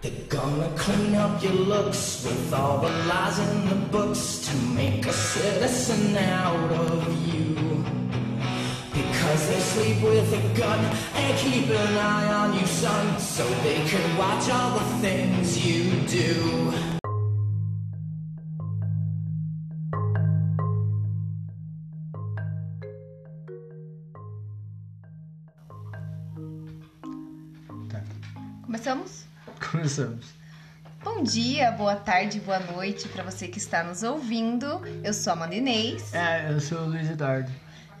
They're 0.00 0.12
gonna 0.28 0.70
clean 0.76 1.16
up 1.16 1.42
your 1.42 1.54
looks 1.54 2.24
with 2.24 2.54
all 2.54 2.78
the 2.78 2.88
lies 2.88 3.36
in 3.40 3.68
the 3.68 3.74
books 3.74 4.38
to 4.46 4.56
make 4.56 5.04
a 5.04 5.12
citizen 5.12 6.16
out 6.16 6.70
of 6.70 7.34
you. 7.34 7.84
Because 8.92 9.48
they 9.48 9.58
sleep 9.58 10.00
with 10.00 10.32
a 10.32 10.56
gun 10.56 10.78
and 11.16 11.38
keep 11.38 11.68
an 11.68 11.96
eye 11.96 12.32
on 12.32 12.54
you, 12.54 12.66
son, 12.66 13.18
so 13.18 13.44
they 13.64 13.84
can 13.88 14.16
watch 14.16 14.48
all 14.48 14.78
the 14.78 14.84
things 15.00 15.66
you 15.66 15.90
do. 16.06 16.87
Começamos. 29.88 30.26
Bom 31.02 31.22
dia, 31.22 31.70
boa 31.72 31.96
tarde, 31.96 32.38
boa 32.40 32.58
noite 32.58 33.08
para 33.08 33.24
você 33.24 33.48
que 33.48 33.56
está 33.56 33.82
nos 33.82 34.02
ouvindo. 34.02 34.82
Eu 35.02 35.14
sou 35.14 35.30
a 35.30 35.36
Amanda 35.36 35.54
Inês 35.54 36.12
É, 36.12 36.52
eu 36.52 36.60
sou 36.60 36.80
o 36.80 36.88
Luiz 36.88 37.08
Eduardo. 37.08 37.50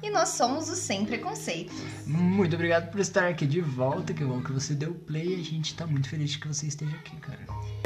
E 0.02 0.10
nós 0.10 0.30
somos 0.30 0.68
o 0.68 0.76
Sem 0.76 1.04
Preconceitos. 1.04 1.76
Muito 2.06 2.54
obrigado 2.54 2.90
por 2.90 3.00
estar 3.00 3.28
aqui 3.28 3.46
de 3.46 3.60
volta. 3.60 4.12
Que 4.14 4.24
bom 4.24 4.40
que 4.40 4.52
você 4.52 4.74
deu 4.74 4.94
play. 4.94 5.34
A 5.34 5.44
gente 5.44 5.74
tá 5.74 5.86
muito 5.86 6.08
feliz 6.08 6.36
que 6.36 6.46
você 6.46 6.66
esteja 6.66 6.94
aqui, 6.96 7.16
cara. 7.16 7.38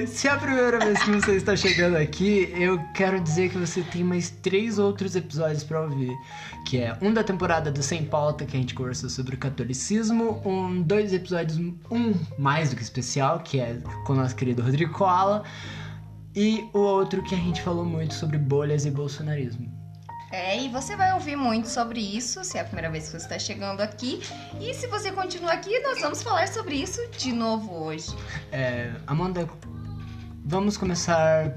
Se 0.07 0.27
é 0.27 0.31
a 0.31 0.37
primeira 0.37 0.79
vez 0.79 1.03
que 1.03 1.11
você 1.11 1.33
está 1.37 1.55
chegando 1.55 1.97
aqui, 1.97 2.53
eu 2.57 2.79
quero 2.95 3.21
dizer 3.21 3.51
que 3.51 3.59
você 3.59 3.83
tem 3.83 4.03
mais 4.03 4.31
três 4.31 4.79
outros 4.79 5.15
episódios 5.15 5.65
pra 5.65 5.83
ouvir. 5.83 6.13
Que 6.67 6.79
é 6.79 6.97
um 7.01 7.13
da 7.13 7.23
temporada 7.23 7.71
do 7.71 7.83
Sem 7.83 8.05
Pauta, 8.05 8.45
que 8.45 8.57
a 8.57 8.61
gente 8.61 8.75
conversou 8.75 9.11
sobre 9.11 9.35
o 9.35 9.39
catolicismo. 9.39 10.41
Um, 10.45 10.83
dois 10.83 11.13
episódios, 11.13 11.59
um 11.91 12.15
mais 12.39 12.71
do 12.71 12.77
que 12.77 12.83
especial, 12.83 13.41
que 13.41 13.61
é 13.61 13.79
com 14.07 14.13
o 14.13 14.17
nosso 14.17 14.35
querido 14.37 14.63
Rodrigo 14.63 14.93
Koala. 14.93 15.45
E 16.35 16.65
o 16.73 16.79
outro 16.79 17.23
que 17.23 17.35
a 17.35 17.39
gente 17.39 17.61
falou 17.61 17.85
muito 17.85 18.15
sobre 18.15 18.39
bolhas 18.39 18.87
e 18.87 18.91
bolsonarismo. 18.91 19.82
É, 20.33 20.59
e 20.59 20.69
você 20.71 20.97
vai 20.97 21.13
ouvir 21.13 21.37
muito 21.37 21.69
sobre 21.69 22.01
isso, 22.01 22.43
se 22.43 22.57
é 22.57 22.63
a 22.63 22.65
primeira 22.65 22.91
vez 22.91 23.05
que 23.05 23.11
você 23.11 23.19
está 23.19 23.39
chegando 23.39 23.83
aqui. 23.83 24.23
E 24.59 24.73
se 24.73 24.87
você 24.87 25.13
continua 25.13 25.53
aqui, 25.53 25.79
nós 25.81 26.01
vamos 26.01 26.23
falar 26.23 26.49
sobre 26.49 26.75
isso 26.75 27.01
de 27.19 27.33
novo 27.33 27.85
hoje. 27.85 28.17
É, 28.51 28.91
Amanda, 29.07 29.47
vamos 30.43 30.79
começar 30.79 31.55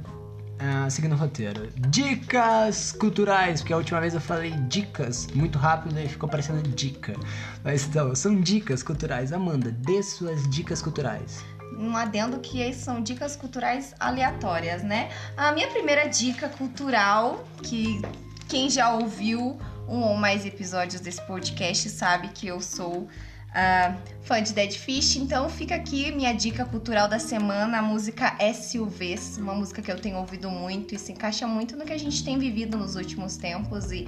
ah, 0.60 0.90
seguindo 0.90 1.14
o 1.14 1.18
roteiro. 1.18 1.70
Dicas 1.88 2.92
culturais, 2.92 3.62
porque 3.62 3.72
a 3.72 3.78
última 3.78 4.02
vez 4.02 4.14
eu 4.14 4.20
falei 4.20 4.52
dicas 4.68 5.28
muito 5.34 5.58
rápido 5.58 5.98
e 5.98 6.10
ficou 6.10 6.28
parecendo 6.28 6.62
dica. 6.62 7.14
Mas 7.64 7.86
então, 7.86 8.14
são 8.14 8.42
dicas 8.42 8.84
culturais. 8.84 9.32
Amanda, 9.32 9.72
dê 9.72 10.04
suas 10.04 10.50
dicas 10.50 10.82
culturais. 10.82 11.46
Um 11.78 11.96
adendo 11.96 12.40
que 12.40 12.74
são 12.74 13.02
dicas 13.02 13.38
culturais 13.38 13.94
aleatórias, 14.00 14.84
né? 14.84 15.10
A 15.38 15.54
minha 15.54 15.68
primeira 15.70 16.08
dica 16.08 16.50
cultural, 16.50 17.46
que 17.64 18.02
quem 18.48 18.70
já 18.70 18.94
ouviu 18.94 19.58
um 19.88 20.02
ou 20.02 20.16
mais 20.16 20.46
episódios 20.46 21.02
desse 21.02 21.22
podcast 21.22 21.90
sabe 21.90 22.30
que 22.30 22.48
eu 22.48 22.62
sou 22.62 23.08
ah, 23.54 23.96
fã 24.24 24.42
de 24.44 24.52
Dead 24.54 24.74
Fish, 24.74 25.16
então 25.16 25.50
fica 25.50 25.76
aqui 25.76 26.12
minha 26.12 26.34
dica 26.34 26.66
cultural 26.66 27.08
da 27.08 27.20
semana, 27.20 27.80
a 27.80 27.82
música 27.82 28.36
SUVs, 28.54 29.38
uma 29.38 29.54
música 29.54 29.82
que 29.82 29.92
eu 29.92 30.00
tenho 30.00 30.18
ouvido 30.18 30.50
muito 30.50 30.94
e 30.94 31.00
se 31.00 31.12
encaixa 31.12 31.48
muito 31.48 31.78
no 31.78 31.86
que 31.86 31.94
a 31.94 31.98
gente 31.98 32.24
tem 32.24 32.38
vivido 32.38 32.78
nos 32.78 32.96
últimos 32.96 33.38
tempos 33.38 33.92
e 33.92 34.08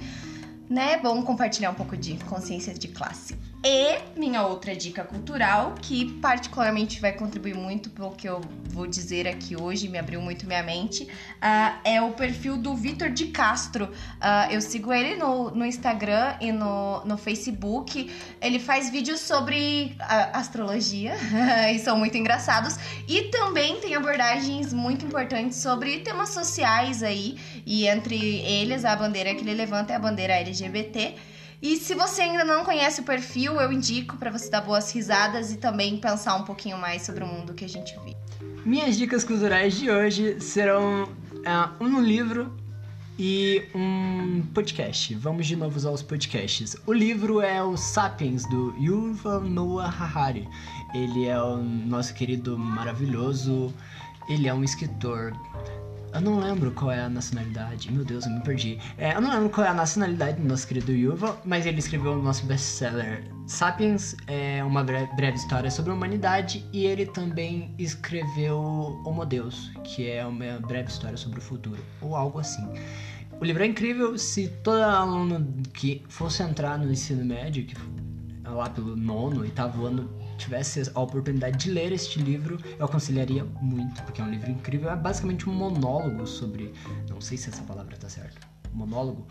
né, 0.68 0.92
é 0.92 0.98
bom 0.98 1.22
compartilhar 1.22 1.70
um 1.70 1.74
pouco 1.74 1.96
de 1.96 2.14
consciência 2.24 2.74
de 2.74 2.88
classe. 2.88 3.34
E 3.64 3.98
minha 4.16 4.42
outra 4.42 4.74
dica 4.76 5.02
cultural, 5.02 5.74
que 5.82 6.12
particularmente 6.20 7.00
vai 7.00 7.12
contribuir 7.12 7.56
muito 7.56 7.90
pelo 7.90 8.12
que 8.12 8.28
eu 8.28 8.40
vou 8.64 8.86
dizer 8.86 9.26
aqui 9.26 9.60
hoje, 9.60 9.88
me 9.88 9.98
abriu 9.98 10.20
muito 10.20 10.46
minha 10.46 10.62
mente, 10.62 11.08
ah, 11.40 11.80
é 11.82 12.00
o 12.00 12.12
perfil 12.12 12.56
do 12.56 12.76
Vitor 12.76 13.10
de 13.10 13.26
Castro. 13.26 13.90
Ah, 14.20 14.46
eu 14.52 14.60
sigo 14.60 14.92
ele 14.92 15.16
no, 15.16 15.50
no 15.50 15.66
Instagram 15.66 16.36
e 16.40 16.52
no, 16.52 17.04
no 17.04 17.18
Facebook. 17.18 18.08
Ele 18.40 18.60
faz 18.60 18.90
vídeos 18.90 19.20
sobre 19.20 19.96
ah, 19.98 20.38
astrologia 20.38 21.16
e 21.74 21.80
são 21.80 21.98
muito 21.98 22.16
engraçados. 22.16 22.76
E 23.08 23.22
também 23.24 23.80
tem 23.80 23.96
abordagens 23.96 24.72
muito 24.72 25.04
importantes 25.04 25.58
sobre 25.58 25.98
temas 25.98 26.28
sociais 26.28 27.02
aí. 27.02 27.36
E 27.66 27.88
entre 27.88 28.16
eles, 28.16 28.84
a 28.84 28.94
bandeira 28.94 29.34
que 29.34 29.40
ele 29.40 29.54
levanta 29.54 29.92
é 29.92 29.96
a 29.96 29.98
bandeira 29.98 30.34
LGBT. 30.34 31.16
E 31.60 31.76
se 31.76 31.94
você 31.94 32.22
ainda 32.22 32.44
não 32.44 32.64
conhece 32.64 33.00
o 33.00 33.04
perfil, 33.04 33.60
eu 33.60 33.72
indico 33.72 34.16
para 34.16 34.30
você 34.30 34.48
dar 34.48 34.60
boas 34.60 34.92
risadas 34.92 35.52
e 35.52 35.56
também 35.56 35.96
pensar 35.98 36.36
um 36.36 36.44
pouquinho 36.44 36.78
mais 36.78 37.02
sobre 37.02 37.24
o 37.24 37.26
mundo 37.26 37.52
que 37.52 37.64
a 37.64 37.68
gente 37.68 37.98
vive. 38.04 38.16
Minhas 38.64 38.96
dicas 38.96 39.24
culturais 39.24 39.76
de 39.76 39.90
hoje 39.90 40.40
serão 40.40 41.08
ah, 41.44 41.72
um 41.80 42.00
livro 42.00 42.56
e 43.18 43.64
um 43.74 44.42
podcast. 44.54 45.12
Vamos 45.16 45.48
de 45.48 45.56
novo 45.56 45.88
aos 45.88 46.02
podcasts. 46.02 46.76
O 46.86 46.92
livro 46.92 47.40
é 47.40 47.60
o 47.60 47.76
Sapiens, 47.76 48.48
do 48.48 48.72
Yuval 48.78 49.40
Noah 49.40 49.88
Harari. 49.88 50.48
Ele 50.94 51.26
é 51.26 51.42
o 51.42 51.56
nosso 51.56 52.14
querido 52.14 52.56
maravilhoso. 52.56 53.74
Ele 54.28 54.46
é 54.46 54.54
um 54.54 54.62
escritor. 54.62 55.32
Eu 56.14 56.20
não 56.22 56.40
lembro 56.40 56.70
qual 56.72 56.90
é 56.90 57.00
a 57.00 57.08
nacionalidade. 57.08 57.92
Meu 57.92 58.04
Deus, 58.04 58.24
eu 58.24 58.32
me 58.32 58.40
perdi. 58.40 58.78
É, 58.96 59.14
eu 59.14 59.20
não 59.20 59.30
lembro 59.30 59.50
qual 59.50 59.66
é 59.66 59.70
a 59.70 59.74
nacionalidade 59.74 60.40
do 60.40 60.48
nosso 60.48 60.66
querido 60.66 60.90
Yuval, 60.90 61.40
mas 61.44 61.66
ele 61.66 61.78
escreveu 61.78 62.12
o 62.12 62.22
nosso 62.22 62.46
best-seller 62.46 63.24
Sapiens, 63.46 64.16
é 64.26 64.62
uma 64.64 64.82
bre- 64.84 65.08
breve 65.16 65.36
história 65.36 65.70
sobre 65.70 65.90
a 65.90 65.94
humanidade, 65.94 66.64
e 66.72 66.84
ele 66.86 67.06
também 67.06 67.74
escreveu 67.78 68.58
Homo 69.04 69.24
Deus, 69.24 69.70
que 69.84 70.08
é 70.10 70.24
uma 70.26 70.58
breve 70.60 70.88
história 70.90 71.16
sobre 71.16 71.38
o 71.38 71.42
futuro, 71.42 71.82
ou 72.00 72.16
algo 72.16 72.38
assim. 72.38 72.66
O 73.40 73.44
livro 73.44 73.62
é 73.62 73.66
incrível 73.66 74.18
se 74.18 74.48
todo 74.62 74.82
aluno 74.82 75.46
que 75.72 76.02
fosse 76.08 76.42
entrar 76.42 76.78
no 76.78 76.90
ensino 76.90 77.24
médio, 77.24 77.64
que 77.64 77.74
lá 78.44 78.68
pelo 78.68 78.96
nono, 78.96 79.40
oitavo 79.40 79.86
ano, 79.86 80.10
tivesse 80.38 80.90
a 80.94 81.00
oportunidade 81.00 81.58
de 81.58 81.70
ler 81.70 81.92
este 81.92 82.18
livro, 82.20 82.58
eu 82.78 82.86
aconselharia 82.86 83.44
muito, 83.60 84.02
porque 84.04 84.20
é 84.20 84.24
um 84.24 84.30
livro 84.30 84.50
incrível. 84.50 84.88
É 84.90 84.96
basicamente 84.96 85.48
um 85.48 85.52
monólogo 85.52 86.26
sobre. 86.26 86.72
Não 87.10 87.20
sei 87.20 87.36
se 87.36 87.50
essa 87.50 87.62
palavra 87.62 87.96
tá 87.96 88.08
certa. 88.08 88.38
Monólogo? 88.72 89.26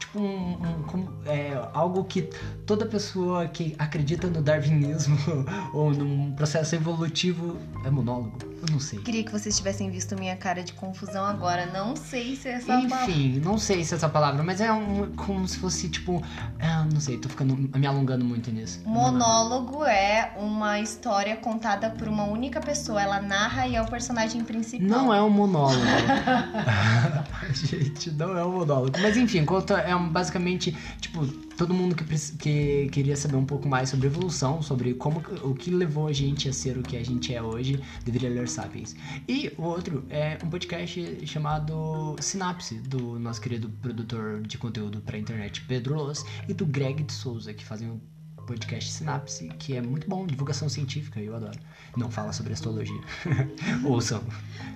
Tipo 0.00 0.18
um. 0.18 0.52
um- 0.54 1.22
é, 1.26 1.52
algo 1.74 2.04
que 2.04 2.22
toda 2.66 2.84
pessoa 2.86 3.46
que 3.46 3.74
acredita 3.78 4.26
no 4.28 4.42
darwinismo 4.42 5.16
ou 5.74 5.92
num 5.92 6.32
processo 6.32 6.74
evolutivo 6.74 7.56
é 7.84 7.90
monólogo. 7.90 8.38
Eu 8.60 8.72
não 8.72 8.80
sei. 8.80 8.98
Queria 9.00 9.22
que 9.22 9.30
vocês 9.30 9.56
tivessem 9.56 9.90
visto 9.90 10.16
minha 10.18 10.34
cara 10.36 10.62
de 10.64 10.72
confusão 10.72 11.24
agora. 11.24 11.66
Não 11.66 11.94
sei 11.94 12.34
se 12.36 12.48
essa 12.48 12.66
palavra- 12.66 13.04
Enfim, 13.04 13.40
não 13.44 13.56
sei 13.56 13.84
se 13.84 13.94
é 13.94 13.96
essa 13.96 14.08
palavra, 14.08 14.42
mas 14.42 14.60
é 14.60 14.72
um, 14.72 15.12
como 15.14 15.46
se 15.46 15.56
fosse 15.58 15.88
tipo. 15.88 16.22
ah, 16.60 16.84
não 16.92 17.00
sei, 17.00 17.18
tô 17.18 17.28
ficando 17.28 17.56
me 17.56 17.86
alongando 17.86 18.24
muito 18.24 18.50
nisso. 18.50 18.80
Monólogo 18.84 19.84
é 19.84 20.32
uma 20.38 20.80
história 20.80 21.36
contada 21.36 21.90
por 21.90 22.08
uma 22.08 22.24
única 22.24 22.60
pessoa. 22.60 23.00
Ela 23.00 23.20
narra 23.20 23.66
e 23.68 23.76
é 23.76 23.82
o 23.82 23.86
personagem 23.86 24.42
principal. 24.42 24.88
Não 24.88 25.14
é 25.14 25.22
um 25.22 25.30
monólogo. 25.30 25.80
Gente, 27.54 28.10
não 28.12 28.36
é 28.36 28.44
um 28.44 28.52
monólogo. 28.52 28.98
Mas 29.00 29.16
enfim, 29.16 29.44
conta 29.44 29.74
é 29.78 29.94
um, 29.94 30.08
basicamente, 30.08 30.76
tipo, 31.00 31.24
todo 31.58 31.74
mundo 31.74 31.96
que, 31.96 32.04
que 32.36 32.88
queria 32.90 33.16
saber 33.16 33.36
um 33.36 33.44
pouco 33.44 33.68
mais 33.68 33.90
sobre 33.90 34.06
evolução, 34.06 34.62
sobre 34.62 34.94
como 34.94 35.20
o 35.42 35.54
que 35.54 35.70
levou 35.70 36.06
a 36.06 36.12
gente 36.12 36.48
a 36.48 36.52
ser 36.52 36.78
o 36.78 36.82
que 36.82 36.96
a 36.96 37.04
gente 37.04 37.34
é 37.34 37.42
hoje, 37.42 37.82
deveria 38.04 38.30
ler 38.30 38.48
Sapiens. 38.48 38.94
E 39.26 39.52
o 39.58 39.62
outro 39.62 40.04
é 40.08 40.38
um 40.42 40.48
podcast 40.48 41.26
chamado 41.26 42.14
Sinapse, 42.20 42.76
do 42.76 43.18
nosso 43.18 43.40
querido 43.40 43.68
produtor 43.82 44.40
de 44.42 44.56
conteúdo 44.56 45.00
pra 45.00 45.18
internet, 45.18 45.60
Pedro 45.62 45.96
Loss, 45.96 46.24
e 46.48 46.54
do 46.54 46.64
Greg 46.64 47.02
de 47.02 47.12
Souza, 47.12 47.52
que 47.52 47.64
fazem 47.64 47.90
o 47.90 48.00
podcast 48.48 48.90
Sinapse, 48.90 49.50
que 49.58 49.76
é 49.76 49.82
muito 49.82 50.08
bom, 50.08 50.26
divulgação 50.26 50.70
científica, 50.70 51.20
eu 51.20 51.36
adoro. 51.36 51.58
Não 51.94 52.10
fala 52.10 52.32
sobre 52.32 52.54
astrologia. 52.54 53.00
Ouçam. 53.84 54.22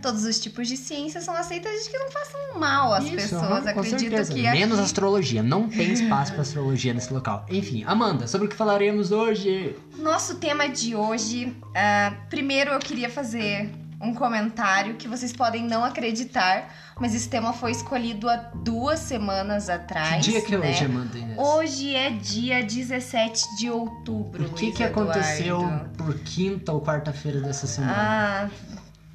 Todos 0.03 0.25
os 0.25 0.39
tipos 0.39 0.69
de 0.69 0.77
ciência 0.77 1.23
são 1.23 1.35
aceitas 1.35 1.73
desde 1.73 1.91
que 1.91 1.99
não 1.99 2.11
façam 2.11 2.59
mal 2.59 2.93
às 2.93 3.05
Isso, 3.05 3.15
pessoas. 3.17 3.63
com 3.63 3.69
Acredito 3.81 4.01
certeza. 4.01 4.35
que 4.35 4.43
Menos 4.43 4.79
aqui... 4.79 4.85
astrologia. 4.87 5.43
Não 5.43 5.69
tem 5.69 5.93
espaço 5.93 6.33
para 6.33 6.43
astrologia 6.43 6.93
nesse 6.93 7.13
local. 7.13 7.47
Enfim, 7.49 7.83
Amanda, 7.87 8.27
sobre 8.27 8.47
o 8.47 8.51
que 8.51 8.57
falaremos 8.57 9.11
hoje? 9.11 9.75
Nosso 9.97 10.37
tema 10.37 10.69
de 10.69 10.95
hoje, 10.95 11.57
ah, 11.75 12.15
primeiro 12.29 12.73
eu 12.73 12.79
queria 12.79 13.09
fazer 13.09 13.71
um 14.03 14.13
comentário 14.13 14.97
que 14.97 15.07
vocês 15.07 15.33
podem 15.33 15.63
não 15.65 15.85
acreditar, 15.85 16.75
mas 16.99 17.15
esse 17.15 17.29
tema 17.29 17.53
foi 17.53 17.71
escolhido 17.71 18.29
há 18.29 18.37
duas 18.37 18.99
semanas 18.99 19.69
atrás. 19.69 20.25
que 20.27 20.33
dia 20.33 20.41
que 20.43 20.55
é 20.55 20.59
né? 20.59 20.71
hoje, 20.71 20.85
Amanda 20.85 21.19
Inês? 21.19 21.39
Hoje 21.39 21.95
é 21.95 22.11
dia 22.11 22.63
17 22.65 23.57
de 23.57 23.71
outubro. 23.71 24.45
O 24.47 24.49
que, 24.55 24.65
Luiz 24.67 24.77
que 24.77 24.83
aconteceu 24.83 25.61
por 25.97 26.19
quinta 26.19 26.73
ou 26.73 26.83
quarta-feira 26.83 27.41
dessa 27.41 27.67
semana? 27.69 27.95
Ah, 27.97 28.49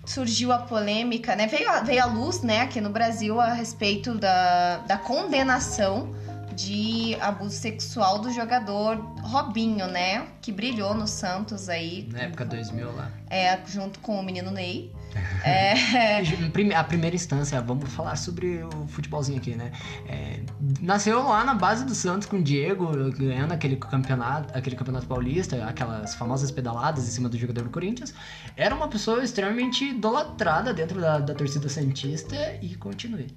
surgiu 0.06 0.54
a 0.54 0.60
polêmica, 0.60 1.36
né? 1.36 1.48
Veio, 1.48 1.70
a- 1.70 1.82
veio 1.82 2.02
à 2.02 2.06
luz, 2.06 2.42
né, 2.42 2.62
aqui 2.62 2.80
no 2.80 2.90
Brasil, 2.90 3.42
a 3.42 3.52
respeito 3.52 4.16
da, 4.18 4.78
da 4.88 4.98
condenação 4.98 6.16
de 6.58 7.16
abuso 7.22 7.56
sexual 7.56 8.18
do 8.18 8.32
jogador 8.32 8.96
Robinho, 9.22 9.86
né? 9.88 10.26
Que 10.42 10.52
brilhou 10.52 10.96
no 10.96 11.08
Santos 11.08 11.70
aí. 11.70 12.10
Na 12.12 12.22
época 12.22 12.44
2000 12.44 12.96
lá. 12.96 13.12
É, 13.30 13.64
junto 13.68 14.00
com 14.00 14.20
o 14.20 14.24
menino 14.24 14.50
Ney. 14.50 14.92
É, 15.44 16.22
A 16.76 16.84
primeira 16.84 17.16
instância, 17.16 17.60
vamos 17.62 17.90
falar 17.94 18.16
sobre 18.18 18.64
o 18.64 18.88
futebolzinho 18.88 19.38
aqui, 19.38 19.56
né? 19.56 19.72
É, 20.08 20.42
nasceu 20.82 21.24
lá 21.24 21.44
na 21.44 21.54
base 21.54 21.86
do 21.86 21.96
Santos 21.96 22.28
com 22.28 22.38
o 22.38 22.44
Diego, 22.44 22.92
ganhando 23.12 23.54
aquele 23.54 23.78
campeonato, 23.78 24.56
aquele 24.56 24.76
campeonato 24.76 25.08
paulista, 25.08 25.64
aquelas 25.66 26.14
famosas 26.16 26.52
pedaladas 26.52 27.08
em 27.08 27.12
cima 27.12 27.30
do 27.30 27.38
jogador 27.38 27.64
do 27.64 27.70
Corinthians. 27.70 28.14
Era 28.56 28.76
uma 28.76 28.88
pessoa 28.88 29.24
extremamente 29.24 29.86
idolatrada 29.86 30.74
dentro 30.74 31.00
da, 31.00 31.20
da 31.20 31.34
torcida 31.34 31.70
Santista 31.70 32.36
e 32.62 32.76
continue. 32.76 33.28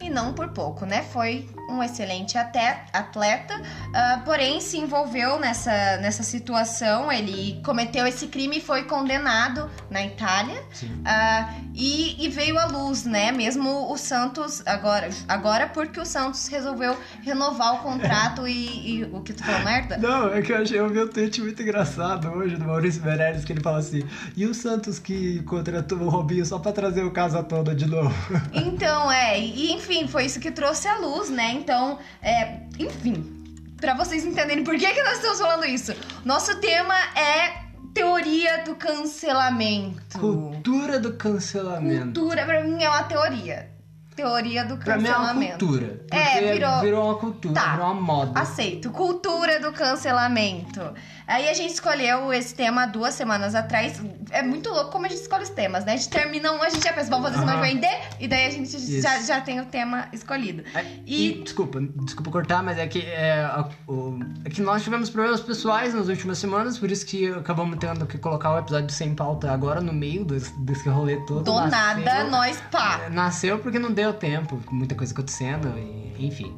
E 0.00 0.10
não 0.10 0.34
por 0.34 0.48
pouco, 0.48 0.84
né? 0.84 1.02
Foi 1.02 1.48
um 1.70 1.82
excelente 1.82 2.36
até 2.36 2.84
atleta, 2.92 3.60
ah, 3.94 4.22
porém 4.24 4.60
se 4.60 4.78
envolveu 4.78 5.40
nessa, 5.40 5.96
nessa 5.98 6.22
situação. 6.22 7.10
Ele 7.10 7.60
cometeu 7.64 8.06
esse 8.06 8.26
crime 8.26 8.58
e 8.58 8.60
foi 8.60 8.84
condenado 8.84 9.70
na 9.90 10.04
Itália. 10.04 10.62
Ah, 11.04 11.54
e, 11.74 12.24
e 12.24 12.28
veio 12.28 12.58
à 12.58 12.66
luz, 12.66 13.04
né? 13.04 13.32
Mesmo 13.32 13.90
o 13.90 13.96
Santos, 13.96 14.62
agora, 14.66 15.08
agora 15.26 15.66
porque 15.66 15.98
o 15.98 16.04
Santos 16.04 16.46
resolveu 16.48 16.96
renovar 17.22 17.76
o 17.76 17.78
contrato 17.78 18.46
e, 18.46 18.98
e 18.98 19.04
o 19.04 19.22
que 19.22 19.32
tu 19.32 19.42
falou, 19.42 19.62
merda? 19.64 19.96
Não, 19.96 20.32
é 20.32 20.42
que 20.42 20.52
eu, 20.52 20.58
achei, 20.58 20.78
eu 20.78 20.88
vi 20.90 21.00
um 21.00 21.08
tweet 21.08 21.40
muito 21.40 21.62
engraçado 21.62 22.28
hoje 22.28 22.56
do 22.56 22.64
Maurício 22.66 23.02
Meirelles 23.02 23.44
que 23.44 23.52
ele 23.52 23.62
fala 23.62 23.78
assim: 23.78 24.02
e 24.36 24.44
o 24.44 24.52
Santos 24.52 24.98
que 24.98 25.42
contratou 25.44 25.98
o 25.98 26.08
Robinho 26.10 26.44
só 26.44 26.58
pra 26.58 26.70
trazer 26.70 27.02
o 27.02 27.10
caso 27.10 27.38
à 27.38 27.42
tona 27.42 27.74
de 27.74 27.86
novo? 27.86 28.14
Então, 28.52 29.10
é, 29.10 29.38
e 29.40 29.72
enfim, 29.72 29.85
foi 30.08 30.24
isso 30.24 30.40
que 30.40 30.50
trouxe 30.50 30.88
à 30.88 30.96
luz, 30.98 31.30
né? 31.30 31.52
Então, 31.52 31.98
é, 32.20 32.60
enfim, 32.78 33.44
pra 33.80 33.94
vocês 33.94 34.24
entenderem 34.24 34.64
por 34.64 34.76
que, 34.76 34.92
que 34.92 35.02
nós 35.02 35.14
estamos 35.16 35.38
falando 35.38 35.64
isso, 35.64 35.92
nosso 36.24 36.56
tema 36.60 36.94
é 37.16 37.64
teoria 37.94 38.64
do 38.64 38.74
cancelamento. 38.74 40.18
Cultura 40.18 40.98
do 40.98 41.14
cancelamento. 41.14 42.20
Cultura, 42.20 42.44
pra 42.44 42.62
mim, 42.64 42.82
é 42.82 42.88
uma 42.88 43.02
teoria. 43.04 43.70
Teoria 44.14 44.64
do 44.64 44.78
Pra 44.78 44.96
mim 44.96 45.06
é 45.06 45.10
uma 45.10 45.18
cancelamento. 45.26 45.66
cultura. 45.66 46.00
É, 46.10 46.52
virou- 46.80 47.04
uma 47.04 47.14
cultura, 47.18 47.54
Tá. 47.54 47.72
virou 47.72 47.86
uma 47.92 48.00
moda. 48.00 48.40
Aceito. 48.40 48.90
Cultura 48.90 49.60
do 49.60 49.72
cancelamento. 49.72 50.80
Aí 51.28 51.48
a 51.48 51.54
gente 51.54 51.72
escolheu 51.72 52.32
esse 52.32 52.54
tema 52.54 52.86
duas 52.86 53.12
semanas 53.14 53.52
atrás. 53.56 54.00
É 54.30 54.44
muito 54.44 54.70
louco 54.70 54.92
como 54.92 55.06
a 55.06 55.08
gente 55.08 55.22
escolhe 55.22 55.42
os 55.42 55.48
temas, 55.50 55.84
né? 55.84 55.94
A 55.94 55.96
gente 55.96 56.08
termina 56.08 56.52
um, 56.52 56.62
a 56.62 56.68
gente 56.68 56.84
já 56.84 56.92
pensa, 56.92 57.10
vamos 57.10 57.30
fazer 57.30 57.40
semana 57.40 57.60
que 57.60 57.66
vem 57.66 57.78
D, 57.78 57.86
e 58.20 58.28
daí 58.28 58.46
a 58.46 58.50
gente 58.50 58.70
já, 59.00 59.16
Isso. 59.18 59.26
já 59.26 59.40
tem 59.40 59.60
o 59.60 59.66
tema 59.66 60.06
escolhido. 60.12 60.62
É, 60.72 60.84
E- 61.04 61.40
E, 61.40 61.42
desculpa, 61.42 61.80
desculpa 61.80 62.30
cortar, 62.30 62.62
mas 62.62 62.78
é 62.78 62.86
que, 62.86 63.00
é, 63.00 63.44
o- 63.88 64.20
é 64.44 64.50
que 64.50 64.62
nós 64.62 64.84
tivemos 64.84 65.10
problemas 65.10 65.40
pessoais 65.40 65.92
nas 65.94 66.06
últimas 66.06 66.38
semanas, 66.38 66.78
por 66.78 66.90
isso 66.92 67.04
que 67.04 67.26
acabamos 67.32 67.76
tendo 67.80 68.06
que 68.06 68.18
colocar 68.18 68.52
o 68.54 68.58
episódio 68.58 68.90
sem 68.90 69.12
pauta 69.12 69.50
agora 69.50 69.80
no 69.80 69.92
meio 69.92 70.24
desse, 70.24 70.52
desse 70.60 70.88
rolê 70.88 71.16
todo. 71.26 71.42
Do 71.42 71.54
Nasceu- 71.54 71.70
nada, 72.04 72.24
nós 72.30 72.62
pá. 72.70 73.00
É, 73.04 73.10
Nasceu 73.10 73.58
porque 73.58 73.80
não 73.80 73.90
deu 73.92 74.12
tempo, 74.12 74.60
muita 74.70 74.94
coisa 74.94 75.12
acontecendo, 75.12 75.76
e, 75.76 76.24
enfim. 76.24 76.56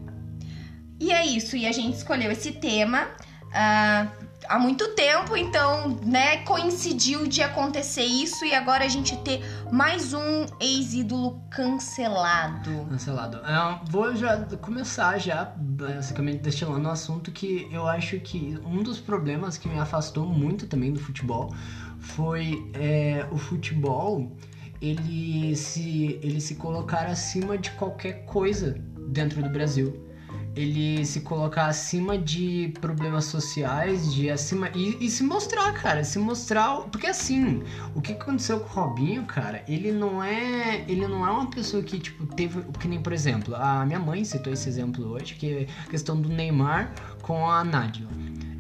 E 1.01 1.11
é 1.11 1.25
isso, 1.25 1.57
e 1.57 1.67
a 1.67 1.73
gente 1.73 1.97
escolheu 1.97 2.31
esse 2.31 2.53
tema 2.53 3.07
ah, 3.55 4.07
há 4.49 4.59
muito 4.59 4.95
tempo, 4.95 5.37
então, 5.37 5.99
né, 6.05 6.39
coincidiu 6.39 7.27
de 7.27 7.43
acontecer 7.43 8.05
isso 8.05 8.45
e 8.45 8.55
agora 8.55 8.85
a 8.85 8.89
gente 8.89 9.17
ter 9.19 9.43
mais 9.71 10.15
um 10.15 10.47
ex-ídolo 10.59 11.41
cancelado. 11.51 12.87
Cancelado. 12.89 13.39
É, 13.39 13.81
vou 13.91 14.17
já 14.17 14.39
começar 14.61 15.19
já, 15.19 15.53
basicamente, 15.57 16.41
destilando 16.41 16.89
um 16.89 16.91
assunto 16.91 17.31
que 17.31 17.69
eu 17.71 17.87
acho 17.87 18.19
que 18.21 18.59
um 18.65 18.83
dos 18.83 18.99
problemas 18.99 19.59
que 19.59 19.69
me 19.69 19.79
afastou 19.79 20.27
muito 20.27 20.67
também 20.67 20.93
do 20.93 21.01
futebol 21.01 21.53
foi 22.01 22.71
é, 22.75 23.27
o 23.31 23.37
futebol 23.37 24.33
ele 24.81 25.57
se, 25.57 26.19
ele 26.23 26.41
se 26.41 26.55
colocar 26.55 27.07
acima 27.07 27.59
de 27.59 27.71
qualquer 27.73 28.25
coisa 28.25 28.81
dentro 29.09 29.43
do 29.43 29.51
Brasil. 29.51 30.08
Ele 30.57 31.05
se 31.05 31.21
colocar 31.21 31.67
acima 31.67 32.19
de 32.19 32.73
problemas 32.81 33.27
sociais, 33.27 34.13
de 34.13 34.29
acima. 34.31 34.71
E, 34.75 34.97
e 35.05 35.11
se 35.11 35.23
mostrar, 35.23 35.73
cara. 35.73 36.03
Se 36.03 36.19
mostrar. 36.19 36.83
Porque 36.91 37.07
assim, 37.07 37.63
o 37.95 38.01
que 38.01 38.13
aconteceu 38.13 38.61
com 38.61 38.81
o 38.81 38.85
Robinho, 38.85 39.25
cara, 39.25 39.63
ele 39.69 39.93
não 39.93 40.23
é. 40.23 40.85
Ele 40.89 41.07
não 41.07 41.27
é 41.27 41.31
uma 41.31 41.51
pessoa 41.51 41.83
que, 41.83 41.99
tipo, 41.99 42.27
teve. 42.27 42.63
Que 42.81 42.89
nem, 42.89 43.01
por 43.01 43.13
exemplo, 43.13 43.55
a 43.55 43.85
minha 43.87 43.99
mãe 44.01 44.25
citou 44.25 44.53
esse 44.53 44.69
exemplo 44.69 45.07
hoje, 45.09 45.35
que 45.35 45.53
é 45.53 45.67
a 45.87 45.91
questão 45.91 46.21
do 46.21 46.29
Neymar 46.29 46.93
com 47.23 47.49
a 47.49 47.63
Nádia. 47.63 48.07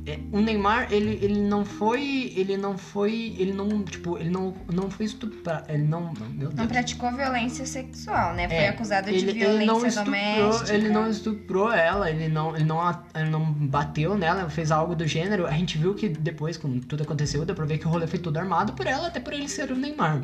É, 0.08 0.18
o 0.32 0.40
Neymar, 0.40 0.92
ele, 0.92 1.18
ele 1.22 1.40
não 1.40 1.64
foi. 1.64 2.32
Ele 2.34 2.56
não 2.56 2.78
foi. 2.78 3.34
Ele 3.38 3.52
não. 3.52 3.82
Tipo, 3.82 4.16
ele 4.18 4.30
não, 4.30 4.54
não 4.72 4.90
foi 4.90 5.06
estuprado. 5.06 5.70
Ele 5.70 5.82
não. 5.84 6.12
Meu 6.32 6.48
Não 6.48 6.54
Deus. 6.56 6.68
praticou 6.68 7.12
violência 7.12 7.66
sexual, 7.66 8.34
né? 8.34 8.48
Foi 8.48 8.56
É, 8.56 8.68
acusado 8.68 9.08
de 9.10 9.16
ele, 9.16 9.32
violência 9.32 9.54
ele 9.56 9.66
não 9.66 10.04
doméstica. 10.04 10.74
ele 10.74 10.88
não 10.88 11.10
estuprou 11.10 11.72
ela, 11.72 12.10
ele 12.10 12.28
não, 12.28 12.54
ele 12.56 12.64
não, 12.64 13.02
ele 13.14 13.30
não 13.30 13.44
bateu 13.52 14.16
nela, 14.16 14.48
fez 14.48 14.70
algo 14.70 14.94
do 14.94 15.06
gênero. 15.06 15.46
A 15.46 15.52
gente 15.52 15.76
viu 15.76 15.94
que 15.94 16.08
depois, 16.08 16.56
quando 16.56 16.80
tudo 16.86 17.02
aconteceu, 17.02 17.44
deu 17.44 17.54
pra 17.54 17.64
ver 17.66 17.78
que 17.78 17.86
o 17.86 17.90
rolê 17.90 18.06
foi 18.06 18.18
todo 18.18 18.36
armado 18.38 18.72
por 18.72 18.86
ela, 18.86 19.08
até 19.08 19.20
por 19.20 19.32
ele 19.32 19.48
ser 19.48 19.70
o 19.70 19.76
Neymar. 19.76 20.22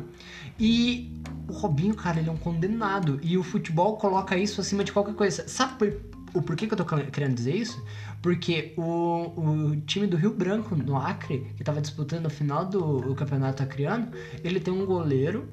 E 0.59 1.11
o 1.47 1.53
Robinho, 1.53 1.93
cara, 1.95 2.19
ele 2.19 2.29
é 2.29 2.31
um 2.31 2.37
condenado. 2.37 3.19
E 3.21 3.37
o 3.37 3.43
futebol 3.43 3.97
coloca 3.97 4.37
isso 4.37 4.61
acima 4.61 4.83
de 4.83 4.91
qualquer 4.91 5.13
coisa. 5.13 5.47
Sabe 5.47 5.73
por, 5.77 5.91
o 6.35 6.41
porquê 6.41 6.67
que 6.67 6.73
eu 6.73 6.77
tô 6.77 6.85
querendo 6.85 7.33
dizer 7.33 7.55
isso? 7.55 7.83
Porque 8.21 8.73
o, 8.77 9.33
o 9.35 9.75
time 9.85 10.07
do 10.07 10.17
Rio 10.17 10.31
Branco, 10.33 10.75
no 10.75 10.97
Acre, 10.97 11.47
que 11.55 11.63
tava 11.63 11.81
disputando 11.81 12.25
a 12.25 12.29
final 12.29 12.65
do 12.65 13.13
campeonato 13.15 13.63
acriano, 13.63 14.09
ele 14.43 14.59
tem 14.59 14.73
um 14.73 14.85
goleiro 14.85 15.47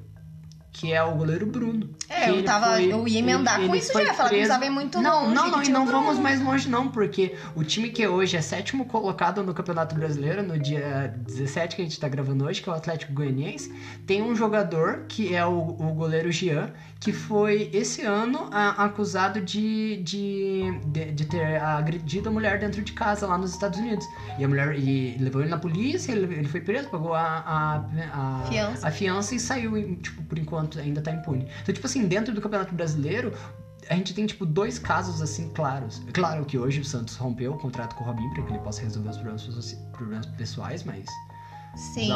que 0.75 0.91
é 0.91 1.03
o 1.03 1.13
goleiro 1.13 1.45
Bruno. 1.45 1.87
É, 2.09 2.31
eu 2.31 2.43
tava. 2.43 2.71
foi- 2.73 2.91
eu 2.91 3.07
ia 3.07 3.19
emendar 3.19 3.59
ele- 3.59 3.67
com 3.67 3.75
ele 3.75 3.83
isso 3.83 3.93
já, 3.93 4.11
falar 4.15 4.29
que 4.29 4.35
precisava 4.35 4.65
ir 4.65 4.71
muito 4.71 4.99
Não, 4.99 5.25
longe. 5.25 5.35
não, 5.35 5.51
não, 5.51 5.63
e 5.63 5.69
não 5.69 5.85
vamos 5.85 6.17
mais 6.17 6.41
longe 6.41 6.67
não, 6.67 6.87
porque 6.89 7.35
o 7.55 7.63
time 7.63 7.91
que 7.91 8.07
hoje 8.07 8.35
é 8.37 8.41
sétimo 8.41 8.85
colocado 8.85 9.43
no 9.43 9.53
Campeonato 9.53 9.93
Brasileiro, 9.93 10.41
no 10.41 10.57
dia 10.57 11.13
17 11.15 11.75
que 11.75 11.81
a 11.83 11.85
gente 11.85 11.99
tá 11.99 12.09
gravando 12.09 12.45
hoje, 12.45 12.59
que 12.59 12.67
é 12.67 12.71
o 12.71 12.75
Atlético 12.75 13.13
Goianiense, 13.13 13.71
tem 14.07 14.23
um 14.23 14.35
jogador, 14.35 15.05
que 15.07 15.35
é 15.35 15.45
o, 15.45 15.59
o 15.59 15.93
goleiro 15.93 16.31
Jean, 16.31 16.71
que 17.03 17.11
foi 17.11 17.69
esse 17.73 18.01
ano 18.03 18.47
a- 18.51 18.85
acusado 18.85 19.41
de, 19.41 19.97
de, 19.97 20.79
de, 20.85 21.11
de 21.11 21.25
ter 21.25 21.61
agredido 21.61 22.29
a 22.29 22.31
mulher 22.31 22.59
dentro 22.59 22.81
de 22.81 22.93
casa 22.93 23.27
lá 23.27 23.37
nos 23.37 23.51
Estados 23.51 23.79
Unidos. 23.79 24.05
E 24.39 24.43
a 24.43 24.47
mulher 24.47 24.77
e 24.79 25.17
levou 25.19 25.41
ele 25.41 25.49
na 25.49 25.57
polícia, 25.57 26.11
ele, 26.11 26.33
ele 26.33 26.47
foi 26.47 26.61
preso, 26.61 26.89
pagou 26.89 27.13
a, 27.13 27.21
a, 27.21 28.41
a, 28.41 28.45
Fiança. 28.45 28.87
a 28.87 28.91
fiança 28.91 29.35
e 29.35 29.39
saiu, 29.39 29.95
tipo, 29.97 30.23
por 30.23 30.37
enquanto 30.37 30.79
ainda 30.79 31.01
tá 31.01 31.11
impune. 31.11 31.47
Então, 31.61 31.73
tipo 31.73 31.85
assim, 31.85 32.07
dentro 32.07 32.33
do 32.33 32.39
Campeonato 32.41 32.73
Brasileiro, 32.73 33.33
a 33.89 33.95
gente 33.95 34.13
tem, 34.13 34.25
tipo, 34.25 34.45
dois 34.45 34.79
casos, 34.79 35.21
assim, 35.21 35.49
claros. 35.49 36.01
Claro 36.13 36.45
que 36.45 36.57
hoje 36.57 36.79
o 36.79 36.85
Santos 36.85 37.15
rompeu 37.17 37.51
o 37.53 37.57
contrato 37.57 37.95
com 37.95 38.03
o 38.03 38.07
Robinho 38.07 38.33
para 38.33 38.43
que 38.43 38.51
ele 38.53 38.59
possa 38.59 38.81
resolver 38.81 39.09
os 39.09 39.17
problemas, 39.17 39.73
problemas 39.91 40.25
pessoais, 40.27 40.83
mas... 40.83 41.05
Sim. 41.75 42.11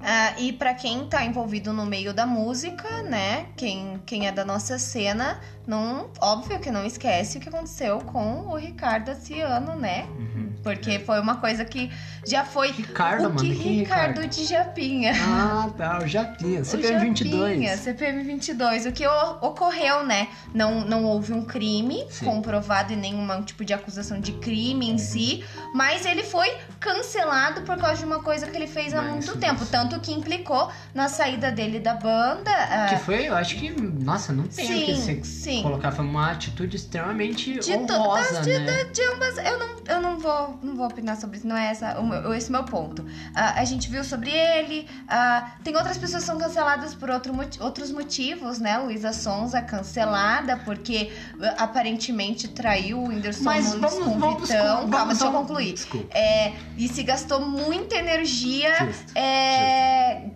Ah, 0.00 0.34
e 0.38 0.52
pra 0.52 0.74
quem 0.74 1.06
tá 1.06 1.24
envolvido 1.24 1.72
no 1.72 1.86
meio 1.86 2.12
da 2.12 2.26
música, 2.26 3.02
né? 3.04 3.46
Quem, 3.56 4.00
quem 4.04 4.26
é 4.26 4.32
da 4.32 4.44
nossa 4.44 4.78
cena, 4.78 5.40
não, 5.66 6.10
óbvio 6.20 6.58
que 6.58 6.70
não 6.70 6.84
esquece 6.84 7.38
o 7.38 7.40
que 7.40 7.48
aconteceu 7.48 7.98
com 8.00 8.48
o 8.48 8.56
Ricardo 8.56 9.10
esse 9.12 9.40
ano, 9.40 9.76
né? 9.76 10.06
Uhum. 10.18 10.51
Porque 10.62 10.98
foi 11.00 11.20
uma 11.20 11.36
coisa 11.36 11.64
que 11.64 11.90
já 12.26 12.44
foi. 12.44 12.70
Ricardo, 12.70 13.28
o 13.28 13.34
que 13.34 13.48
mano, 13.48 13.60
é 13.60 13.64
Ricardo 13.64 14.20
Ricardo? 14.20 14.28
de 14.28 14.44
Japinha. 14.44 15.12
Ah, 15.20 15.70
tá, 15.76 15.98
o 16.02 16.06
Japinha, 16.06 16.60
O 16.62 16.64
CPM 16.64 16.98
22. 17.04 17.50
Japinha, 17.52 17.76
CPM 17.76 18.22
22. 18.22 18.86
O 18.86 18.92
que 18.92 19.06
ocorreu, 19.06 20.04
né? 20.04 20.28
Não, 20.54 20.82
não 20.84 21.04
houve 21.04 21.32
um 21.32 21.42
crime 21.44 22.04
Sim. 22.10 22.24
comprovado 22.26 22.92
e 22.92 22.96
nenhum 22.96 23.42
tipo 23.42 23.64
de 23.64 23.72
acusação 23.72 24.20
de 24.20 24.32
crime 24.32 24.90
em 24.90 24.98
si, 24.98 25.44
mas 25.74 26.06
ele 26.06 26.22
foi 26.22 26.48
cancelado 26.78 27.62
por 27.62 27.76
causa 27.78 27.98
de 27.98 28.04
uma 28.04 28.22
coisa 28.22 28.46
que 28.46 28.56
ele 28.56 28.66
fez 28.66 28.92
há 28.94 29.02
Mas 29.02 29.10
muito 29.12 29.36
tempo. 29.38 29.64
Tanto 29.66 29.98
que 30.00 30.12
implicou 30.12 30.70
na 30.94 31.08
saída 31.08 31.50
dele 31.50 31.80
da 31.80 31.94
banda. 31.94 32.50
ah, 32.50 32.86
Que 32.88 32.96
foi, 33.04 33.28
eu 33.28 33.34
acho 33.34 33.56
que, 33.56 33.70
nossa, 33.70 34.32
não 34.32 34.44
tem 34.44 34.64
o 34.82 34.86
que 34.86 34.94
sim, 34.94 35.22
se 35.22 35.30
sim. 35.42 35.62
colocar. 35.62 35.90
Foi 35.92 36.04
uma 36.04 36.30
atitude 36.30 36.76
extremamente 36.76 37.58
De 37.60 37.72
honrosa, 37.72 38.42
né? 38.42 38.84
De 38.92 39.02
ambas, 39.04 39.36
eu 39.38 39.58
não, 39.58 39.68
eu 39.88 40.00
não 40.00 40.18
vou, 40.18 40.51
não 40.62 40.74
vou 40.74 40.86
opinar 40.86 41.16
sobre 41.16 41.38
isso, 41.38 41.46
não 41.46 41.56
é 41.56 41.70
essa, 41.70 41.98
o 42.00 42.06
meu, 42.06 42.34
esse 42.34 42.48
o 42.48 42.52
meu 42.52 42.64
ponto. 42.64 43.04
Ah, 43.34 43.60
a 43.60 43.64
gente 43.64 43.88
viu 43.88 44.02
sobre 44.04 44.30
ele, 44.30 44.88
ah, 45.08 45.52
tem 45.62 45.76
outras 45.76 45.98
pessoas 45.98 46.22
que 46.22 46.26
são 46.26 46.38
canceladas 46.38 46.94
por 46.94 47.10
outro, 47.10 47.32
outros 47.60 47.90
motivos, 47.90 48.58
né? 48.58 48.78
Luísa 48.78 49.12
Sonza 49.12 49.60
cancelada 49.62 50.56
porque 50.64 51.12
ah, 51.40 51.64
aparentemente 51.64 52.48
traiu 52.48 52.98
o 52.98 53.08
Whindersson 53.08 53.44
Mas 53.44 53.66
Nunes 53.66 53.80
vamos, 53.80 54.04
com 54.04 54.16
o 54.16 54.18
vamos, 54.18 54.48
Vitão. 54.48 54.88
vamos, 54.88 55.18
Calma, 55.18 55.38
concluir. 55.40 55.72
Desculpa. 55.74 56.16
É, 56.16 56.52
e 56.76 56.88
se 56.88 57.02
gastou 57.02 57.40
muita 57.40 57.96
energia 57.96 58.86
Justo. 58.86 59.12
é, 59.16 60.30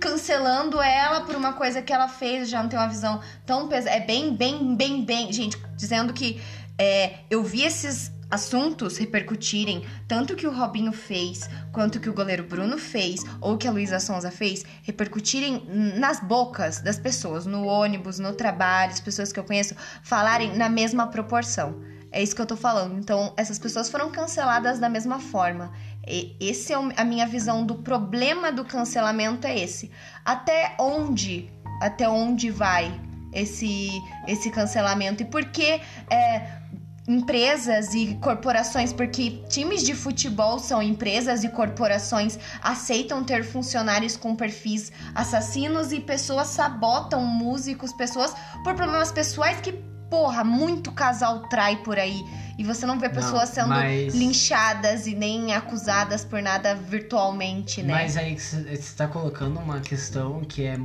cancelando 0.00 0.80
ela 0.82 1.20
por 1.22 1.36
uma 1.36 1.52
coisa 1.52 1.80
que 1.80 1.92
ela 1.92 2.08
fez, 2.08 2.48
já 2.48 2.60
não 2.62 2.68
tem 2.68 2.78
uma 2.78 2.88
visão 2.88 3.20
tão 3.46 3.68
pesada. 3.68 3.96
É 3.96 4.00
bem, 4.00 4.34
bem, 4.34 4.74
bem, 4.74 5.04
bem. 5.04 5.32
Gente, 5.32 5.56
dizendo 5.76 6.12
que 6.12 6.40
é, 6.78 7.20
eu 7.30 7.42
vi 7.44 7.62
esses 7.62 8.10
assuntos 8.32 8.96
repercutirem, 8.96 9.84
tanto 10.08 10.34
que 10.34 10.46
o 10.46 10.50
Robinho 10.50 10.90
fez, 10.90 11.50
quanto 11.70 12.00
que 12.00 12.08
o 12.08 12.14
goleiro 12.14 12.44
Bruno 12.44 12.78
fez, 12.78 13.22
ou 13.42 13.58
que 13.58 13.68
a 13.68 13.70
Luísa 13.70 14.00
Sonza 14.00 14.30
fez, 14.30 14.64
repercutirem 14.82 15.66
nas 15.98 16.18
bocas 16.18 16.80
das 16.80 16.98
pessoas, 16.98 17.44
no 17.44 17.66
ônibus, 17.66 18.18
no 18.18 18.32
trabalho, 18.32 18.90
as 18.90 19.00
pessoas 19.00 19.30
que 19.30 19.38
eu 19.38 19.44
conheço, 19.44 19.76
falarem 20.02 20.56
na 20.56 20.70
mesma 20.70 21.08
proporção. 21.08 21.82
É 22.10 22.22
isso 22.22 22.34
que 22.34 22.40
eu 22.40 22.46
tô 22.46 22.56
falando. 22.56 22.98
Então, 22.98 23.34
essas 23.36 23.58
pessoas 23.58 23.90
foram 23.90 24.10
canceladas 24.10 24.78
da 24.78 24.88
mesma 24.88 25.20
forma. 25.20 25.70
E 26.06 26.34
esse 26.40 26.72
é 26.72 26.76
a 26.96 27.04
minha 27.04 27.26
visão 27.26 27.66
do 27.66 27.74
problema 27.76 28.50
do 28.50 28.64
cancelamento 28.64 29.46
é 29.46 29.58
esse. 29.58 29.90
Até 30.24 30.74
onde, 30.80 31.50
até 31.82 32.08
onde 32.08 32.50
vai 32.50 32.98
esse 33.32 33.90
esse 34.28 34.50
cancelamento 34.50 35.22
e 35.22 35.26
por 35.26 35.44
que 35.46 35.80
é, 36.10 36.61
empresas 37.06 37.94
e 37.94 38.14
corporações, 38.20 38.92
porque 38.92 39.42
times 39.48 39.82
de 39.82 39.94
futebol 39.94 40.58
são 40.58 40.80
empresas 40.80 41.42
e 41.42 41.48
corporações, 41.48 42.38
aceitam 42.62 43.24
ter 43.24 43.44
funcionários 43.44 44.16
com 44.16 44.36
perfis 44.36 44.92
assassinos 45.14 45.92
e 45.92 46.00
pessoas 46.00 46.48
sabotam 46.48 47.24
músicos, 47.24 47.92
pessoas 47.92 48.32
por 48.62 48.74
problemas 48.74 49.10
pessoais 49.10 49.60
que, 49.60 49.72
porra, 50.08 50.44
muito 50.44 50.92
casal 50.92 51.48
trai 51.48 51.76
por 51.82 51.98
aí. 51.98 52.22
E 52.56 52.64
você 52.64 52.86
não 52.86 53.00
vê 53.00 53.08
pessoas 53.08 53.48
não, 53.48 53.54
sendo 53.54 53.68
mas... 53.70 54.14
linchadas 54.14 55.06
e 55.06 55.14
nem 55.14 55.54
acusadas 55.54 56.24
por 56.24 56.40
nada 56.40 56.74
virtualmente, 56.74 57.82
né? 57.82 57.94
Mas 57.94 58.16
aí 58.16 58.38
você 58.38 58.58
está 58.70 59.08
colocando 59.08 59.58
uma 59.58 59.80
questão 59.80 60.42
que 60.42 60.66
é, 60.66 60.78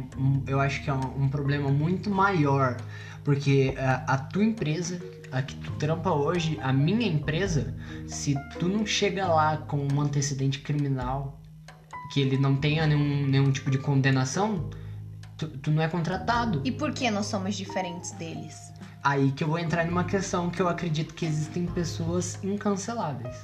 eu 0.48 0.60
acho 0.60 0.82
que 0.82 0.90
é 0.90 0.94
um, 0.94 1.26
um 1.26 1.30
problema 1.30 1.70
muito 1.70 2.10
maior. 2.10 2.78
Porque 3.24 3.76
a, 3.78 4.14
a 4.14 4.18
tua 4.18 4.46
empresa 4.46 5.02
a 5.32 5.42
que 5.42 5.56
tu 5.56 5.72
trampa 5.74 6.12
hoje, 6.12 6.58
a 6.62 6.72
minha 6.72 7.08
empresa, 7.08 7.76
se 8.08 8.36
tu 8.60 8.68
não 8.68 8.86
chega 8.86 9.28
lá 9.28 9.58
com 9.58 9.88
um 9.92 10.02
antecedente 10.02 10.60
criminal, 10.60 11.40
que 12.14 12.22
ele 12.22 12.38
não 12.38 12.56
tenha 12.56 12.88
nenhum, 12.88 13.28
nenhum 13.28 13.52
tipo 13.52 13.70
de 13.70 13.78
condenação, 13.78 14.70
tu, 15.38 15.48
tu 15.48 15.72
não 15.72 15.82
é 15.82 15.88
contratado. 15.88 16.62
E 16.64 16.72
por 16.72 16.94
que 16.94 17.10
nós 17.12 17.26
somos 17.26 17.56
diferentes 17.56 18.12
deles? 18.12 18.74
Aí 19.04 19.32
que 19.32 19.44
eu 19.44 19.48
vou 19.48 19.60
entrar 19.60 19.86
numa 19.86 20.04
questão 20.04 20.50
que 20.50 20.62
eu 20.62 20.68
acredito 20.68 21.14
que 21.14 21.26
existem 21.26 21.66
pessoas 21.66 22.42
incanceláveis 22.44 23.38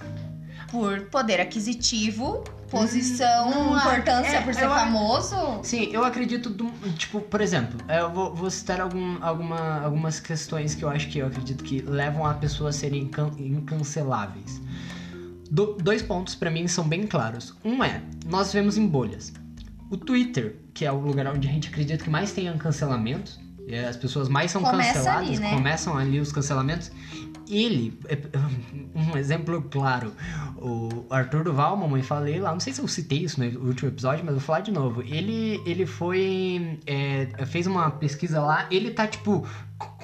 por 0.70 1.02
poder 1.06 1.40
aquisitivo, 1.40 2.44
posição, 2.80 3.50
hum, 3.50 3.78
importância 3.78 4.38
é, 4.38 4.42
por 4.42 4.54
ser 4.54 4.68
famoso? 4.68 5.36
Sim, 5.64 5.90
eu 5.92 6.04
acredito, 6.04 6.50
do, 6.50 6.72
tipo, 6.98 7.22
por 7.22 7.40
exemplo, 7.40 7.80
eu 7.88 8.12
vou, 8.12 8.36
vou 8.36 8.50
citar 8.50 8.82
algum, 8.82 9.24
alguma, 9.24 9.82
algumas 9.82 10.20
questões 10.20 10.76
que 10.76 10.84
eu 10.84 10.90
acho 10.90 11.08
que 11.10 11.20
eu 11.20 11.28
acredito 11.28 11.64
que 11.64 11.82
levam 11.82 12.26
a 12.26 12.34
pessoa 12.34 12.70
a 12.70 12.74
serem 12.74 13.04
incan, 13.04 13.32
incanceláveis. 13.38 14.62
Do, 15.50 15.74
dois 15.74 16.02
pontos 16.02 16.36
para 16.36 16.50
mim 16.50 16.68
são 16.68 16.88
bem 16.88 17.06
claros. 17.06 17.56
Um 17.64 17.84
é, 17.84 18.02
nós 18.26 18.52
vemos 18.52 18.78
em 18.78 18.88
bolhas. 18.88 19.32
O 19.90 19.98
Twitter, 19.98 20.58
que 20.74 20.86
é 20.86 20.92
o 20.92 21.00
lugar 21.00 21.28
onde 21.28 21.48
a 21.48 21.52
gente 21.52 21.70
acredita 21.70 22.04
que 22.04 22.10
mais 22.10 22.32
tem 22.32 22.52
cancelamentos, 22.58 23.40
as 23.88 23.96
pessoas 23.96 24.28
mais 24.28 24.52
são 24.52 24.62
Começa 24.62 24.94
canceladas, 24.94 25.30
ali, 25.30 25.40
né? 25.40 25.54
começam 25.54 25.98
ali 25.98 26.20
os 26.20 26.32
cancelamentos 26.32 26.92
ele, 27.50 28.00
é, 28.08 28.18
um 28.96 29.18
exemplo 29.18 29.62
claro, 29.64 30.14
o 30.58 31.06
Arthur 31.10 31.44
Duval, 31.44 31.76
mamãe 31.78 32.02
falei 32.02 32.40
lá, 32.40 32.52
não 32.52 32.60
sei 32.60 32.74
se 32.74 32.82
eu 32.82 32.88
citei 32.88 33.20
isso 33.20 33.40
no 33.40 33.68
último 33.68 33.90
episódio, 33.90 34.24
mas 34.26 34.34
vou 34.34 34.44
falar 34.44 34.62
de 34.62 34.72
novo. 34.72 35.02
Ele, 35.02 35.62
ele 35.66 35.86
foi, 35.86 36.80
é, 36.86 37.46
fez 37.46 37.68
uma 37.68 37.92
pesquisa 37.92 38.42
lá, 38.42 38.68
ele 38.72 38.92
tá 38.92 39.08
tipo 39.08 39.46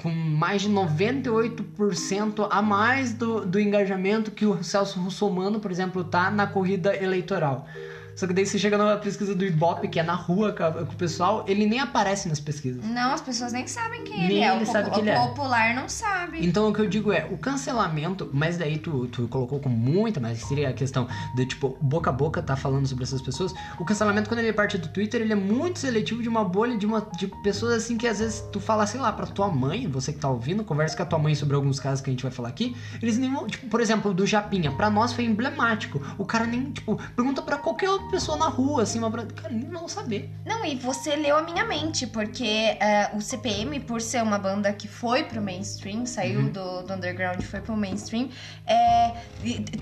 com 0.02 0.10
mais 0.10 0.62
de 0.62 0.70
98% 0.70 2.48
a 2.50 2.62
mais 2.62 3.12
do, 3.12 3.46
do 3.46 3.60
engajamento 3.60 4.30
que 4.30 4.44
o 4.44 4.62
Celso 4.62 5.00
Russomano, 5.00 5.60
por 5.60 5.70
exemplo, 5.70 6.04
tá 6.04 6.30
na 6.30 6.46
corrida 6.46 6.94
eleitoral. 6.94 7.66
Só 8.14 8.26
que 8.26 8.32
daí 8.32 8.46
você 8.46 8.58
chega 8.58 8.76
numa 8.76 8.96
pesquisa 8.96 9.34
do 9.34 9.44
Ibope, 9.44 9.88
que 9.88 9.98
é 9.98 10.02
na 10.02 10.14
rua 10.14 10.52
com, 10.52 10.82
o 10.82 10.96
pessoal, 10.96 11.44
ele 11.46 11.66
nem 11.66 11.80
aparece 11.80 12.28
nas 12.28 12.40
pesquisas. 12.40 12.84
Não, 12.84 13.12
as 13.12 13.20
pessoas 13.20 13.52
nem 13.52 13.66
sabem 13.66 14.04
quem 14.04 14.16
nem 14.16 14.24
ele 14.24 14.40
é. 14.40 14.54
Ele 14.54 14.64
o 14.64 14.66
sabe 14.66 14.90
quem 14.90 15.00
ele 15.00 15.10
é. 15.10 15.16
popular 15.16 15.74
não 15.74 15.88
sabe. 15.88 16.44
Então 16.44 16.68
o 16.68 16.72
que 16.72 16.80
eu 16.80 16.88
digo 16.88 17.12
é, 17.12 17.26
o 17.30 17.38
cancelamento, 17.38 18.28
mas 18.32 18.56
daí 18.56 18.78
tu, 18.78 19.06
tu 19.08 19.28
colocou 19.28 19.60
com 19.60 19.68
muita, 19.68 20.20
mas 20.20 20.40
seria 20.40 20.68
a 20.68 20.72
questão 20.72 21.08
de, 21.34 21.46
tipo, 21.46 21.76
boca 21.80 22.10
a 22.10 22.12
boca 22.12 22.42
tá 22.42 22.56
falando 22.56 22.86
sobre 22.86 23.04
essas 23.04 23.22
pessoas. 23.22 23.54
O 23.78 23.84
cancelamento, 23.84 24.28
quando 24.28 24.40
ele 24.40 24.52
parte 24.52 24.76
do 24.76 24.88
Twitter, 24.88 25.20
ele 25.20 25.32
é 25.32 25.36
muito 25.36 25.78
seletivo 25.78 26.22
de 26.22 26.28
uma 26.28 26.44
bolha 26.44 26.76
de, 26.76 26.86
uma, 26.86 27.00
de 27.16 27.28
pessoas 27.42 27.74
assim 27.74 27.96
que 27.96 28.06
às 28.06 28.18
vezes 28.18 28.40
tu 28.52 28.60
fala, 28.60 28.86
sei 28.86 29.00
lá, 29.00 29.12
pra 29.12 29.26
tua 29.26 29.48
mãe, 29.48 29.86
você 29.86 30.12
que 30.12 30.18
tá 30.18 30.28
ouvindo, 30.28 30.64
conversa 30.64 30.96
com 30.96 31.02
a 31.02 31.06
tua 31.06 31.18
mãe 31.18 31.34
sobre 31.34 31.54
alguns 31.54 31.78
casos 31.78 32.00
que 32.00 32.10
a 32.10 32.12
gente 32.12 32.22
vai 32.22 32.32
falar 32.32 32.48
aqui, 32.48 32.76
eles 33.00 33.16
nem 33.16 33.32
vão, 33.32 33.46
tipo, 33.46 33.66
por 33.68 33.80
exemplo, 33.80 34.12
do 34.12 34.26
Japinha, 34.26 34.72
pra 34.72 34.90
nós 34.90 35.12
foi 35.12 35.24
emblemático. 35.24 36.00
O 36.18 36.24
cara 36.24 36.46
nem, 36.46 36.70
tipo, 36.72 37.00
pergunta 37.14 37.42
pra 37.42 37.56
qualquer 37.56 37.88
pessoa 38.10 38.36
na 38.36 38.48
rua, 38.48 38.82
assim, 38.82 38.98
uma. 38.98 39.10
Cara, 39.10 39.52
não 39.52 39.88
saber. 39.88 40.30
Não, 40.44 40.64
e 40.64 40.76
você 40.76 41.16
leu 41.16 41.36
a 41.36 41.42
minha 41.42 41.64
mente, 41.64 42.06
porque 42.06 42.76
uh, 43.12 43.16
o 43.16 43.20
CPM, 43.20 43.80
por 43.80 44.00
ser 44.00 44.22
uma 44.22 44.38
banda 44.38 44.72
que 44.72 44.88
foi 44.88 45.24
pro 45.24 45.40
mainstream, 45.40 46.06
saiu 46.06 46.40
uhum. 46.40 46.48
do, 46.50 46.82
do 46.82 46.94
underground 46.94 47.40
e 47.40 47.44
foi 47.44 47.60
pro 47.60 47.76
mainstream, 47.76 48.28
é, 48.66 49.14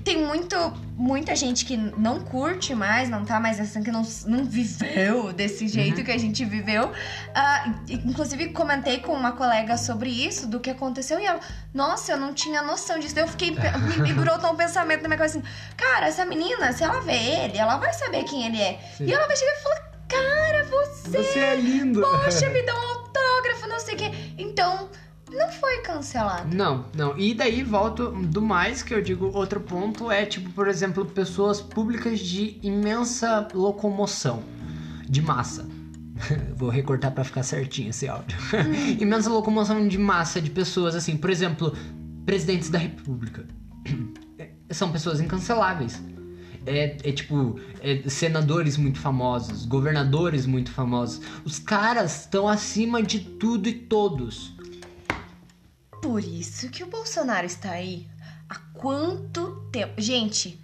tem 0.05 0.25
muito, 0.25 0.57
muita 0.97 1.35
gente 1.37 1.65
que 1.65 1.77
não 1.77 2.21
curte 2.21 2.75
mais, 2.75 3.09
não 3.09 3.25
tá 3.25 3.39
mais 3.39 3.61
assim, 3.61 3.83
que 3.83 3.91
não, 3.91 4.03
não 4.27 4.45
viveu 4.45 5.33
desse 5.33 5.69
jeito 5.69 5.99
uhum. 5.99 6.05
que 6.05 6.11
a 6.11 6.19
gente 6.19 6.45
viveu. 6.45 6.87
Uh, 6.89 7.75
inclusive, 7.89 8.49
comentei 8.51 8.99
com 8.99 9.13
uma 9.13 9.33
colega 9.33 9.77
sobre 9.77 10.11
isso, 10.11 10.47
do 10.47 10.61
que 10.61 10.71
aconteceu, 10.71 11.19
e 11.19 11.25
ela, 11.25 11.41
nossa, 11.79 12.11
eu 12.11 12.17
não 12.19 12.35
tinha 12.35 12.61
noção 12.61 12.99
disso. 12.99 13.17
Eu 13.17 13.29
fiquei, 13.29 13.53
me, 13.55 14.03
me 14.03 14.13
brotou 14.13 14.51
um 14.51 14.57
pensamento 14.57 15.03
na 15.03 15.09
minha 15.09 15.17
cabeça 15.17 15.39
assim, 15.39 15.49
cara, 15.77 16.09
essa 16.09 16.25
menina, 16.25 16.73
se 16.73 16.83
ela 16.83 17.01
vê 17.01 17.13
ele, 17.13 17.57
ela 17.57 17.77
vai 17.77 17.93
saber 17.93 18.25
quem 18.25 18.45
ele 18.47 18.61
é. 18.61 18.81
Sim. 18.97 19.05
E 19.05 19.13
ela 19.13 19.29
vai 19.29 19.37
chegar 19.37 19.53
e 19.53 19.63
falar, 19.63 19.93
cara, 20.09 20.65
você... 20.65 21.23
Você 21.23 21.39
é 21.39 21.55
lindo. 21.55 22.01
Poxa, 22.01 22.51
me 22.51 22.63
dá 22.63 22.75
um 22.75 22.89
autógrafo, 22.89 23.69
não 23.69 23.79
sei 23.79 23.95
o 23.95 23.97
quê. 23.97 24.11
Então, 24.37 24.91
não 25.31 25.53
foi 25.53 25.79
cancelado. 25.83 26.53
Não, 26.53 26.85
não. 26.93 27.17
E 27.17 27.33
daí 27.33 27.63
volto 27.63 28.11
do 28.11 28.43
mais 28.43 28.83
que 28.83 28.93
eu 28.93 29.01
digo, 29.01 29.31
outro 29.33 29.61
ponto 29.61 30.11
é 30.11 30.27
tipo, 30.27 30.51
por 30.51 30.67
exemplo, 30.67 31.07
pessoas 31.07 31.61
públicas 31.61 32.19
de 32.19 32.59
imensa 32.61 33.47
locomoção 33.55 34.43
de 35.09 35.23
massa. 35.23 35.78
Vou 36.57 36.69
recortar 36.69 37.13
para 37.13 37.25
ficar 37.25 37.43
certinho 37.43 37.91
esse 37.91 38.09
áudio. 38.09 38.37
Imensa 39.01 39.31
locomoção 39.31 39.87
de 39.87 39.99
massa 39.99 40.41
de 40.41 40.51
pessoas 40.51 40.95
assim, 40.95 41.17
por 41.17 41.31
exemplo, 41.31 41.77
presidentes 42.25 42.71
da 42.71 42.79
república. 42.79 43.47
São 44.71 44.93
pessoas 44.93 45.21
incanceláveis 45.21 46.03
é, 46.69 46.97
é 47.03 47.13
tipo 47.13 47.59
é, 47.81 48.09
senadores 48.09 48.77
muito 48.77 49.01
famosos, 49.01 49.65
governadores 49.65 50.47
muito 50.47 50.71
famosos. 50.71 51.21
Os 51.45 51.59
caras 51.59 52.21
estão 52.21 52.47
acima 52.47 53.03
de 53.03 53.21
tudo 53.21 53.69
e 53.69 53.73
todos. 53.73 54.55
Por 56.03 56.23
isso 56.23 56.69
que 56.69 56.85
o 56.85 56.87
Bolsonaro 56.87 57.47
está 57.47 57.71
aí. 57.73 58.07
Há 58.49 58.57
quanto 58.75 59.69
tempo? 59.73 60.01
Gente, 60.01 60.61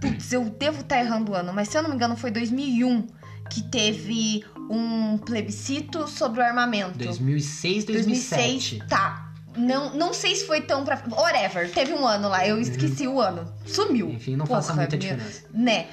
putz, 0.00 0.32
eu 0.32 0.44
devo 0.50 0.80
estar 0.80 0.96
tá 0.96 1.00
errando 1.00 1.32
o 1.32 1.34
ano, 1.34 1.52
mas 1.52 1.68
se 1.68 1.76
eu 1.76 1.82
não 1.82 1.90
me 1.90 1.96
engano 1.96 2.16
foi 2.16 2.30
2001 2.30 3.06
que 3.52 3.62
teve 3.62 4.42
um 4.70 5.18
plebiscito 5.18 6.08
sobre 6.08 6.40
o 6.40 6.42
armamento. 6.42 6.96
2006, 6.96 7.84
2007. 7.84 8.78
2006, 8.78 8.88
tá. 8.88 9.30
Não, 9.54 9.94
não 9.94 10.14
sei 10.14 10.34
se 10.34 10.46
foi 10.46 10.62
tão 10.62 10.82
pra. 10.86 11.02
Whatever. 11.10 11.70
Teve 11.70 11.92
um 11.92 12.06
ano 12.06 12.30
lá, 12.30 12.46
eu 12.48 12.58
esqueci 12.58 13.06
uhum. 13.06 13.16
o 13.16 13.20
ano. 13.20 13.52
Sumiu. 13.66 14.08
Enfim, 14.08 14.36
não 14.36 14.46
Porra, 14.46 14.62
faça 14.62 14.74
muita 14.74 14.96
diferença. 14.96 15.42
Né? 15.52 15.88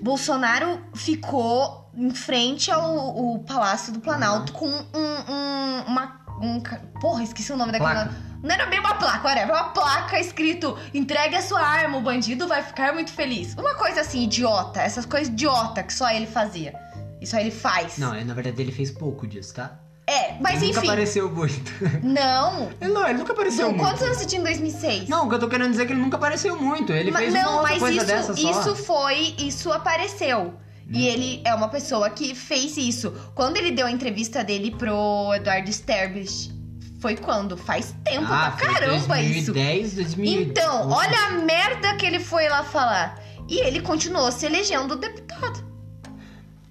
Bolsonaro 0.00 0.80
ficou 0.94 1.90
em 1.92 2.10
frente 2.10 2.70
ao, 2.70 2.84
ao 2.84 3.38
Palácio 3.40 3.92
do 3.92 3.98
Planalto 3.98 4.52
uhum. 4.52 4.58
com 4.60 4.68
um, 4.68 5.32
um, 5.32 5.82
uma. 5.88 6.20
Um, 6.40 6.60
porra, 7.00 7.24
esqueci 7.24 7.52
o 7.52 7.56
nome 7.56 7.72
daquela. 7.72 8.06
Placa. 8.06 8.27
Não 8.42 8.54
era 8.54 8.66
bem 8.66 8.78
uma 8.80 8.94
placa, 8.94 9.26
whatever. 9.26 9.54
Uma 9.54 9.70
placa 9.70 10.18
escrito: 10.18 10.78
entregue 10.94 11.36
a 11.36 11.42
sua 11.42 11.60
arma, 11.60 11.98
o 11.98 12.00
bandido 12.00 12.46
vai 12.46 12.62
ficar 12.62 12.92
muito 12.92 13.12
feliz. 13.12 13.54
Uma 13.54 13.74
coisa 13.74 14.00
assim, 14.00 14.24
idiota. 14.24 14.80
Essas 14.80 15.04
coisas 15.04 15.28
idiota 15.28 15.82
que 15.82 15.92
só 15.92 16.10
ele 16.10 16.26
fazia. 16.26 16.74
E 17.20 17.26
só 17.26 17.38
ele 17.38 17.50
faz. 17.50 17.98
Não, 17.98 18.12
na 18.24 18.34
verdade 18.34 18.62
ele 18.62 18.72
fez 18.72 18.90
pouco 18.90 19.26
disso, 19.26 19.54
tá? 19.54 19.78
É, 20.08 20.36
mas 20.40 20.62
ele 20.62 20.70
enfim. 20.70 20.80
nunca 20.80 20.92
apareceu 20.92 21.30
muito. 21.30 21.72
Não. 22.02 22.70
Ele 22.80 22.92
não, 22.94 23.06
ele 23.06 23.18
nunca 23.18 23.34
apareceu 23.34 23.66
não, 23.66 23.74
muito. 23.74 23.84
Quantos 23.84 24.02
anos 24.02 24.16
você 24.16 24.24
tinha 24.24 24.40
em 24.40 24.44
2006? 24.44 25.06
Não, 25.06 25.26
o 25.26 25.28
que 25.28 25.34
eu 25.34 25.38
tô 25.38 25.48
querendo 25.48 25.70
dizer 25.70 25.82
é 25.82 25.86
que 25.86 25.92
ele 25.92 26.00
nunca 26.00 26.16
apareceu 26.16 26.56
muito. 26.56 26.94
Ele 26.94 27.10
mas, 27.10 27.24
fez 27.24 27.34
não, 27.34 27.52
uma 27.52 27.62
mas 27.62 27.78
coisa 27.78 27.96
isso, 27.98 28.06
dessa 28.06 28.34
só. 28.34 28.50
isso 28.50 28.76
foi, 28.76 29.34
isso 29.38 29.70
apareceu. 29.70 30.54
Hum. 30.86 30.90
E 30.94 31.06
ele 31.06 31.42
é 31.44 31.54
uma 31.54 31.68
pessoa 31.68 32.08
que 32.08 32.34
fez 32.34 32.78
isso. 32.78 33.12
Quando 33.34 33.58
ele 33.58 33.70
deu 33.70 33.86
a 33.86 33.90
entrevista 33.90 34.42
dele 34.42 34.70
pro 34.70 35.34
Eduardo 35.34 35.68
Sterblich, 35.68 36.57
foi 36.98 37.16
quando? 37.16 37.56
Faz 37.56 37.94
tempo 38.04 38.26
ah, 38.28 38.52
pra 38.56 38.66
caramba 38.66 39.16
2010, 39.16 39.86
isso. 39.86 39.96
2010, 39.96 40.48
Então, 40.48 40.90
olha 40.90 41.18
a 41.26 41.30
merda 41.30 41.94
que 41.96 42.06
ele 42.06 42.18
foi 42.18 42.48
lá 42.48 42.62
falar. 42.62 43.20
E 43.48 43.60
ele 43.60 43.80
continuou 43.80 44.30
se 44.30 44.44
elegendo 44.46 44.96
deputado. 44.96 45.67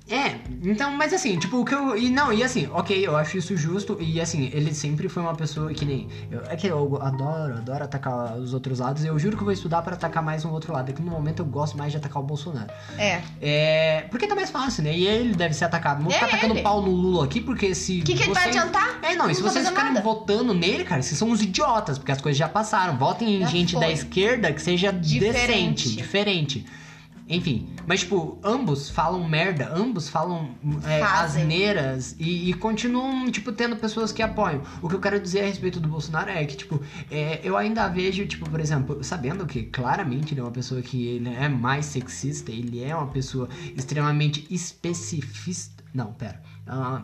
É, 0.09 0.35
então, 0.63 0.91
mas 0.95 1.13
assim, 1.13 1.37
tipo, 1.37 1.57
o 1.59 1.65
que 1.65 1.75
eu. 1.75 1.97
E 1.97 2.09
não, 2.09 2.31
e 2.31 2.41
assim, 2.41 2.67
ok, 2.71 3.05
eu 3.05 3.15
acho 3.17 3.37
isso 3.37 3.57
justo. 3.57 3.97
E 3.99 4.21
assim, 4.21 4.49
ele 4.53 4.73
sempre 4.73 5.09
foi 5.09 5.21
uma 5.21 5.35
pessoa 5.35 5.73
que 5.73 5.83
nem. 5.83 6.07
Eu, 6.31 6.41
é 6.47 6.55
que 6.55 6.65
eu 6.67 6.97
adoro, 7.01 7.55
adoro 7.57 7.83
atacar 7.83 8.37
os 8.37 8.53
outros 8.53 8.79
lados. 8.79 9.03
Eu 9.03 9.19
juro 9.19 9.35
que 9.35 9.41
eu 9.43 9.45
vou 9.45 9.53
estudar 9.53 9.81
pra 9.81 9.95
atacar 9.95 10.23
mais 10.23 10.45
um 10.45 10.51
outro 10.51 10.71
lado. 10.71 10.89
É 10.89 10.93
que 10.93 11.01
no 11.01 11.11
momento 11.11 11.39
eu 11.41 11.45
gosto 11.45 11.77
mais 11.77 11.91
de 11.91 11.97
atacar 11.97 12.21
o 12.21 12.25
Bolsonaro. 12.25 12.69
É. 12.97 13.21
É. 13.41 14.01
Porque 14.09 14.27
tá 14.27 14.35
mais 14.35 14.49
fácil, 14.49 14.83
né? 14.83 14.97
E 14.97 15.05
ele 15.05 15.35
deve 15.35 15.53
ser 15.53 15.65
atacado. 15.65 15.97
Não 15.97 16.05
vou 16.05 16.11
É 16.13 16.15
ficar 16.15 16.27
atacando 16.27 16.53
ele. 16.53 16.61
pau 16.61 16.81
no 16.81 16.91
Lula 16.91 17.25
aqui, 17.25 17.41
porque 17.41 17.75
se. 17.75 17.99
O 17.99 18.03
que, 18.03 18.13
que 18.13 18.23
ele 18.23 18.33
vai 18.33 18.47
adiantar? 18.47 18.99
É, 19.01 19.13
não, 19.15 19.29
e 19.29 19.35
se 19.35 19.41
vocês 19.41 19.67
ficarem 19.67 19.91
nada. 19.93 20.03
votando 20.05 20.53
nele, 20.53 20.85
cara, 20.85 21.01
vocês 21.01 21.17
são 21.17 21.29
uns 21.29 21.41
idiotas, 21.41 21.97
porque 21.97 22.13
as 22.13 22.21
coisas 22.21 22.37
já 22.37 22.47
passaram. 22.47 22.97
Votem 22.97 23.35
em 23.35 23.39
Já 23.41 23.47
gente 23.47 23.73
foi. 23.73 23.81
da 23.81 23.91
esquerda 23.91 24.53
que 24.53 24.61
seja 24.61 24.91
Diferente. 24.93 25.83
decente, 25.83 25.95
diferente. 25.97 26.65
Enfim, 27.29 27.67
mas 27.85 28.01
tipo, 28.01 28.39
ambos 28.41 28.89
falam 28.89 29.27
merda, 29.27 29.69
ambos 29.73 30.07
falam 30.07 30.55
é, 30.85 31.01
asneiras 31.01 32.15
e, 32.17 32.49
e 32.49 32.53
continuam, 32.53 33.29
tipo, 33.29 33.51
tendo 33.51 33.75
pessoas 33.75 34.13
que 34.13 34.21
apoiam. 34.21 34.61
O 34.81 34.87
que 34.87 34.95
eu 34.95 35.01
quero 35.01 35.19
dizer 35.19 35.41
a 35.41 35.45
respeito 35.45 35.79
do 35.79 35.89
Bolsonaro 35.89 36.29
é 36.29 36.45
que, 36.45 36.55
tipo, 36.55 36.81
é, 37.11 37.41
eu 37.43 37.57
ainda 37.57 37.87
vejo, 37.89 38.25
tipo, 38.25 38.49
por 38.49 38.61
exemplo, 38.61 39.03
sabendo 39.03 39.45
que 39.45 39.63
claramente 39.63 40.33
ele 40.33 40.39
é 40.39 40.43
uma 40.43 40.51
pessoa 40.51 40.81
que 40.81 41.05
ele 41.05 41.29
é 41.29 41.49
mais 41.49 41.85
sexista, 41.87 42.49
ele 42.49 42.81
é 42.81 42.95
uma 42.95 43.07
pessoa 43.07 43.49
extremamente 43.75 44.47
especificista. 44.49 45.83
Não, 45.93 46.13
pera. 46.13 46.41
Ah, 46.65 47.03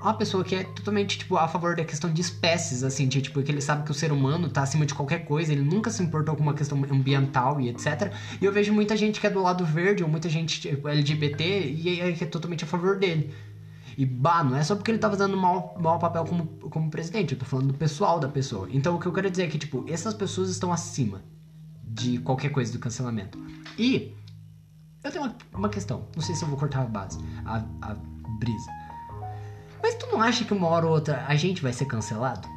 uma 0.00 0.14
pessoa 0.14 0.44
que 0.44 0.54
é 0.54 0.62
totalmente, 0.62 1.18
tipo, 1.18 1.36
a 1.36 1.48
favor 1.48 1.74
da 1.74 1.84
questão 1.84 2.12
de 2.12 2.20
espécies, 2.20 2.84
assim, 2.84 3.08
de, 3.08 3.20
tipo, 3.20 3.42
que 3.42 3.50
ele 3.50 3.60
sabe 3.60 3.84
que 3.84 3.90
o 3.90 3.94
ser 3.94 4.12
humano 4.12 4.48
tá 4.48 4.62
acima 4.62 4.86
de 4.86 4.94
qualquer 4.94 5.24
coisa, 5.24 5.52
ele 5.52 5.62
nunca 5.62 5.90
se 5.90 6.02
importou 6.02 6.36
com 6.36 6.42
uma 6.42 6.54
questão 6.54 6.82
ambiental 6.90 7.60
e 7.60 7.68
etc. 7.68 8.12
E 8.40 8.44
eu 8.44 8.52
vejo 8.52 8.72
muita 8.72 8.96
gente 8.96 9.20
que 9.20 9.26
é 9.26 9.30
do 9.30 9.42
lado 9.42 9.64
verde, 9.64 10.04
ou 10.04 10.08
muita 10.08 10.28
gente 10.28 10.60
tipo, 10.60 10.88
LGBT, 10.88 11.72
e 11.72 12.00
é, 12.00 12.12
que 12.12 12.22
é 12.22 12.26
totalmente 12.26 12.62
a 12.62 12.66
favor 12.66 12.96
dele. 12.96 13.34
E, 13.96 14.06
bah, 14.06 14.44
não 14.44 14.56
é 14.56 14.62
só 14.62 14.76
porque 14.76 14.92
ele 14.92 14.98
tá 14.98 15.10
fazendo 15.10 15.36
mau, 15.36 15.76
mau 15.80 15.98
papel 15.98 16.24
como, 16.24 16.46
como 16.46 16.88
presidente, 16.88 17.32
eu 17.32 17.38
tô 17.38 17.44
falando 17.44 17.68
do 17.68 17.74
pessoal 17.74 18.20
da 18.20 18.28
pessoa. 18.28 18.68
Então, 18.70 18.94
o 18.94 19.00
que 19.00 19.06
eu 19.06 19.12
quero 19.12 19.28
dizer 19.28 19.44
é 19.44 19.46
que, 19.48 19.58
tipo, 19.58 19.84
essas 19.88 20.14
pessoas 20.14 20.48
estão 20.48 20.72
acima 20.72 21.24
de 21.82 22.18
qualquer 22.18 22.50
coisa 22.50 22.72
do 22.72 22.78
cancelamento. 22.78 23.36
E 23.76 24.14
eu 25.02 25.10
tenho 25.10 25.24
uma, 25.24 25.36
uma 25.52 25.68
questão, 25.68 26.06
não 26.14 26.22
sei 26.22 26.36
se 26.36 26.44
eu 26.44 26.48
vou 26.48 26.56
cortar 26.56 26.82
a 26.82 26.84
base, 26.84 27.18
a, 27.44 27.56
a 27.82 27.94
brisa. 28.38 28.77
Mas 29.82 29.94
tu 29.94 30.06
não 30.06 30.20
acha 30.20 30.44
que 30.44 30.52
uma 30.52 30.68
hora 30.68 30.86
ou 30.86 30.92
outra 30.92 31.24
a 31.28 31.34
gente 31.36 31.62
vai 31.62 31.72
ser 31.72 31.84
cancelado? 31.86 32.48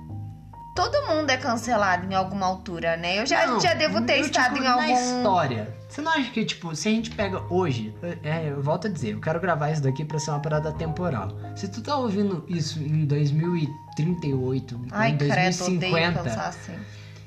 Todo 0.74 1.06
mundo 1.06 1.30
é 1.30 1.36
cancelado 1.36 2.06
em 2.10 2.16
alguma 2.16 2.46
altura, 2.46 2.96
né? 2.96 3.20
Eu 3.20 3.26
já, 3.26 3.46
Não, 3.46 3.60
já 3.60 3.74
devo 3.74 4.02
ter 4.06 4.20
eu, 4.20 4.26
estado 4.26 4.54
tipo, 4.54 4.64
em 4.64 4.68
algum. 4.68 4.88
Na 4.88 4.92
história. 4.94 5.76
Você 5.90 6.02
não 6.02 6.12
acha 6.12 6.32
que, 6.32 6.46
tipo, 6.46 6.74
se 6.74 6.88
a 6.88 6.92
gente 6.92 7.12
pega 7.12 7.42
hoje. 7.54 7.94
É, 8.24 8.50
eu 8.50 8.62
volto 8.62 8.88
a 8.88 8.90
dizer, 8.90 9.12
eu 9.14 9.20
quero 9.20 9.40
gravar 9.42 9.70
isso 9.72 9.82
daqui 9.84 10.06
pra 10.06 10.18
ser 10.18 10.32
uma 10.32 10.40
parada 10.40 10.72
temporal. 10.72 11.30
Se 11.58 11.68
tu 11.68 11.82
tá 11.82 11.98
ouvindo 11.98 12.46
isso 12.48 12.80
em 12.80 13.06
2038, 13.06 14.82
Ai, 14.92 15.12
em 15.12 15.18
credo, 15.18 15.32
odeio 15.34 15.52
2050. 15.52 16.24
pensar 16.24 16.48
assim. 16.48 16.76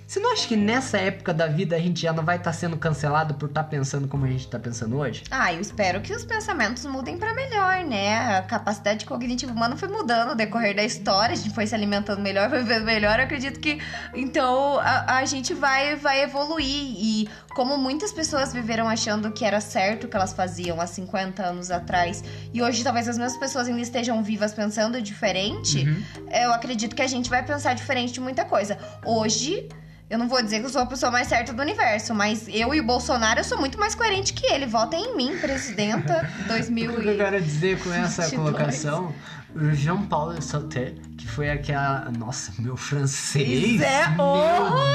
Você 0.07 0.21
não 0.21 0.33
acha 0.33 0.47
que 0.47 0.55
nessa 0.55 0.99
época 0.99 1.33
da 1.33 1.47
vida 1.47 1.75
a 1.75 1.79
gente 1.79 2.03
já 2.03 2.13
não 2.13 2.23
vai 2.25 2.37
estar 2.37 2.53
sendo 2.53 2.77
cancelado 2.77 3.35
por 3.35 3.49
estar 3.49 3.65
pensando 3.65 4.07
como 4.07 4.27
a 4.27 4.29
gente 4.29 4.47
tá 4.47 4.59
pensando 4.59 4.99
hoje? 4.99 5.25
Ah, 5.31 5.53
eu 5.53 5.61
espero 5.61 6.01
que 6.03 6.13
os 6.13 6.25
pensamentos 6.25 6.85
mudem 6.85 7.17
pra 7.17 7.33
melhor, 7.35 7.83
né? 7.85 8.37
A 8.39 8.43
capacidade 8.43 9.07
cognitiva 9.07 9.51
humana 9.53 9.77
foi 9.77 9.89
mudando 9.89 10.29
no 10.29 10.35
decorrer 10.35 10.77
da 10.77 10.85
história, 10.85 11.33
a 11.33 11.37
gente 11.37 11.55
foi 11.55 11.67
se 11.67 11.75
alimentando 11.75 12.21
melhor, 12.21 12.51
foi 12.51 12.59
vivendo 12.63 12.85
melhor. 12.85 13.19
Eu 13.19 13.25
acredito 13.25 13.59
que 13.59 13.81
então 14.15 14.79
a, 14.79 15.17
a 15.19 15.25
gente 15.25 15.55
vai, 15.55 15.97
vai 15.97 16.23
evoluir. 16.23 16.67
E 16.69 17.29
como 17.55 17.79
muitas 17.79 18.13
pessoas 18.13 18.53
viveram 18.53 18.87
achando 18.89 19.33
que 19.33 19.45
era 19.45 19.61
certo 19.61 20.05
o 20.05 20.09
que 20.09 20.17
elas 20.17 20.35
faziam 20.35 20.81
há 20.83 20.87
50 20.87 21.43
anos 21.43 21.71
atrás, 21.71 22.23
e 22.53 22.63
hoje 22.63 22.85
talvez 22.85 23.09
as 23.09 23.17
mesmas 23.17 23.39
pessoas 23.39 23.69
ainda 23.69 23.81
estejam 23.81 24.23
vivas 24.23 24.53
pensando 24.53 25.01
diferente, 25.01 25.89
Uhum. 25.89 26.29
eu 26.31 26.53
acredito 26.53 26.95
que 26.95 27.03
a 27.03 27.07
gente 27.07 27.31
vai 27.31 27.43
pensar 27.45 27.75
diferente 27.75 28.13
de 28.13 28.21
muita 28.21 28.45
coisa. 28.45 28.79
Hoje. 29.05 29.67
Eu 30.09 30.19
não 30.19 30.29
vou 30.29 30.43
dizer 30.43 30.61
que 30.61 30.67
eu 30.67 30.71
sou 30.71 30.83
a 30.83 30.87
pessoa 30.87 31.11
mais 31.11 31.29
certa 31.29 31.53
do 31.53 31.63
universo, 31.63 32.15
mas 32.15 32.47
eu 32.49 32.75
e 32.75 32.81
o 32.81 32.85
Bolsonaro 32.85 33.41
eu 33.41 33.45
sou 33.45 33.59
muito 33.59 33.79
mais 33.79 33.95
coerente 33.95 34.35
que 34.35 34.47
ele. 34.47 34.67
Votem 34.67 35.03
em 35.03 35.17
mim, 35.17 35.39
presidenta 35.39 36.29
O 36.45 36.49
2000 36.49 37.01
que 37.01 37.09
eu 37.09 37.17
quero 37.17 37.41
dizer 37.41 37.79
com 37.83 37.93
essa 37.93 38.23
22. 38.23 38.31
colocação? 38.55 39.15
O 39.57 39.73
Jean-Paul 39.73 40.41
Sartre, 40.43 40.95
que 41.17 41.29
foi 41.29 41.49
aquela. 41.49 42.11
Nossa, 42.19 42.53
meu 42.61 42.77
francês! 42.77 43.81
é 43.81 44.09
meu 44.09 44.25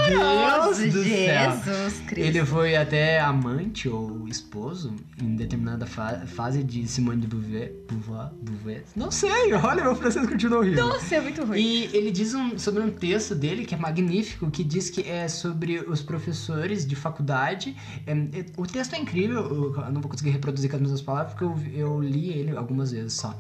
Deus 0.09 0.93
do 0.93 1.03
céu! 1.03 1.51
Jesus 1.51 1.99
Cristo. 2.05 2.17
Ele 2.27 2.45
foi 2.45 2.75
até 2.75 3.21
amante 3.21 3.87
ou 3.87 4.27
esposo 4.27 4.93
em 5.21 5.35
determinada 5.35 5.85
fa- 5.85 6.23
fase 6.27 6.61
de 6.61 6.85
Simone 6.87 7.21
de 7.21 7.27
Beauvoir, 7.27 7.71
Beauvoir, 7.89 8.31
Beauvoir. 8.41 8.83
Não 8.97 9.09
sei, 9.11 9.53
olha, 9.53 9.81
meu 9.83 9.95
francês 9.95 10.27
continua 10.27 10.59
horrível. 10.59 10.87
Nossa, 10.89 11.15
é 11.15 11.21
muito 11.21 11.43
ruim. 11.45 11.57
E 11.59 11.83
ele 11.95 12.11
diz 12.11 12.33
um- 12.33 12.57
sobre 12.59 12.83
um 12.83 12.91
texto 12.91 13.33
dele 13.35 13.65
que 13.65 13.73
é 13.73 13.77
magnífico, 13.77 14.51
que 14.51 14.63
diz 14.63 14.89
que 14.89 15.07
é 15.09 15.29
sobre 15.29 15.79
os 15.79 16.01
professores 16.01 16.85
de 16.85 16.95
faculdade. 16.97 17.75
É, 18.05 18.11
é- 18.11 18.45
o 18.57 18.67
texto 18.67 18.93
é 18.93 18.99
incrível, 18.99 19.37
eu, 19.45 19.75
eu 19.85 19.91
não 19.91 20.01
vou 20.01 20.11
conseguir 20.11 20.31
reproduzir 20.31 20.69
com 20.69 20.75
as 20.75 20.81
mesmas 20.81 21.01
palavras, 21.01 21.33
porque 21.33 21.45
eu, 21.45 21.57
eu 21.73 22.01
li 22.01 22.29
ele 22.29 22.57
algumas 22.57 22.91
vezes 22.91 23.13
só. 23.13 23.33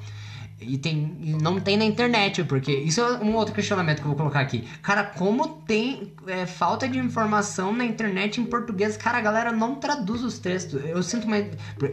E, 0.61 0.77
tem, 0.77 1.17
e 1.21 1.31
não 1.41 1.59
tem 1.59 1.77
na 1.77 1.85
internet, 1.85 2.43
porque 2.43 2.71
isso 2.71 2.99
é 2.99 3.19
um 3.23 3.33
outro 3.35 3.53
questionamento 3.53 3.97
que 3.99 4.03
eu 4.03 4.09
vou 4.09 4.15
colocar 4.17 4.41
aqui. 4.41 4.67
Cara, 4.81 5.03
como 5.03 5.47
tem 5.65 6.13
é, 6.27 6.45
falta 6.45 6.87
de 6.87 6.99
informação 6.99 7.71
na 7.71 7.85
internet 7.85 8.41
em 8.41 8.45
português? 8.45 8.97
Cara, 8.97 9.19
a 9.19 9.21
galera 9.21 9.51
não 9.53 9.75
traduz 9.75 10.21
os 10.21 10.37
textos. 10.37 10.81
Eu 10.85 11.01
sinto 11.01 11.25
uma. 11.27 11.37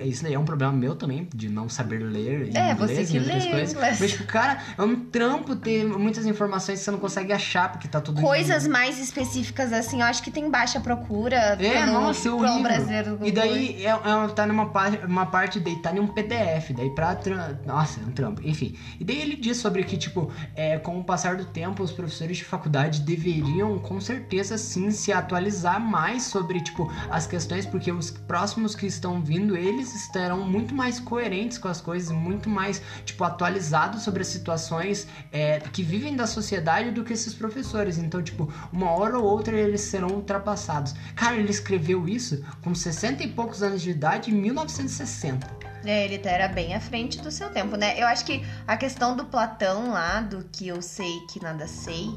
Isso 0.05 0.25
daí 0.25 0.35
é 0.35 0.39
um 0.39 0.45
problema 0.45 0.73
meu 0.73 0.97
também, 0.97 1.29
de 1.33 1.49
não 1.49 1.69
saber 1.69 1.99
ler 2.03 2.51
É, 2.57 2.73
inglês 2.73 2.79
você 2.79 3.05
que 3.05 3.19
outras 3.19 3.45
lê 3.45 3.51
coisas. 3.53 3.73
inglês. 3.75 4.01
Mas, 4.01 4.11
tipo, 4.11 4.25
cara, 4.25 4.59
é 4.77 4.83
um 4.83 4.97
trampo 4.97 5.55
ter 5.55 5.85
muitas 5.87 6.27
informações 6.27 6.81
que 6.81 6.85
você 6.85 6.91
não 6.91 6.99
consegue 6.99 7.33
achar, 7.33 7.71
porque 7.71 7.87
tá 7.87 8.01
tudo... 8.01 8.21
Coisas 8.21 8.67
mais 8.67 8.99
específicas, 8.99 9.73
assim, 9.73 10.01
eu 10.01 10.07
acho 10.07 10.23
que 10.25 10.31
tem 10.31 10.51
baixa 10.51 10.81
procura 10.81 11.37
É, 11.37 11.57
pelo 11.85 11.93
nossa, 11.93 12.29
é 12.29 12.63
brasileiro 12.63 13.17
do 13.17 13.27
E 13.27 13.31
daí 13.31 13.85
é, 13.85 13.91
é, 13.91 14.29
tá 14.35 14.45
numa 14.45 14.67
parte, 14.71 15.05
uma 15.07 15.27
parte 15.27 15.61
daí, 15.61 15.77
tá 15.77 15.93
em 15.93 16.01
um 16.01 16.09
PDF, 16.09 16.73
daí 16.77 16.91
pra. 16.91 17.15
tra- 17.15 17.61
Nossa, 17.65 18.01
é 18.01 18.05
um 18.05 18.11
trampo. 18.11 18.41
Enfim. 18.43 18.56
E 18.65 19.05
daí 19.05 19.21
ele 19.21 19.37
diz 19.37 19.59
sobre 19.59 19.85
que, 19.85 19.97
tipo, 19.97 20.33
é, 20.55 20.79
com 20.79 20.99
o 20.99 21.05
passar 21.05 21.37
do 21.37 21.45
tempo, 21.45 21.83
os 21.83 21.93
professores 21.93 22.39
de 22.39 22.45
faculdade 22.45 23.01
deveriam, 23.01 23.79
com 23.79 24.01
certeza, 24.01 24.57
sim, 24.57 24.91
se 24.91 25.13
atualizar 25.13 25.81
mais 25.81 26.25
sobre, 26.25 26.61
tipo, 26.61 26.91
as 27.11 27.27
questões, 27.27 27.67
porque 27.67 27.93
os 27.93 28.11
próximos 28.11 28.75
que 28.75 28.87
estão 28.87 29.21
vindo, 29.21 29.57
eles 29.57 29.95
estarão 29.95 30.47
muito 30.47 30.75
mais 30.75 30.99
coerentes 30.99 31.59
com 31.59 31.69
as 31.69 31.81
coisas, 31.81 32.11
muito 32.11 32.49
mais, 32.49 32.83
tipo, 33.05 33.23
atualizados 33.25 34.03
sobre 34.03 34.23
as 34.23 34.29
situações 34.29 35.07
é, 35.33 35.61
que 35.61 35.83
vivem 35.83 36.17
da 36.17 36.27
sociedade 36.27 36.91
do 36.91 37.05
que 37.05 37.13
esses 37.13 37.35
professores. 37.35 37.99
Então, 37.99 38.23
tipo, 38.23 38.53
uma 38.73 38.91
hora 38.91 39.19
ou 39.19 39.25
outra 39.25 39.57
eles 39.57 39.83
serão 39.83 40.09
ultrapassados. 40.09 40.95
Cara, 41.15 41.37
ele 41.37 41.51
escreveu 41.51 42.09
isso 42.09 42.45
com 42.63 42.75
60 42.75 43.23
e 43.23 43.29
poucos 43.29 43.63
anos 43.63 43.83
de 43.83 43.91
idade 43.91 44.31
em 44.31 44.35
1960. 44.35 45.66
É, 45.85 46.05
ele 46.05 46.19
tá- 46.19 46.31
era 46.31 46.49
bem 46.49 46.75
à 46.75 46.81
frente 46.81 47.21
do 47.21 47.31
seu 47.31 47.51
tempo, 47.51 47.77
né? 47.77 48.01
Eu 48.01 48.07
acho 48.07 48.25
que 48.25 48.45
a 48.67 48.77
questão 48.77 49.17
do 49.17 49.25
Platão 49.27 49.91
lá, 49.91 50.21
do 50.21 50.45
que 50.51 50.67
eu 50.69 50.83
sei 50.83 51.21
que 51.31 51.41
nada 51.43 51.67
sei, 51.69 52.09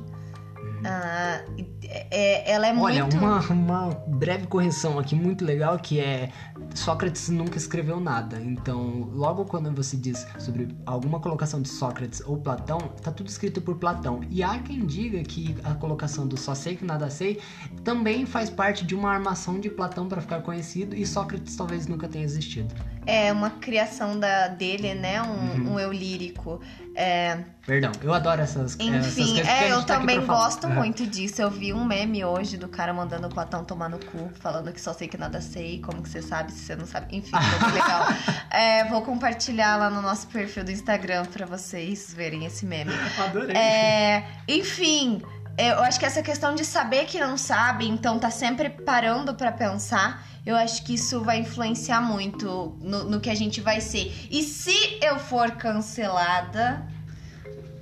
ah, 0.86 1.41
é- 1.84 2.52
ela 2.52 2.67
é 2.67 2.74
Olha, 2.74 3.04
muito. 3.04 3.17
uma, 3.17 3.39
uma 3.50 3.89
breve 4.08 4.48
correção 4.48 4.98
aqui 4.98 5.13
muito 5.15 5.43
legal 5.43 5.78
que 5.78 6.00
é 6.00 6.32
Sócrates 6.74 7.30
nunca 7.30 7.58
escreveu 7.58 8.00
nada. 8.00 8.39
Então, 8.41 9.10
logo 9.12 9.43
quando 9.45 9.72
você 9.72 9.98
diz 9.98 10.26
sobre 10.38 10.69
alguma 10.86 11.19
colocação 11.19 11.62
de 11.62 11.67
Sócrates 11.69 12.22
ou 12.26 12.38
Platão, 12.38 12.78
tá 13.02 13.12
tudo 13.12 13.28
escrito 13.28 13.62
por 13.62 13.76
Platão. 13.78 14.22
E 14.30 14.41
há 14.43 14.58
quem 14.60 14.86
diga 14.86 15.22
que 15.24 15.56
a 15.63 15.74
colocação 15.74 16.28
do 16.28 16.38
só 16.38 16.54
sei 16.56 16.76
que 16.76 16.86
nada 16.86 17.10
sei 17.10 17.39
também 17.84 18.26
faz 18.26 18.50
parte 18.50 18.86
de 18.86 18.95
uma 18.95 19.12
armação 19.12 19.60
de 19.60 19.69
Platão 19.69 20.08
para 20.08 20.22
ficar 20.22 20.41
conhecido 20.41 20.95
e 20.95 21.06
Sócrates 21.06 21.56
talvez 21.56 21.88
nunca 21.88 22.08
tenha 22.08 22.24
existido. 22.24 22.74
É 23.10 23.32
uma 23.34 23.50
criação 23.52 24.19
da, 24.19 24.48
dele, 24.48 24.93
né? 24.93 25.22
Um, 25.22 25.28
Uhum. 25.30 25.74
um 25.74 25.80
eu 25.80 25.91
lírico. 25.91 26.62
É, 26.95 27.38
Perdão, 27.65 27.91
eu 28.04 28.13
adoro 28.13 28.41
essas, 28.41 28.74
essas 28.74 28.76
coisas. 28.76 29.17
enfim, 29.17 29.39
é, 29.41 29.72
eu 29.72 29.82
tá 29.84 29.95
também 29.95 30.26
gosto 30.26 30.65
Aham. 30.67 30.76
muito 30.76 31.08
disso. 31.08 31.41
Eu 31.41 31.50
vi 31.50 31.72
um 31.74 31.86
meme 31.86 32.26
hoje 32.26 32.58
do 32.58 32.67
cara 32.67 32.93
mandando 32.93 33.28
o 33.28 33.30
Platão 33.30 33.63
tomar 33.63 33.89
no 33.89 34.00
cu, 34.00 34.30
falando 34.39 34.72
que 34.74 34.82
só 34.82 34.93
sei 34.93 35.08
que 35.08 35.17
nada 35.17 35.39
sei, 35.39 35.80
como 35.82 36.02
que 36.02 36.10
você 36.10 36.22
sabe 36.22 36.52
se 36.52 36.60
você 36.60 36.76
não 36.76 36.86
sabe. 36.86 37.15
Enfim, 37.15 37.32
muito 37.62 37.74
legal. 37.74 38.06
É, 38.52 38.84
vou 38.86 39.02
compartilhar 39.02 39.78
lá 39.78 39.89
no 39.89 40.02
nosso 40.02 40.28
perfil 40.28 40.63
do 40.63 40.72
Instagram 40.72 41.26
pra 41.26 41.45
vocês 41.45 42.13
verem 42.13 42.45
esse 42.45 42.65
meme. 42.65 42.91
Adorei. 43.17 43.56
É, 43.56 44.26
enfim, 44.48 45.22
eu 45.58 45.82
acho 45.84 46.00
que 46.00 46.06
essa 46.06 46.22
questão 46.22 46.54
de 46.56 46.65
saber 46.65 47.06
que 47.06 47.19
não 47.19 47.38
sabe, 47.38 47.88
então 47.88 48.19
tá 48.19 48.30
sempre 48.30 48.69
parando 48.69 49.34
pra 49.36 49.52
pensar, 49.52 50.26
eu 50.45 50.56
acho 50.56 50.84
que 50.84 50.93
isso 50.95 51.21
vai 51.23 51.39
influenciar 51.39 52.02
muito 52.02 52.78
no, 52.82 53.04
no 53.06 53.19
que 53.19 53.30
a 53.30 53.36
gente 53.36 53.62
vai 53.62 53.80
ser. 53.82 54.12
E 54.32 54.43
se 54.43 54.99
eu 55.02 55.17
for 55.19 55.52
cancelada, 55.52 56.86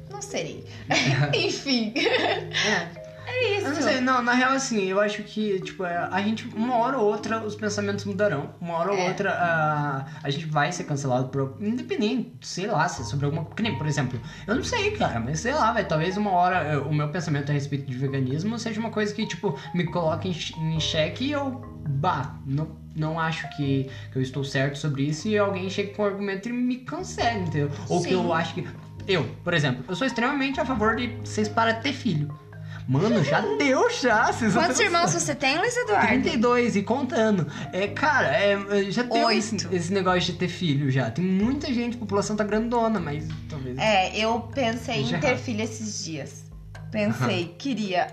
não 0.09 0.21
serei. 0.21 0.65
enfim. 1.33 1.93
É. 1.95 3.07
É 3.29 3.57
Eu 3.59 3.63
não 3.65 3.71
isso. 3.73 3.83
sei, 3.83 3.99
não, 3.99 4.21
na 4.23 4.31
real, 4.31 4.53
assim, 4.53 4.85
eu 4.85 5.01
acho 5.01 5.21
que, 5.23 5.59
tipo, 5.59 5.83
é, 5.83 5.97
a 6.09 6.21
gente, 6.21 6.47
uma 6.55 6.77
hora 6.77 6.97
ou 6.97 7.05
outra, 7.05 7.43
os 7.43 7.55
pensamentos 7.55 8.05
mudarão. 8.05 8.51
Uma 8.61 8.75
hora 8.75 8.93
ou 8.93 8.97
É. 8.97 9.09
outra, 9.09 9.31
a, 9.33 10.05
a 10.23 10.29
gente 10.29 10.45
vai 10.45 10.71
ser 10.71 10.85
cancelado 10.85 11.27
por. 11.27 11.57
Independente, 11.59 12.31
sei 12.41 12.67
lá, 12.67 12.87
se 12.87 13.01
é 13.01 13.03
sobre 13.03 13.25
alguma. 13.25 13.43
Que 13.43 13.61
nem, 13.61 13.77
por 13.77 13.85
exemplo, 13.85 14.17
eu 14.47 14.55
não 14.55 14.63
sei, 14.63 14.91
cara, 14.91 15.19
mas 15.19 15.41
sei 15.41 15.53
lá, 15.53 15.73
vai. 15.73 15.83
Talvez 15.85 16.15
uma 16.15 16.31
hora 16.31 16.63
eh, 16.63 16.77
o 16.77 16.93
meu 16.93 17.09
pensamento 17.09 17.49
a 17.49 17.53
respeito 17.53 17.85
de 17.91 17.97
veganismo 17.97 18.57
seja 18.57 18.79
uma 18.79 18.91
coisa 18.91 19.13
que, 19.13 19.27
tipo, 19.27 19.59
me 19.73 19.83
coloca 19.83 20.25
em, 20.25 20.31
em 20.57 20.79
xeque 20.79 21.25
e 21.25 21.31
eu. 21.33 21.76
Bah, 21.87 22.35
não, 22.45 22.67
não 22.95 23.19
acho 23.19 23.49
que, 23.55 23.89
que 24.11 24.17
eu 24.17 24.21
estou 24.21 24.43
certo 24.43 24.77
sobre 24.77 25.03
isso 25.03 25.27
e 25.27 25.37
alguém 25.37 25.69
chega 25.69 25.93
com 25.93 26.03
um 26.03 26.05
argumento 26.05 26.49
e 26.49 26.53
me 26.53 26.77
cancela, 26.77 27.39
entendeu? 27.39 27.71
Ou 27.89 28.01
que 28.01 28.09
Sim. 28.09 28.15
eu 28.15 28.33
acho 28.33 28.53
que. 28.53 28.67
Eu, 29.07 29.23
por 29.43 29.53
exemplo, 29.53 29.85
eu 29.87 29.95
sou 29.95 30.05
extremamente 30.05 30.59
a 30.59 30.65
favor 30.65 30.95
de 30.95 31.07
vocês 31.23 31.47
para 31.47 31.73
ter 31.73 31.93
filho. 31.93 32.33
Mano, 32.87 33.21
já 33.21 33.41
deu 33.57 33.89
já. 33.89 34.31
Vocês 34.31 34.53
Quantos 34.53 34.79
irmãos 34.79 35.13
você 35.13 35.35
tem, 35.35 35.57
Luiz 35.57 35.75
Eduardo? 35.75 36.07
32 36.07 36.77
e 36.77 36.83
contando. 36.83 37.45
É, 37.73 37.87
cara, 37.87 38.27
é, 38.27 38.89
já 38.89 39.03
deu 39.03 39.25
Oito. 39.25 39.39
esse, 39.39 39.75
esse 39.75 39.93
negócio 39.93 40.21
de 40.31 40.39
ter 40.39 40.47
filho 40.47 40.89
já. 40.89 41.11
Tem 41.11 41.23
muita 41.23 41.67
gente, 41.67 41.97
a 41.97 41.99
população 41.99 42.37
tá 42.37 42.45
grandona, 42.45 42.97
mas 42.97 43.27
talvez. 43.49 43.77
É, 43.77 44.17
eu 44.17 44.39
pensei 44.39 45.03
Já. 45.03 45.17
em 45.17 45.19
ter 45.19 45.37
filho 45.37 45.61
esses 45.61 46.05
dias. 46.05 46.45
Pensei, 46.89 47.53
queria. 47.57 48.07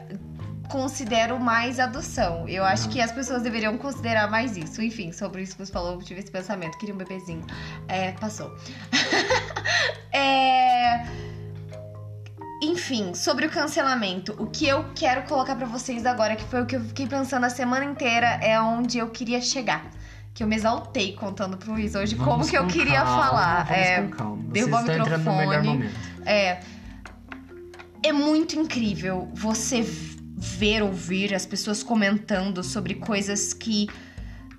Considero 0.69 1.39
mais 1.39 1.79
adoção. 1.79 2.49
Eu 2.49 2.65
acho 2.65 2.85
Aham. 2.85 2.93
que 2.93 3.01
as 3.01 3.13
pessoas 3.13 3.43
deveriam 3.43 3.77
considerar 3.79 4.31
mais 4.31 4.57
isso. 4.57 4.83
Enfim, 4.83 5.13
sobre 5.13 5.43
isso 5.43 5.57
que 5.57 5.65
você 5.65 5.73
falou, 5.73 5.93
eu 5.93 6.03
tive 6.03 6.21
esse 6.21 6.31
pensamento. 6.31 6.77
Queria 6.79 6.95
um 6.95 6.99
bebezinho. 6.99 7.45
É, 7.87 8.13
passou. 8.13 8.51
é. 10.13 11.05
Enfim, 12.63 13.13
sobre 13.15 13.47
o 13.47 13.51
cancelamento, 13.51 14.35
o 14.39 14.47
que 14.47 14.67
eu 14.67 14.87
quero 14.95 15.23
colocar 15.25 15.55
pra 15.55 15.67
vocês 15.67 16.07
agora, 16.07 16.35
que 16.35 16.45
foi 16.45 16.63
o 16.63 16.67
que 16.67 16.77
eu 16.77 16.81
fiquei 16.81 17.07
pensando 17.07 17.45
a 17.45 17.51
semana 17.51 17.85
inteira, 17.85 18.27
é 18.43 18.59
onde 18.59 18.99
eu 18.99 19.11
queria 19.11 19.41
chegar. 19.41 19.85
Que 20.33 20.43
eu 20.43 20.47
me 20.47 20.57
exaltei 20.57 21.13
contando 21.13 21.57
pro 21.57 21.73
Luiz 21.73 21.95
hoje 21.95 22.17
como 22.17 22.31
Vamos 22.31 22.51
que 22.51 22.57
eu 22.57 22.67
queria 22.67 23.03
calma, 23.03 23.23
falar. 23.23 23.65
Vamos 23.67 23.79
É, 23.81 24.03
com 24.03 24.11
calma. 24.11 24.43
Derrubar 24.49 24.79
o 24.79 24.81
no 24.83 24.89
melhor 24.89 25.19
microfone. 25.19 25.67
momento. 25.69 25.95
é. 26.25 26.61
É 28.03 28.13
muito 28.13 28.59
incrível 28.59 29.31
você 29.33 29.83
ver, 30.37 30.83
ouvir 30.83 31.35
as 31.35 31.47
pessoas 31.47 31.83
comentando 31.83 32.63
sobre 32.63 32.95
coisas 32.95 33.53
que. 33.53 33.89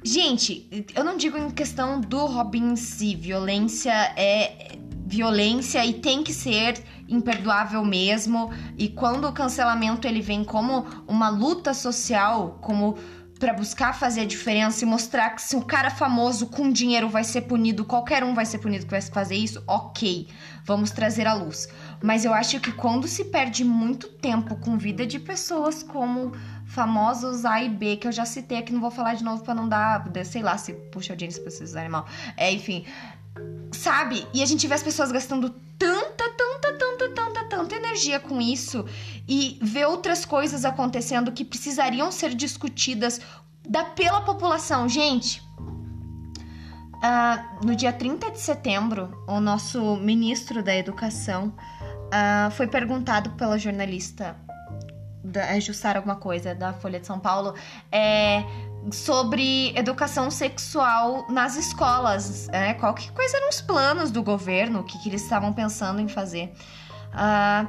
Gente, 0.04 0.70
eu 0.94 1.04
não 1.04 1.18
digo 1.18 1.36
em 1.38 1.50
questão 1.50 2.00
do 2.00 2.26
Robin 2.26 2.72
em 2.72 2.76
si. 2.76 3.16
Violência 3.16 3.92
é 4.16 4.78
violência 5.08 5.86
e 5.86 5.94
tem 5.94 6.24
que 6.24 6.34
ser 6.34 6.84
imperdoável 7.08 7.84
mesmo. 7.84 8.52
E 8.78 8.90
quando 8.90 9.28
o 9.28 9.34
cancelamento 9.34 10.08
ele 10.08 10.22
vem 10.22 10.44
como 10.44 10.86
uma 11.08 11.30
luta 11.30 11.74
social, 11.74 12.60
como 12.62 12.98
pra 13.40 13.54
buscar 13.54 13.94
fazer 13.94 14.22
a 14.22 14.26
diferença 14.26 14.84
e 14.84 14.88
mostrar 14.88 15.32
que 15.32 15.42
se 15.42 15.56
um 15.56 15.62
cara 15.62 15.90
famoso 15.90 16.48
com 16.48 16.72
dinheiro 16.72 17.10
vai 17.10 17.24
ser 17.24 17.42
punido, 17.42 17.84
qualquer 17.84 18.24
um 18.24 18.34
vai 18.34 18.46
ser 18.46 18.60
punido 18.60 18.86
que 18.86 18.92
vai 18.92 19.02
fazer 19.02 19.36
isso, 19.36 19.62
ok, 19.68 20.28
vamos 20.64 20.92
trazer 20.92 21.28
à 21.28 21.34
luz. 21.34 21.68
Mas 22.02 22.26
eu 22.26 22.34
acho 22.34 22.60
que 22.60 22.72
quando 22.72 23.08
se 23.08 23.26
perde 23.26 23.64
muito 23.64 24.08
tempo 24.08 24.56
com 24.58 24.78
vida 24.78 25.06
de 25.06 25.20
pessoas 25.20 25.84
como 25.84 26.34
famosos 26.66 27.46
A 27.46 27.62
e 27.62 27.70
B, 27.70 27.98
que 27.98 28.08
eu 28.08 28.12
já 28.12 28.26
citei 28.26 28.58
aqui, 28.58 28.74
não 28.74 28.82
vou 28.82 28.92
falar 28.92 29.16
de 29.16 29.24
novo 29.24 29.44
pra 29.44 29.54
não 29.54 29.68
dar, 29.68 30.06
sei 30.24 30.42
lá, 30.42 30.58
se 30.58 30.74
puxa 30.74 31.14
audiência 31.14 31.42
pra 31.42 31.52
vocês 31.52 31.70
usarem 31.70 31.90
mal. 31.90 32.06
É, 32.36 32.52
enfim, 32.52 32.86
sabe? 33.72 34.28
E 34.34 34.42
a 34.42 34.46
gente 34.46 34.68
vê 34.68 34.74
as 34.74 34.84
pessoas 34.84 35.12
gastando 35.12 35.50
tanta, 35.78 36.30
tanta, 36.32 36.74
tanta, 36.74 37.10
tanta, 37.10 37.44
tanta 37.46 37.76
energia 37.76 38.20
com 38.20 38.42
isso 38.42 38.86
e 39.28 39.60
vê 39.62 39.86
outras 39.86 40.26
coisas 40.26 40.66
acontecendo 40.66 41.32
que 41.32 41.44
precisariam 41.44 42.12
ser 42.12 42.34
discutidas 42.34 43.22
da, 43.68 43.84
pela 43.84 44.22
população. 44.22 44.88
Gente, 44.88 45.44
ah, 47.02 47.58
no 47.64 47.76
dia 47.76 47.94
30 47.94 48.32
de 48.32 48.40
setembro, 48.40 49.24
o 49.28 49.40
nosso 49.40 49.96
ministro 49.98 50.64
da 50.64 50.76
Educação 50.76 51.54
ah, 52.18 52.50
foi 52.52 52.66
perguntado 52.66 53.32
pela 53.32 53.58
jornalista 53.60 54.38
da, 55.22 55.54
é 55.54 55.60
Jussara 55.60 56.00
alguma 56.00 56.16
coisa, 56.16 56.56
da 56.56 56.72
Folha 56.72 56.98
de 56.98 57.06
São 57.06 57.20
Paulo, 57.20 57.54
é, 57.92 58.42
sobre 58.90 59.78
educação 59.78 60.32
sexual 60.32 61.30
nas 61.30 61.58
escolas, 61.58 62.48
né? 62.48 62.74
Qual 62.76 62.94
que 62.94 63.12
quais 63.12 63.34
eram 63.34 63.50
os 63.50 63.60
planos 63.60 64.12
do 64.12 64.24
governo, 64.24 64.80
o 64.80 64.84
que, 64.84 64.98
que 65.00 65.10
eles 65.10 65.24
estavam 65.24 65.52
pensando 65.52 66.00
em 66.00 66.08
fazer. 66.08 66.54
Ah, 67.12 67.68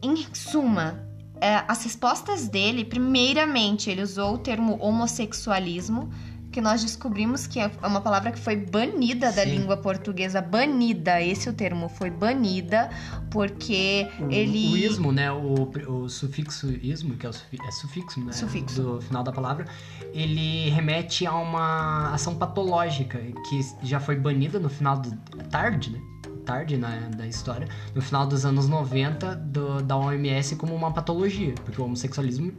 em 0.00 0.26
suma, 0.32 1.06
é, 1.38 1.62
as 1.68 1.84
respostas 1.84 2.48
dele, 2.48 2.86
primeiramente, 2.86 3.90
ele 3.90 4.00
usou 4.00 4.36
o 4.36 4.38
termo 4.38 4.78
homossexualismo, 4.80 6.10
que 6.52 6.60
nós 6.60 6.82
descobrimos 6.82 7.46
que 7.46 7.58
é 7.58 7.70
uma 7.82 8.00
palavra 8.00 8.30
que 8.30 8.38
foi 8.38 8.54
banida 8.56 9.32
da 9.32 9.42
Sim. 9.42 9.56
língua 9.56 9.76
portuguesa, 9.78 10.40
banida, 10.40 11.20
esse 11.20 11.48
é 11.48 11.50
o 11.50 11.54
termo, 11.54 11.88
foi 11.88 12.10
banida, 12.10 12.90
porque 13.30 14.08
O, 14.20 14.30
ele... 14.30 14.72
o 14.72 14.76
ismo, 14.76 15.10
né? 15.10 15.32
O, 15.32 15.68
o 15.88 16.08
sufixo 16.08 16.70
ismo, 16.82 17.16
que 17.16 17.24
é, 17.26 17.28
o 17.28 17.32
sufi- 17.32 17.58
é 17.66 17.70
sufixo, 17.72 18.20
né? 18.24 18.32
Sufixo. 18.32 18.82
Do 18.82 19.00
final 19.00 19.22
da 19.24 19.32
palavra, 19.32 19.64
ele 20.12 20.68
remete 20.70 21.26
a 21.26 21.34
uma 21.34 22.12
ação 22.14 22.34
patológica 22.34 23.18
que 23.48 23.60
já 23.82 23.98
foi 23.98 24.16
banida 24.16 24.60
no 24.60 24.68
final 24.68 24.98
do. 24.98 25.10
tarde, 25.50 25.90
né? 25.90 26.00
Tarde 26.44 26.76
na, 26.76 26.90
da 27.16 27.26
história, 27.26 27.68
no 27.94 28.02
final 28.02 28.26
dos 28.26 28.44
anos 28.44 28.68
90, 28.68 29.36
do- 29.36 29.80
da 29.82 29.96
OMS 29.96 30.56
como 30.56 30.74
uma 30.74 30.92
patologia, 30.92 31.54
porque 31.64 31.80
o 31.80 31.84
homossexualismo 31.84 32.52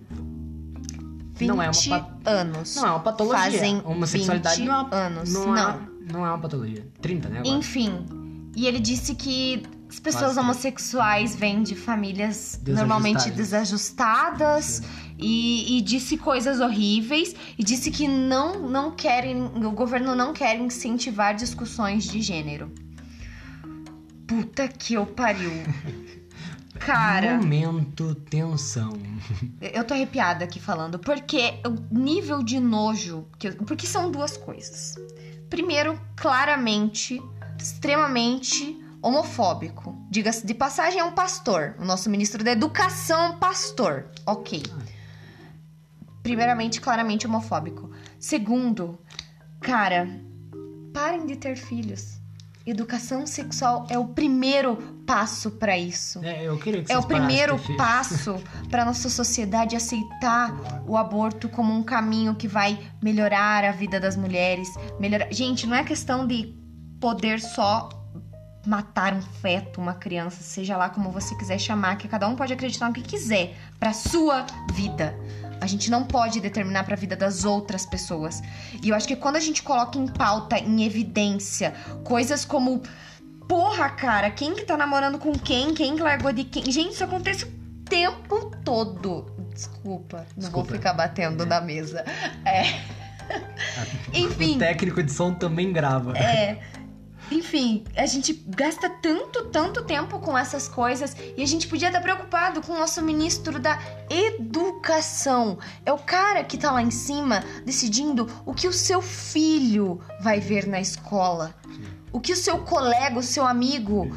20 1.33 1.47
não 1.49 1.61
é 1.61 1.69
uma 1.69 1.99
pa- 1.99 2.09
anos. 2.25 2.75
não 2.75 2.85
é 2.85 2.89
uma 2.91 2.99
patologia. 2.99 3.43
Fazem 3.43 3.81
A 3.83 3.89
homossexualidade 3.89 4.57
20 4.57 4.67
não 4.67 4.75
é 4.75 4.81
uma, 4.83 4.95
anos. 4.95 5.33
Não, 5.33 5.47
Não. 5.47 5.69
É, 5.69 5.79
não 6.11 6.25
é 6.25 6.29
uma 6.29 6.39
patologia. 6.39 6.87
30, 7.01 7.29
né? 7.29 7.39
Agora. 7.39 7.55
Enfim, 7.57 8.05
e 8.55 8.67
ele 8.67 8.79
disse 8.79 9.15
que 9.15 9.63
as 9.89 9.99
pessoas 9.99 10.23
Quase. 10.33 10.39
homossexuais 10.39 11.35
vêm 11.35 11.61
de 11.63 11.75
famílias 11.75 12.59
normalmente 12.67 13.29
desajustadas 13.31 14.81
e, 15.19 15.77
e 15.77 15.81
disse 15.81 16.17
coisas 16.17 16.59
horríveis 16.59 17.35
e 17.57 17.63
disse 17.63 17.89
que 17.91 18.07
não, 18.07 18.67
não 18.67 18.91
querem, 18.91 19.43
o 19.43 19.71
governo 19.71 20.15
não 20.15 20.33
quer 20.33 20.59
incentivar 20.59 21.35
discussões 21.35 22.03
de 22.05 22.21
gênero. 22.21 22.71
Puta 24.27 24.67
que 24.67 24.95
eu 24.95 25.05
pariu. 25.05 25.51
Cara. 26.79 27.37
Momento 27.37 28.13
tensão. 28.15 28.93
Eu 29.61 29.83
tô 29.85 29.93
arrepiada 29.93 30.43
aqui 30.43 30.59
falando, 30.59 30.99
porque 30.99 31.53
o 31.65 31.95
nível 31.97 32.43
de 32.43 32.59
nojo. 32.59 33.25
Que 33.39 33.49
eu- 33.49 33.55
porque 33.57 33.85
são 33.87 34.11
duas 34.11 34.35
coisas. 34.37 34.95
Primeiro, 35.49 35.99
claramente, 36.15 37.21
extremamente 37.59 38.77
homofóbico. 39.01 39.95
Diga-se 40.09 40.45
de 40.45 40.53
passagem, 40.53 40.99
é 40.99 41.03
um 41.03 41.11
pastor. 41.13 41.75
O 41.79 41.85
nosso 41.85 42.09
ministro 42.09 42.43
da 42.43 42.51
Educação 42.51 43.21
é 43.23 43.29
um 43.29 43.37
pastor. 43.37 44.07
Ok. 44.25 44.63
Primeiramente, 46.21 46.79
claramente 46.81 47.27
homofóbico. 47.27 47.91
Segundo, 48.19 48.97
cara, 49.59 50.07
parem 50.93 51.25
de 51.25 51.35
ter 51.35 51.55
filhos. 51.57 52.19
Educação 52.65 53.27
sexual 53.27 53.85
é 53.89 53.99
o 53.99 54.05
primeiro 54.05 54.77
passo 55.05 55.51
pra 55.51 55.77
isso. 55.77 56.23
É, 56.23 56.47
eu 56.47 56.57
queria 56.57 56.81
que 56.81 56.91
É 56.91 56.97
o 56.97 57.03
primeiro 57.03 57.59
passo 57.75 58.41
para 58.71 58.85
nossa 58.85 59.09
sociedade 59.09 59.75
aceitar 59.75 60.53
o 60.87 60.95
aborto 60.95 61.49
como 61.49 61.73
um 61.73 61.83
caminho 61.83 62.35
que 62.35 62.47
vai 62.47 62.79
melhorar 63.01 63.65
a 63.65 63.71
vida 63.71 63.99
das 63.99 64.15
mulheres, 64.15 64.69
melhorar. 64.97 65.27
Gente, 65.29 65.67
não 65.67 65.75
é 65.75 65.83
questão 65.83 66.25
de 66.25 66.55
poder 67.01 67.41
só 67.41 67.89
matar 68.65 69.13
um 69.13 69.21
feto, 69.21 69.81
uma 69.81 69.93
criança, 69.93 70.41
seja 70.41 70.77
lá 70.77 70.89
como 70.89 71.11
você 71.11 71.35
quiser 71.35 71.59
chamar, 71.59 71.97
que 71.97 72.07
cada 72.07 72.27
um 72.29 72.35
pode 72.35 72.53
acreditar 72.53 72.87
no 72.87 72.93
que 72.93 73.01
quiser 73.01 73.57
para 73.77 73.91
sua 73.91 74.45
vida. 74.71 75.13
A 75.61 75.67
gente 75.67 75.89
não 75.89 76.03
pode 76.03 76.39
determinar 76.39 76.83
para 76.83 76.95
a 76.95 76.97
vida 76.97 77.15
das 77.15 77.45
outras 77.45 77.85
pessoas. 77.85 78.41
E 78.81 78.89
eu 78.89 78.95
acho 78.95 79.07
que 79.07 79.15
quando 79.15 79.37
a 79.37 79.39
gente 79.39 79.63
coloca 79.63 79.97
em 79.97 80.07
pauta, 80.07 80.57
em 80.57 80.83
evidência, 80.83 81.73
coisas 82.03 82.43
como 82.43 82.81
Porra, 83.47 83.89
cara, 83.89 84.31
quem 84.31 84.55
que 84.55 84.63
tá 84.63 84.77
namorando 84.77 85.19
com 85.19 85.33
quem? 85.33 85.73
Quem 85.73 85.95
que 85.95 86.01
largou 86.01 86.31
de 86.31 86.43
quem? 86.43 86.71
Gente, 86.71 86.93
isso 86.93 87.03
acontece 87.03 87.45
o 87.45 87.51
tempo 87.85 88.51
todo. 88.63 89.25
Desculpa, 89.53 90.17
não 90.17 90.25
Desculpa. 90.37 90.69
vou 90.69 90.77
ficar 90.77 90.93
batendo 90.93 91.45
na 91.45 91.59
mesa. 91.61 92.03
É. 92.45 92.79
Enfim. 94.13 94.55
O 94.55 94.59
técnico 94.59 95.03
de 95.03 95.11
som 95.11 95.33
também 95.33 95.71
grava. 95.71 96.17
É. 96.17 96.57
Enfim, 97.31 97.83
a 97.95 98.05
gente 98.05 98.33
gasta 98.47 98.89
tanto, 98.89 99.45
tanto 99.45 99.83
tempo 99.83 100.19
com 100.19 100.37
essas 100.37 100.67
coisas 100.67 101.15
e 101.37 101.41
a 101.41 101.45
gente 101.45 101.67
podia 101.67 101.87
estar 101.87 102.01
preocupado 102.01 102.61
com 102.61 102.73
o 102.73 102.79
nosso 102.79 103.01
ministro 103.01 103.59
da 103.59 103.79
Educação. 104.09 105.57
É 105.85 105.91
o 105.91 105.97
cara 105.97 106.43
que 106.43 106.57
tá 106.57 106.71
lá 106.71 106.81
em 106.81 106.91
cima 106.91 107.43
decidindo 107.65 108.29
o 108.45 108.53
que 108.53 108.67
o 108.67 108.73
seu 108.73 109.01
filho 109.01 109.99
vai 110.21 110.39
ver 110.39 110.67
na 110.67 110.79
escola. 110.79 111.55
O 112.11 112.19
que 112.19 112.31
o 112.31 112.37
seu 112.37 112.59
colega, 112.59 113.17
o 113.17 113.23
seu 113.23 113.45
amigo, 113.45 114.07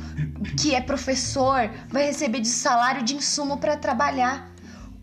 que 0.61 0.75
é 0.75 0.81
professor, 0.83 1.71
vai 1.89 2.05
receber 2.05 2.41
de 2.41 2.49
salário 2.49 3.03
de 3.03 3.17
insumo 3.17 3.57
para 3.57 3.77
trabalhar. 3.77 4.53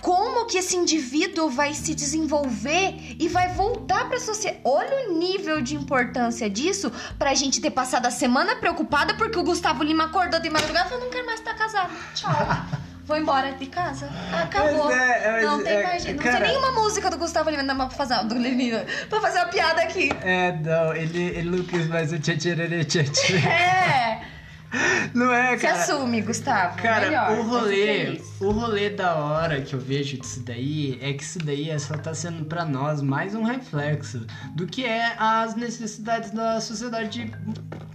Como 0.04 0.46
que 0.46 0.58
esse 0.58 0.76
indivíduo 0.76 1.50
vai 1.50 1.74
se 1.74 1.96
desenvolver 1.96 3.16
e 3.18 3.30
vai 3.30 3.48
voltar 3.54 4.10
para 4.10 4.18
a 4.18 4.20
sociedade. 4.20 4.60
Olha 4.66 5.10
o 5.10 5.18
nível 5.18 5.62
de 5.62 5.76
importância 5.76 6.50
disso 6.50 6.92
pra 7.18 7.34
gente 7.34 7.62
ter 7.62 7.72
passado 7.72 8.06
a 8.06 8.12
semana 8.12 8.58
preocupada 8.58 9.13
porque 9.13 9.39
o 9.39 9.44
Gustavo 9.44 9.82
Lima 9.82 10.04
acordou 10.04 10.42
de 10.42 10.50
madrugada 10.50 10.88
e 10.88 10.89
falou: 10.89 11.06
não 11.06 11.10
quero 11.10 11.26
mais 11.26 11.39
estar 11.39 11.54
casado. 11.56 11.89
Tchau. 12.13 12.32
Vou 13.06 13.18
embora 13.18 13.54
de 13.54 13.66
casa. 13.66 14.10
Acabou. 14.34 14.86
Mas 14.86 14.98
é, 14.98 15.32
mas 15.32 15.46
não 15.46 15.63
tem 15.63 15.74
é, 15.74 15.84
mais. 15.84 16.06
Não 16.06 16.16
cara- 16.16 16.39
tem 16.39 16.48
nenhuma 16.50 16.72
música 16.72 17.10
do 17.10 17.18
Gustavo 17.18 17.50
Lima 17.50 17.63
não, 17.63 17.76
pra 17.76 17.89
fazer, 17.89 18.24
do 18.26 18.36
Lima, 18.36 18.86
pra 19.10 19.22
fazer 19.22 19.39
uma 19.39 19.48
piada 19.48 19.82
aqui. 19.82 20.10
É, 20.22 20.52
não, 20.54 20.94
ele, 20.94 21.22
ele 21.22 21.50
não 21.50 21.63
quis 21.66 21.88
mais 21.88 22.12
o 22.12 22.20
tchê-tchê-rê, 22.20 22.84
tchê-tchê. 22.84 23.36
É. 23.46 24.33
Não 25.14 25.32
é, 25.32 25.58
Se 25.58 25.66
cara? 25.66 25.80
assume, 25.80 26.22
Gustavo. 26.22 26.78
Cara, 26.82 27.08
Melhor, 27.08 27.32
o 27.32 27.36
ser 27.36 27.50
rolê, 27.50 28.22
o 28.40 28.52
rolê 28.52 28.90
da 28.90 29.16
hora 29.16 29.62
que 29.62 29.74
eu 29.74 29.80
vejo 29.80 30.18
disso 30.18 30.42
daí 30.42 30.98
é 31.02 31.14
que 31.14 31.24
isso 31.24 31.40
daí 31.40 31.70
é 31.70 31.78
só 31.78 31.96
tá 31.98 32.14
sendo 32.14 32.46
pra 32.46 32.66
nós 32.66 33.02
mais 33.02 33.36
um 33.36 33.44
reflexo 33.44 34.26
do 34.56 34.66
que 34.66 34.86
é 34.86 35.16
as 35.18 35.56
necessidades 35.56 36.32
da 36.32 36.60
sociedade 36.60 37.32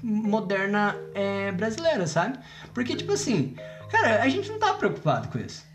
moderna 0.02 0.96
é, 1.14 1.50
brasileira, 1.52 2.06
sabe? 2.06 2.38
Porque, 2.72 2.94
tipo 2.94 3.12
assim, 3.12 3.56
cara, 3.90 4.22
a 4.22 4.28
gente 4.28 4.48
não 4.50 4.58
tá 4.58 4.74
preocupado 4.74 5.28
com 5.28 5.38
isso. 5.38 5.66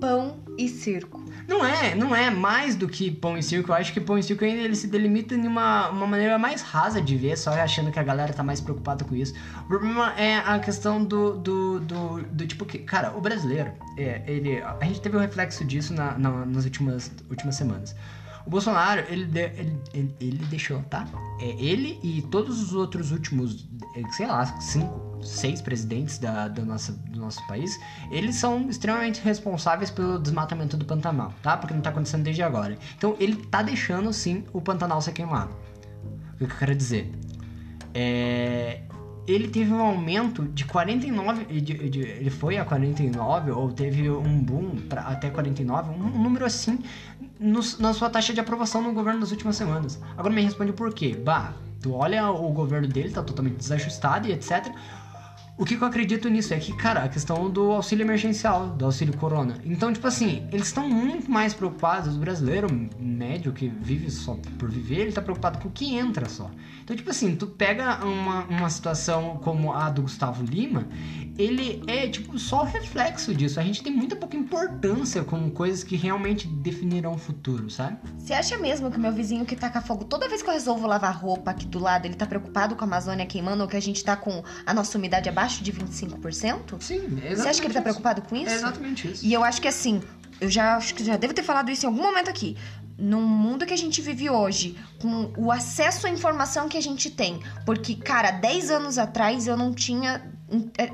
Pão 0.00 0.42
e 0.58 0.68
circo. 0.68 1.19
Não 1.50 1.64
é, 1.66 1.96
não 1.96 2.14
é 2.14 2.30
mais 2.30 2.76
do 2.76 2.88
que 2.88 3.10
pão 3.10 3.36
e 3.36 3.42
circo. 3.42 3.72
Eu 3.72 3.74
acho 3.74 3.92
que 3.92 4.00
pão 4.00 4.16
e 4.16 4.22
circo 4.22 4.44
ainda 4.44 4.62
ele 4.62 4.76
se 4.76 4.86
delimita 4.86 5.34
em 5.34 5.48
uma, 5.48 5.88
uma 5.90 6.06
maneira 6.06 6.38
mais 6.38 6.62
rasa 6.62 7.02
de 7.02 7.16
ver, 7.16 7.36
só 7.36 7.50
achando 7.50 7.90
que 7.90 7.98
a 7.98 8.04
galera 8.04 8.32
tá 8.32 8.44
mais 8.44 8.60
preocupada 8.60 9.04
com 9.04 9.16
isso. 9.16 9.34
O 9.64 9.66
problema 9.66 10.12
é 10.16 10.36
a 10.36 10.60
questão 10.60 11.04
do, 11.04 11.36
do, 11.36 11.80
do, 11.80 12.22
do 12.22 12.46
tipo 12.46 12.64
que, 12.64 12.78
cara, 12.78 13.10
o 13.16 13.20
brasileiro, 13.20 13.72
é, 13.98 14.22
ele, 14.28 14.62
a 14.62 14.84
gente 14.84 15.00
teve 15.00 15.16
um 15.16 15.20
reflexo 15.20 15.64
disso 15.64 15.92
na, 15.92 16.16
na- 16.16 16.46
nas 16.46 16.64
últimas, 16.64 17.10
últimas 17.28 17.56
semanas. 17.56 17.96
O 18.46 18.50
Bolsonaro, 18.50 19.04
ele, 19.08 19.26
de- 19.26 19.40
ele, 19.40 19.78
ele, 19.92 20.14
ele 20.20 20.44
deixou, 20.46 20.80
tá? 20.84 21.06
É, 21.40 21.50
ele 21.62 21.98
e 22.02 22.22
todos 22.22 22.60
os 22.62 22.74
outros 22.74 23.12
últimos, 23.12 23.68
é, 23.94 24.02
sei 24.12 24.26
lá, 24.26 24.46
cinco, 24.60 25.18
seis 25.22 25.60
presidentes 25.60 26.18
da, 26.18 26.48
da 26.48 26.62
nossa, 26.64 26.92
do 26.92 27.18
nosso 27.20 27.46
país, 27.46 27.78
eles 28.10 28.36
são 28.36 28.68
extremamente 28.70 29.20
responsáveis 29.20 29.90
pelo 29.90 30.18
desmatamento 30.18 30.76
do 30.76 30.84
Pantanal, 30.86 31.32
tá? 31.42 31.56
Porque 31.56 31.74
não 31.74 31.82
tá 31.82 31.90
acontecendo 31.90 32.22
desde 32.24 32.42
agora. 32.42 32.78
Então 32.96 33.14
ele 33.20 33.36
tá 33.36 33.62
deixando 33.62 34.12
sim 34.12 34.44
o 34.52 34.60
Pantanal 34.60 35.00
ser 35.02 35.12
queimado. 35.12 35.54
O 36.34 36.36
que 36.38 36.44
eu 36.44 36.48
quero 36.58 36.74
dizer? 36.74 37.12
É, 37.92 38.80
ele 39.26 39.48
teve 39.48 39.72
um 39.72 39.80
aumento 39.80 40.44
de 40.44 40.64
49, 40.64 41.44
de- 41.60 41.88
de- 41.90 42.00
ele 42.00 42.30
foi 42.30 42.56
a 42.56 42.64
49 42.64 43.50
ou 43.50 43.70
teve 43.70 44.08
um 44.10 44.42
boom 44.42 44.76
pra, 44.88 45.02
até 45.02 45.28
49, 45.30 45.90
um, 45.90 46.04
um 46.06 46.22
número 46.22 46.44
assim 46.46 46.78
no- 47.40 47.60
na 47.78 47.92
sua 47.94 48.10
taxa 48.10 48.32
de 48.34 48.40
aprovação 48.40 48.82
no 48.82 48.92
governo 48.92 49.20
nas 49.20 49.30
últimas 49.30 49.56
semanas. 49.56 49.98
Agora 50.16 50.32
me 50.34 50.42
responde 50.42 50.70
o 50.70 50.74
porquê. 50.74 51.16
Bah, 51.16 51.52
tu 51.80 51.92
olha 51.92 52.30
o 52.30 52.52
governo 52.52 52.86
dele, 52.86 53.10
tá 53.10 53.22
totalmente 53.22 53.56
desajustado 53.56 54.28
e 54.28 54.32
etc. 54.32 54.70
O 55.60 55.64
que, 55.66 55.76
que 55.76 55.84
eu 55.84 55.88
acredito 55.88 56.26
nisso 56.30 56.54
é 56.54 56.58
que, 56.58 56.72
cara, 56.72 57.04
a 57.04 57.08
questão 57.10 57.50
do 57.50 57.72
auxílio 57.72 58.02
emergencial, 58.02 58.68
do 58.68 58.86
auxílio 58.86 59.14
corona. 59.18 59.58
Então, 59.62 59.92
tipo 59.92 60.06
assim, 60.06 60.48
eles 60.50 60.68
estão 60.68 60.88
muito 60.88 61.30
mais 61.30 61.52
preocupados, 61.52 62.16
o 62.16 62.18
brasileiro 62.18 62.66
médio 62.98 63.52
que 63.52 63.68
vive 63.68 64.10
só 64.10 64.38
por 64.58 64.70
viver, 64.70 65.00
ele 65.00 65.12
tá 65.12 65.20
preocupado 65.20 65.58
com 65.58 65.68
o 65.68 65.70
que 65.70 65.94
entra 65.94 66.30
só. 66.30 66.50
Então, 66.82 66.96
tipo 66.96 67.10
assim, 67.10 67.36
tu 67.36 67.46
pega 67.46 68.02
uma, 68.02 68.44
uma 68.44 68.70
situação 68.70 69.38
como 69.44 69.74
a 69.74 69.90
do 69.90 70.00
Gustavo 70.00 70.42
Lima, 70.42 70.88
ele 71.38 71.82
é, 71.86 72.08
tipo, 72.08 72.38
só 72.38 72.62
reflexo 72.62 73.34
disso. 73.34 73.60
A 73.60 73.62
gente 73.62 73.82
tem 73.82 73.92
muita 73.92 74.16
pouca 74.16 74.38
importância 74.38 75.22
com 75.22 75.50
coisas 75.50 75.84
que 75.84 75.94
realmente 75.94 76.48
definirão 76.48 77.12
o 77.12 77.18
futuro, 77.18 77.68
sabe? 77.68 77.98
Você 78.18 78.32
acha 78.32 78.56
mesmo 78.56 78.90
que 78.90 78.98
meu 78.98 79.12
vizinho 79.12 79.44
que 79.44 79.54
taca 79.54 79.82
fogo 79.82 80.04
toda 80.04 80.26
vez 80.26 80.42
que 80.42 80.48
eu 80.48 80.54
resolvo 80.54 80.86
lavar 80.86 81.14
roupa 81.14 81.50
aqui 81.50 81.66
do 81.66 81.78
lado, 81.78 82.06
ele 82.06 82.14
tá 82.14 82.24
preocupado 82.24 82.74
com 82.74 82.82
a 82.82 82.86
Amazônia 82.86 83.26
queimando 83.26 83.62
ou 83.62 83.68
que 83.68 83.76
a 83.76 83.80
gente 83.80 84.02
tá 84.02 84.16
com 84.16 84.42
a 84.64 84.72
nossa 84.72 84.96
umidade 84.96 85.28
abaixo 85.28 85.49
de 85.58 85.72
25%? 85.72 86.80
Sim, 86.80 86.94
é 86.96 87.32
exatamente 87.32 87.36
Você 87.36 87.48
acha 87.48 87.60
que 87.60 87.66
ele 87.66 87.74
tá 87.74 87.82
preocupado 87.82 88.22
com 88.22 88.36
isso? 88.36 88.50
É 88.50 88.54
exatamente 88.54 89.10
isso. 89.10 89.24
E 89.26 89.32
eu 89.32 89.42
acho 89.42 89.60
que 89.60 89.68
assim, 89.68 90.00
eu 90.40 90.48
já 90.48 90.76
acho 90.76 90.94
que 90.94 91.04
já 91.04 91.16
devo 91.16 91.34
ter 91.34 91.42
falado 91.42 91.70
isso 91.70 91.84
em 91.84 91.88
algum 91.88 92.02
momento 92.02 92.30
aqui. 92.30 92.56
Num 92.98 93.22
mundo 93.22 93.64
que 93.64 93.72
a 93.72 93.78
gente 93.78 94.02
vive 94.02 94.28
hoje, 94.28 94.76
com 95.00 95.32
o 95.38 95.50
acesso 95.50 96.06
à 96.06 96.10
informação 96.10 96.68
que 96.68 96.76
a 96.76 96.82
gente 96.82 97.10
tem, 97.10 97.40
porque, 97.64 97.94
cara, 97.94 98.30
10 98.30 98.70
anos 98.70 98.98
atrás 98.98 99.46
eu 99.46 99.56
não 99.56 99.72
tinha. 99.72 100.22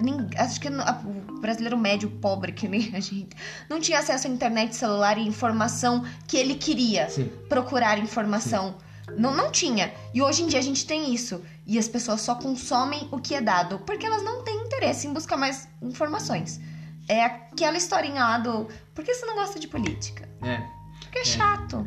nem- 0.03 0.29
Acho 0.37 0.61
que 0.61 0.69
o 0.69 1.41
brasileiro 1.41 1.77
médio 1.77 2.09
pobre, 2.11 2.53
que 2.53 2.69
nem 2.69 2.95
a 2.95 3.01
gente, 3.01 3.31
não 3.69 3.81
tinha 3.81 3.99
acesso 3.99 4.29
à 4.29 4.31
internet, 4.31 4.77
celular 4.77 5.19
e 5.19 5.27
informação 5.27 6.05
que 6.29 6.37
ele 6.37 6.55
queria 6.55 7.09
Sim. 7.11 7.29
procurar 7.49 7.99
informação. 7.99 8.77
Não, 9.17 9.35
não 9.35 9.51
tinha. 9.51 9.93
E 10.13 10.21
hoje 10.23 10.43
em 10.43 10.47
dia 10.47 10.59
a 10.59 10.63
gente 10.63 10.87
tem 10.87 11.15
isso. 11.15 11.43
E 11.67 11.79
as 11.79 11.89
pessoas 11.89 12.21
só 12.21 12.35
consomem 12.35 13.09
o 13.11 13.19
que 13.19 13.35
é 13.35 13.41
dado, 13.41 13.79
porque 13.81 14.07
elas 14.07 14.23
não 14.23 14.43
têm 14.43 14.57
interesse 14.63 15.07
em 15.07 15.13
buscar 15.13 15.37
mais 15.37 15.69
informações. 15.81 16.61
É 17.09 17.25
aquela 17.25 17.77
historinha 17.77 18.21
lá 18.21 18.39
do. 18.39 18.67
Por 18.95 19.05
que 19.05 19.15
você 19.15 19.25
não 19.27 19.37
gosta 19.37 19.61
de 19.61 19.69
política? 19.69 20.29
É. 20.43 20.61
Porque 21.03 21.21
é 21.21 21.25
chato. 21.25 21.87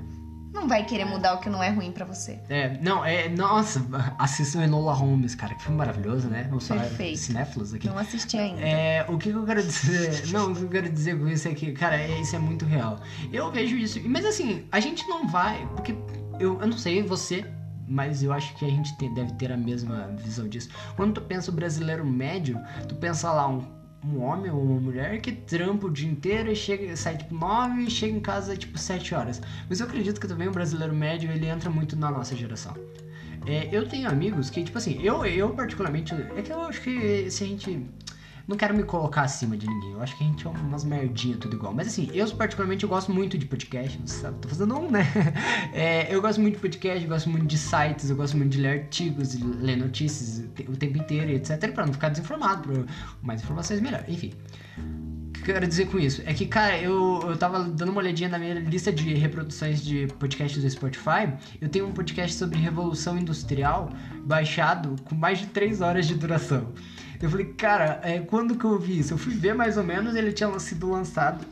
Não 0.52 0.68
vai 0.68 0.84
querer 0.84 1.06
mudar 1.06 1.36
o 1.36 1.40
que 1.40 1.50
não 1.50 1.62
é 1.62 1.70
ruim 1.70 1.92
pra 1.92 2.06
você. 2.06 2.40
É, 2.50 2.76
não, 2.82 3.06
é. 3.06 3.30
Nossa, 3.30 3.86
assistam 4.18 4.64
Enola 4.64 4.94
Holmes, 4.94 5.36
cara. 5.36 5.54
Que 5.54 5.62
filme 5.62 5.78
maravilhoso, 5.78 6.28
né? 6.28 6.46
Vamos 6.50 6.68
Perfeito. 6.68 7.20
cinéfilos 7.20 7.74
aqui. 7.74 7.88
Não 7.88 7.98
assisti 7.98 8.38
ainda. 8.38 8.62
É, 8.62 9.06
o 9.08 9.18
que, 9.18 9.32
que 9.32 9.38
eu 9.38 9.46
quero 9.46 9.62
dizer? 9.62 10.28
Não, 10.34 10.52
o 10.52 10.56
que 10.56 10.64
eu 10.64 10.70
quero 10.70 10.90
dizer 10.90 11.20
com 11.20 11.28
isso 11.28 11.48
é 11.48 11.54
que, 11.54 11.72
cara, 11.74 11.96
é, 11.98 12.20
isso 12.20 12.36
é 12.36 12.40
muito 12.40 12.66
real. 12.66 13.00
Eu 13.32 13.52
vejo 13.52 13.76
isso, 13.76 14.02
mas 14.06 14.26
assim, 14.26 14.66
a 14.72 14.80
gente 14.80 15.08
não 15.08 15.28
vai, 15.28 15.68
porque 15.76 15.94
eu, 16.40 16.60
eu 16.60 16.68
não 16.68 16.78
sei 16.78 17.04
você, 17.04 17.46
mas 17.88 18.24
eu 18.24 18.32
acho 18.32 18.56
que 18.56 18.66
a 18.66 18.70
gente 18.70 18.94
deve 19.14 19.34
ter 19.34 19.52
a 19.52 19.58
mesma 19.58 20.08
visão 20.18 20.48
disso. 20.48 20.70
Quando 20.96 21.16
tu 21.16 21.22
pensa 21.22 21.52
o 21.52 21.54
brasileiro 21.54 22.06
médio, 22.06 22.60
tu 22.88 22.96
pensa 22.96 23.32
lá 23.32 23.48
um, 23.48 23.64
um 24.06 24.22
homem 24.22 24.52
ou 24.52 24.62
uma 24.62 24.80
mulher 24.80 25.20
que 25.22 25.32
trampa 25.32 25.88
o 25.88 25.92
dia 25.92 26.10
inteiro 26.10 26.52
e 26.52 26.56
chega, 26.56 26.96
sai 26.96 27.18
tipo 27.18 27.36
9 27.36 27.84
e 27.84 27.90
chega 27.90 28.16
em 28.16 28.22
casa 28.22 28.56
tipo 28.56 28.78
7 28.78 29.16
horas. 29.16 29.42
Mas 29.68 29.80
eu 29.80 29.88
acredito 29.88 30.20
que 30.20 30.28
também 30.28 30.48
o 30.48 30.52
brasileiro 30.52 30.96
médio 30.96 31.32
ele 31.32 31.48
entra 31.48 31.70
muito 31.70 31.96
na 31.96 32.12
nossa 32.12 32.36
geração. 32.36 32.76
É, 33.46 33.70
eu 33.72 33.88
tenho 33.88 34.08
amigos 34.10 34.50
que, 34.50 34.64
tipo 34.64 34.78
assim, 34.78 35.02
eu, 35.02 35.26
eu 35.26 35.50
particularmente. 35.52 36.14
É 36.14 36.42
que 36.42 36.52
eu 36.52 36.62
acho 36.62 36.82
que 36.82 37.30
se 37.32 37.44
a 37.44 37.48
gente. 37.48 37.86
Não 38.50 38.58
quero 38.58 38.76
me 38.76 38.82
colocar 38.82 39.22
acima 39.22 39.56
de 39.56 39.68
ninguém. 39.68 39.92
Eu 39.92 40.02
acho 40.02 40.18
que 40.18 40.24
a 40.24 40.28
gente 40.28 40.48
é 40.48 40.50
umas 40.50 40.84
merdinhas 40.84 41.38
tudo 41.38 41.56
igual. 41.56 41.72
Mas 41.72 41.88
assim, 41.88 42.10
eu 42.12 42.28
particularmente 42.32 42.84
eu 42.84 42.90
gosto 42.90 43.12
muito 43.12 43.38
de 43.38 43.46
podcast. 43.46 44.02
Sabe, 44.10 44.40
tô 44.40 44.50
fazendo 44.50 44.76
um, 44.76 44.90
né? 44.90 45.06
É, 45.72 46.14
eu 46.14 46.20
gosto 46.20 46.42
muito 46.42 46.56
de 46.56 46.62
podcast, 46.62 47.04
eu 47.04 47.10
gosto 47.10 47.30
muito 47.30 47.46
de 47.46 47.58
sites, 47.60 48.10
eu 48.10 48.16
gosto 48.16 48.36
muito 48.36 48.54
de 48.54 48.60
ler 48.60 48.80
artigos, 48.80 49.38
de 49.38 49.44
ler 49.44 49.78
notícias 49.78 50.44
o 50.68 50.76
tempo 50.76 50.98
inteiro, 50.98 51.30
etc. 51.30 51.72
Pra 51.72 51.86
não 51.86 51.94
ficar 51.94 52.10
desinformado, 52.10 52.68
pra 52.68 52.84
mais 53.22 53.44
informações 53.44 53.80
melhor. 53.82 54.04
Enfim. 54.08 54.34
O 54.80 55.32
que 55.44 55.52
eu 55.52 55.54
quero 55.54 55.68
dizer 55.68 55.86
com 55.86 56.00
isso? 56.00 56.24
É 56.26 56.34
que, 56.34 56.48
cara, 56.48 56.76
eu, 56.80 57.22
eu 57.28 57.38
tava 57.38 57.64
dando 57.64 57.90
uma 57.90 58.00
olhadinha 58.00 58.30
na 58.30 58.40
minha 58.40 58.56
lista 58.56 58.92
de 58.92 59.14
reproduções 59.14 59.84
de 59.84 60.08
podcasts 60.18 60.60
do 60.60 60.68
Spotify. 60.68 61.32
Eu 61.62 61.70
tenho 61.70 61.86
um 61.86 61.92
podcast 61.92 62.36
sobre 62.36 62.58
Revolução 62.58 63.16
Industrial 63.16 63.92
baixado 64.26 64.96
com 65.04 65.14
mais 65.14 65.38
de 65.38 65.46
3 65.46 65.82
horas 65.82 66.08
de 66.08 66.16
duração. 66.16 66.74
Eu 67.22 67.30
falei, 67.30 67.48
cara, 67.54 68.00
é, 68.04 68.20
quando 68.20 68.58
que 68.58 68.66
eu 68.66 68.80
vi 68.80 69.00
isso? 69.00 69.14
Eu 69.14 69.18
fui 69.18 69.34
ver 69.34 69.54
mais 69.54 69.78
ou 69.78 69.84
menos, 69.84 70.16
ele 70.16 70.32
tinha 70.32 70.58
sido 70.60 70.90
lançado 70.90 71.46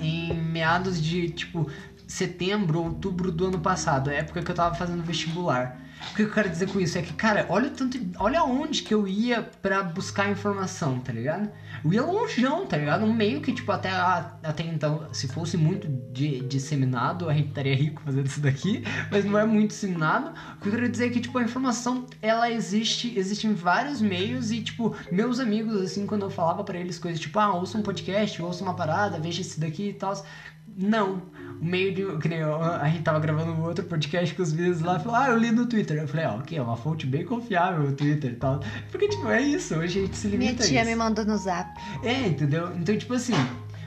em 0.00 0.34
meados 0.34 1.02
de, 1.02 1.30
tipo, 1.30 1.70
setembro, 2.06 2.82
outubro 2.82 3.32
do 3.32 3.46
ano 3.46 3.58
passado, 3.58 4.10
época 4.10 4.42
que 4.42 4.50
eu 4.50 4.54
tava 4.54 4.74
fazendo 4.74 5.02
vestibular. 5.02 5.80
O 6.10 6.14
que 6.14 6.22
eu 6.22 6.30
quero 6.30 6.48
dizer 6.48 6.68
com 6.70 6.78
isso 6.78 6.98
é 6.98 7.02
que, 7.02 7.14
cara, 7.14 7.46
olha 7.48 7.70
tanto, 7.70 7.98
olha 8.18 8.44
onde 8.44 8.82
que 8.82 8.92
eu 8.92 9.08
ia 9.08 9.42
pra 9.42 9.82
buscar 9.82 10.30
informação, 10.30 11.00
tá 11.00 11.12
ligado? 11.12 11.50
Eu 11.84 11.92
ia 11.92 12.02
longeão, 12.02 12.66
tá 12.66 12.76
ligado? 12.76 13.04
Um 13.04 13.12
meio 13.12 13.40
que, 13.40 13.52
tipo, 13.52 13.70
até, 13.72 13.90
até 13.90 14.62
então, 14.64 15.08
se 15.12 15.28
fosse 15.28 15.56
muito 15.56 15.88
de- 16.12 16.40
disseminado, 16.42 17.28
a 17.28 17.34
gente 17.34 17.48
estaria 17.48 17.74
rico 17.74 18.02
fazendo 18.02 18.26
isso 18.26 18.40
daqui, 18.40 18.82
mas 19.10 19.24
não 19.24 19.38
é 19.38 19.44
muito 19.46 19.70
disseminado. 19.70 20.32
O 20.56 20.60
que 20.60 20.68
eu 20.68 20.72
quero 20.72 20.88
dizer 20.88 21.06
é 21.06 21.10
que, 21.10 21.20
tipo, 21.20 21.38
a 21.38 21.42
informação, 21.42 22.06
ela 22.20 22.50
existe, 22.50 23.16
existe 23.18 23.46
em 23.46 23.54
vários 23.54 24.00
meios 24.00 24.50
e, 24.50 24.62
tipo, 24.62 24.94
meus 25.10 25.38
amigos, 25.40 25.80
assim, 25.80 26.06
quando 26.06 26.22
eu 26.22 26.30
falava 26.30 26.64
pra 26.64 26.78
eles 26.78 26.98
coisas 26.98 27.20
tipo, 27.20 27.38
ah, 27.38 27.52
ouça 27.54 27.78
um 27.78 27.82
podcast, 27.82 28.40
ouça 28.42 28.62
uma 28.64 28.74
parada, 28.74 29.18
veja 29.20 29.40
esse 29.40 29.58
daqui 29.60 29.88
e 29.90 29.94
tal. 29.94 30.14
Não. 30.76 31.22
O 31.60 31.64
meio 31.64 31.94
de. 31.94 32.18
Que 32.18 32.28
nem 32.28 32.38
eu, 32.40 32.62
a 32.62 32.88
gente 32.88 33.02
tava 33.02 33.18
gravando 33.18 33.52
um 33.52 33.62
outro 33.62 33.84
podcast 33.84 34.34
com 34.34 34.42
os 34.42 34.52
vídeos 34.52 34.80
lá, 34.80 34.98
falou, 34.98 35.16
ah, 35.16 35.28
eu 35.28 35.38
li 35.38 35.50
no 35.50 35.66
Twitter. 35.66 35.96
Eu 35.98 36.08
falei, 36.08 36.26
ó, 36.26 36.36
ok, 36.36 36.58
é 36.58 36.62
uma 36.62 36.76
fonte 36.76 37.06
bem 37.06 37.24
confiável 37.24 37.88
o 37.88 37.92
Twitter 37.92 38.32
e 38.32 38.36
tal. 38.36 38.60
Porque, 38.90 39.08
tipo, 39.08 39.28
é 39.28 39.40
isso, 39.40 39.74
hoje 39.74 39.98
a 40.00 40.02
gente 40.02 40.16
se 40.16 40.28
limita 40.28 40.64
Minha 40.64 40.80
a 40.80 40.84
tia 40.84 40.84
me 40.84 40.94
mandou 40.96 41.24
no 41.24 41.36
zap. 41.36 41.70
É, 42.02 42.26
entendeu? 42.26 42.74
Então, 42.76 42.96
tipo 42.96 43.14
assim. 43.14 43.34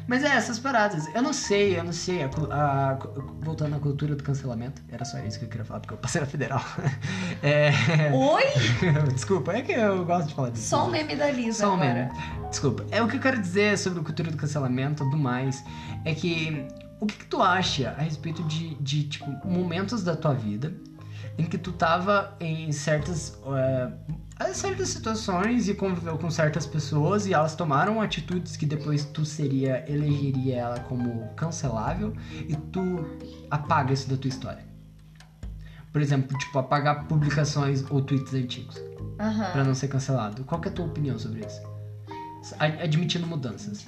Mas 0.08 0.24
é, 0.24 0.30
essas 0.30 0.58
paradas. 0.58 1.06
Eu 1.14 1.22
não 1.22 1.32
sei, 1.32 1.78
eu 1.78 1.84
não 1.84 1.94
sei. 1.94 2.24
A, 2.24 2.28
a- 2.52 3.00
voltando 3.42 3.76
à 3.76 3.80
cultura 3.80 4.16
do 4.16 4.24
cancelamento. 4.24 4.82
Era 4.92 5.06
só 5.06 5.20
isso 5.20 5.38
que 5.38 5.46
eu 5.46 5.50
queria 5.50 5.64
falar, 5.64 5.82
porque 5.82 5.94
eu 5.94 6.00
passei 6.00 6.20
na 6.20 6.26
federal. 6.26 6.64
É, 7.44 7.72
Oi? 8.12 8.44
Desculpa, 9.14 9.54
é 9.54 9.62
que 9.62 9.72
eu 9.72 10.04
gosto 10.04 10.30
de 10.30 10.34
falar 10.34 10.50
disso. 10.50 10.68
Só 10.68 10.88
um 10.88 10.90
meme 10.90 11.16
da 11.16 11.30
Lisa 11.32 11.60
Só 11.60 11.74
um 11.76 11.78
meme. 11.78 12.10
Desculpa. 12.50 12.84
É 12.92 13.02
o 13.02 13.08
que 13.08 13.18
eu 13.18 13.22
quero 13.22 13.40
dizer 13.40 13.78
sobre 13.78 14.00
a 14.00 14.04
cultura 14.04 14.32
do 14.32 14.36
cancelamento 14.36 15.04
e 15.04 15.06
tudo 15.06 15.16
mais. 15.18 15.64
É 16.04 16.14
que 16.16 16.68
o 17.00 17.06
que, 17.06 17.18
que 17.18 17.26
tu 17.26 17.42
acha 17.42 17.92
a 17.92 18.02
respeito 18.02 18.44
de, 18.44 18.76
de, 18.76 19.04
tipo, 19.04 19.26
momentos 19.48 20.04
da 20.04 20.16
tua 20.16 20.34
vida 20.34 20.74
em 21.38 21.46
que 21.46 21.58
tu 21.58 21.72
tava 21.72 22.36
em 22.40 22.72
certas. 22.72 23.38
eh, 23.46 23.92
certas 24.54 24.88
situações 24.90 25.68
e 25.68 25.74
conviveu 25.74 26.18
com 26.18 26.30
certas 26.32 26.66
pessoas 26.66 27.26
e 27.26 27.34
elas 27.34 27.56
tomaram 27.56 28.02
atitudes 28.02 28.56
que 28.56 28.66
depois 28.66 29.04
tu 29.06 29.26
seria 29.26 29.84
elegeria 29.92 30.56
ela 30.58 30.80
como 30.82 31.28
cancelável 31.36 32.14
e 32.48 32.56
tu 32.56 33.06
apaga 33.52 33.94
isso 33.94 34.10
da 34.10 34.16
tua 34.18 34.30
história. 34.30 34.66
Por 35.92 36.02
exemplo, 36.02 36.38
tipo, 36.38 36.58
apagar 36.60 37.06
publicações 37.08 37.84
ou 37.90 38.02
tweets 38.02 38.34
antigos 38.34 38.78
Aham. 39.20 39.52
pra 39.52 39.64
não 39.64 39.74
ser 39.76 39.88
cancelado. 39.90 40.44
Qual 40.46 40.62
é 40.64 40.68
a 40.68 40.72
tua 40.72 40.86
opinião 40.86 41.18
sobre 41.20 41.46
isso? 41.46 41.62
Ad- 42.60 42.82
Admitindo 42.82 43.26
mudanças. 43.28 43.86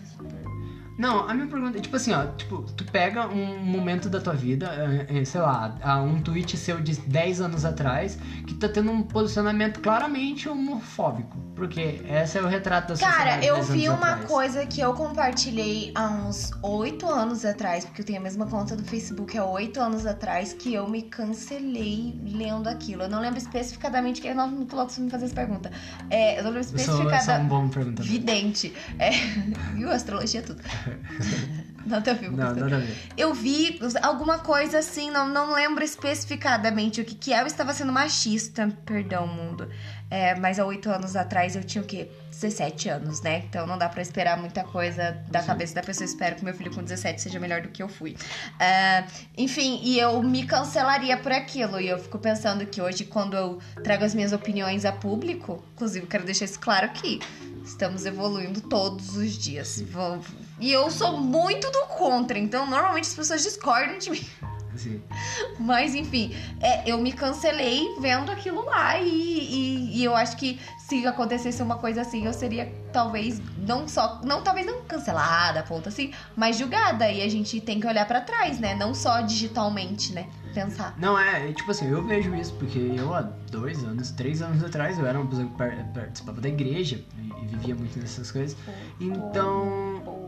Não, 0.98 1.28
a 1.28 1.34
minha 1.34 1.48
pergunta 1.48 1.78
é 1.78 1.82
tipo 1.82 1.96
assim, 1.96 2.14
ó, 2.14 2.28
tipo, 2.28 2.62
tu 2.76 2.84
pega 2.86 3.28
um 3.28 3.60
momento 3.60 4.10
da 4.10 4.20
tua 4.20 4.34
vida, 4.34 4.68
é, 5.10 5.20
é, 5.20 5.26
sei 5.26 5.42
lá, 5.42 5.76
um 6.04 6.22
tweet 6.22 6.58
seu 6.58 6.80
de 6.82 7.00
10 7.00 7.42
anos 7.42 7.66
atrás, 7.66 8.18
que 8.46 8.54
tá 8.54 8.68
tendo 8.70 8.92
um 8.92 9.02
posicionamento 9.02 9.80
claramente 9.80 10.48
homofóbico. 10.48 11.38
Porque 11.56 12.02
esse 12.08 12.38
é 12.38 12.42
o 12.42 12.48
retrato 12.48 12.90
da 12.90 12.96
sociedade. 12.96 13.18
Cara, 13.18 13.46
eu 13.46 13.56
10 13.56 13.70
vi 13.70 13.90
uma 13.90 14.12
atrás. 14.12 14.26
coisa 14.26 14.66
que 14.66 14.82
eu 14.82 14.94
compartilhei 14.94 15.92
há 15.96 16.08
uns 16.08 16.52
oito 16.62 17.08
anos 17.08 17.46
atrás, 17.46 17.86
porque 17.86 18.02
eu 18.02 18.06
tenho 18.06 18.20
a 18.20 18.24
mesma 18.24 18.46
conta 18.46 18.76
do 18.76 18.84
Facebook 18.84 19.38
há 19.38 19.46
oito 19.46 19.80
anos 19.80 20.06
atrás, 20.06 20.54
que 20.54 20.74
eu 20.74 20.88
me 20.88 21.04
cancelei 21.04 22.20
lendo 22.24 22.68
aquilo. 22.68 23.04
Eu 23.04 23.10
não 23.10 23.20
lembro 23.20 23.38
especificadamente, 23.38 24.22
que 24.22 24.28
eu 24.28 24.36
não 24.36 24.50
me 24.50 24.66
coloco 24.66 24.92
me 25.00 25.10
fazer 25.10 25.26
essa 25.26 25.36
pergunta. 25.36 25.72
É, 26.10 26.40
eu 26.40 26.44
não 26.44 26.52
lembro 26.52 26.68
Eu 26.74 26.80
sou, 26.80 26.80
eu 26.80 26.86
sou 26.86 26.96
um 26.96 27.08
especificada. 27.08 27.44
bom 27.44 27.70
perguntador. 27.70 28.06
Vidente. 28.12 28.74
É, 29.00 29.12
viu? 29.76 29.92
Astrologia 29.92 30.42
tudo. 30.42 30.62
Não 31.86 31.98
a 31.98 32.02
ver 32.02 32.32
Não, 32.32 32.54
nada 32.56 32.78
a 32.78 32.80
ver. 32.80 32.96
Eu 33.18 33.34
vi 33.34 33.80
alguma 34.02 34.40
coisa 34.40 34.80
assim, 34.80 35.10
não, 35.10 35.28
não 35.28 35.54
lembro 35.54 35.84
especificadamente 35.84 37.02
o 37.02 37.06
que, 37.06 37.16
que 37.16 37.34
é. 37.34 37.42
Eu 37.42 37.48
estava 37.48 37.74
sendo 37.74 37.92
machista, 37.92 38.72
perdão, 38.86 39.26
mundo. 39.28 39.68
É, 40.10 40.36
mas 40.36 40.60
há 40.60 40.66
oito 40.66 40.90
anos 40.90 41.16
atrás 41.16 41.56
eu 41.56 41.64
tinha 41.64 41.82
o 41.82 41.88
quê? 41.88 42.12
17 42.30 42.90
anos, 42.90 43.22
né? 43.22 43.44
Então 43.50 43.66
não 43.66 43.78
dá 43.78 43.88
pra 43.90 44.02
esperar 44.02 44.38
muita 44.38 44.64
coisa 44.64 45.12
da 45.30 45.42
Sim. 45.42 45.48
cabeça 45.48 45.74
da 45.76 45.82
pessoa. 45.82 46.06
Espero 46.06 46.36
que 46.36 46.44
meu 46.44 46.54
filho 46.54 46.74
com 46.74 46.84
17 46.84 47.22
seja 47.22 47.40
melhor 47.40 47.62
do 47.62 47.70
que 47.70 47.82
eu 47.82 47.90
fui. 47.90 48.16
É, 48.60 49.06
enfim, 49.38 49.80
e 49.84 50.00
eu 50.00 50.22
me 50.22 50.46
cancelaria 50.46 51.18
por 51.18 51.32
aquilo. 51.32 51.80
E 51.80 51.88
eu 51.88 51.98
fico 51.98 52.20
pensando 52.20 52.66
que 52.66 52.82
hoje, 52.82 53.06
quando 53.06 53.36
eu 53.36 53.60
trago 53.84 54.04
as 54.04 54.14
minhas 54.14 54.34
opiniões 54.34 54.86
a 54.86 54.92
público, 54.92 55.64
inclusive 55.74 56.06
quero 56.06 56.26
deixar 56.26 56.46
isso 56.46 56.60
claro 56.60 56.86
aqui. 56.86 57.20
Estamos 57.64 58.06
evoluindo 58.06 58.62
todos 58.62 59.16
os 59.16 59.32
dias. 59.38 59.82
Vou- 59.82 60.20
E 60.62 60.72
eu 60.72 60.90
sou 60.92 61.18
muito 61.20 61.70
do 61.72 61.82
contra, 61.88 62.38
então 62.40 62.66
normalmente 62.70 63.06
as 63.08 63.14
pessoas 63.16 63.44
discordam 63.44 63.98
de 63.98 64.10
mim. 64.12 64.26
Assim, 64.74 65.02
Mas 65.60 65.94
enfim, 65.96 66.34
é, 66.62 66.90
eu 66.90 66.98
me 66.98 67.12
cancelei 67.12 67.94
vendo 68.00 68.32
aquilo 68.32 68.64
lá 68.66 68.98
e, 69.00 69.10
e- 69.10 69.98
e 69.98 70.04
eu 70.04 70.16
acho 70.16 70.38
que 70.38 70.58
se 70.88 71.06
acontecesse 71.06 71.62
uma 71.62 71.78
coisa 71.78 72.02
assim, 72.02 72.26
eu 72.26 72.32
seria 72.34 72.72
talvez 72.94 73.42
não 73.58 73.86
só, 73.88 74.22
não 74.24 74.42
talvez 74.42 74.66
não 74.66 74.82
cancelada, 74.84 75.62
ponto 75.64 75.90
assim, 75.90 76.14
mas 76.38 76.58
julgada. 76.58 77.10
E 77.12 77.22
a 77.22 77.30
gente 77.30 77.60
tem 77.60 77.80
que 77.82 77.88
olhar 77.88 78.06
pra 78.08 78.22
trás, 78.22 78.60
né? 78.60 78.74
Não 78.76 78.94
só 78.94 79.22
digitalmente, 79.22 80.14
né? 80.14 80.28
Pensar. 80.54 80.96
Não, 80.98 81.18
é, 81.20 81.52
tipo 81.54 81.72
assim, 81.72 81.90
eu 81.90 82.06
vejo 82.06 82.34
isso 82.36 82.54
porque 82.54 82.78
eu 82.98 83.14
há 83.14 83.22
dois 83.22 83.84
anos, 83.86 84.12
três 84.12 84.42
anos 84.42 84.62
atrás, 84.64 84.98
eu 85.00 85.06
era 85.06 85.18
uma 85.20 85.30
pessoa 85.30 85.48
que 85.48 85.58
par- 85.58 85.86
participava 85.94 86.42
da 86.42 86.50
igreja 86.50 87.02
e, 87.18 87.44
e 87.44 87.48
vivia 87.48 87.74
muito 87.76 87.98
dessas 88.00 88.32
coisas. 88.32 88.56
Então. 89.00 90.21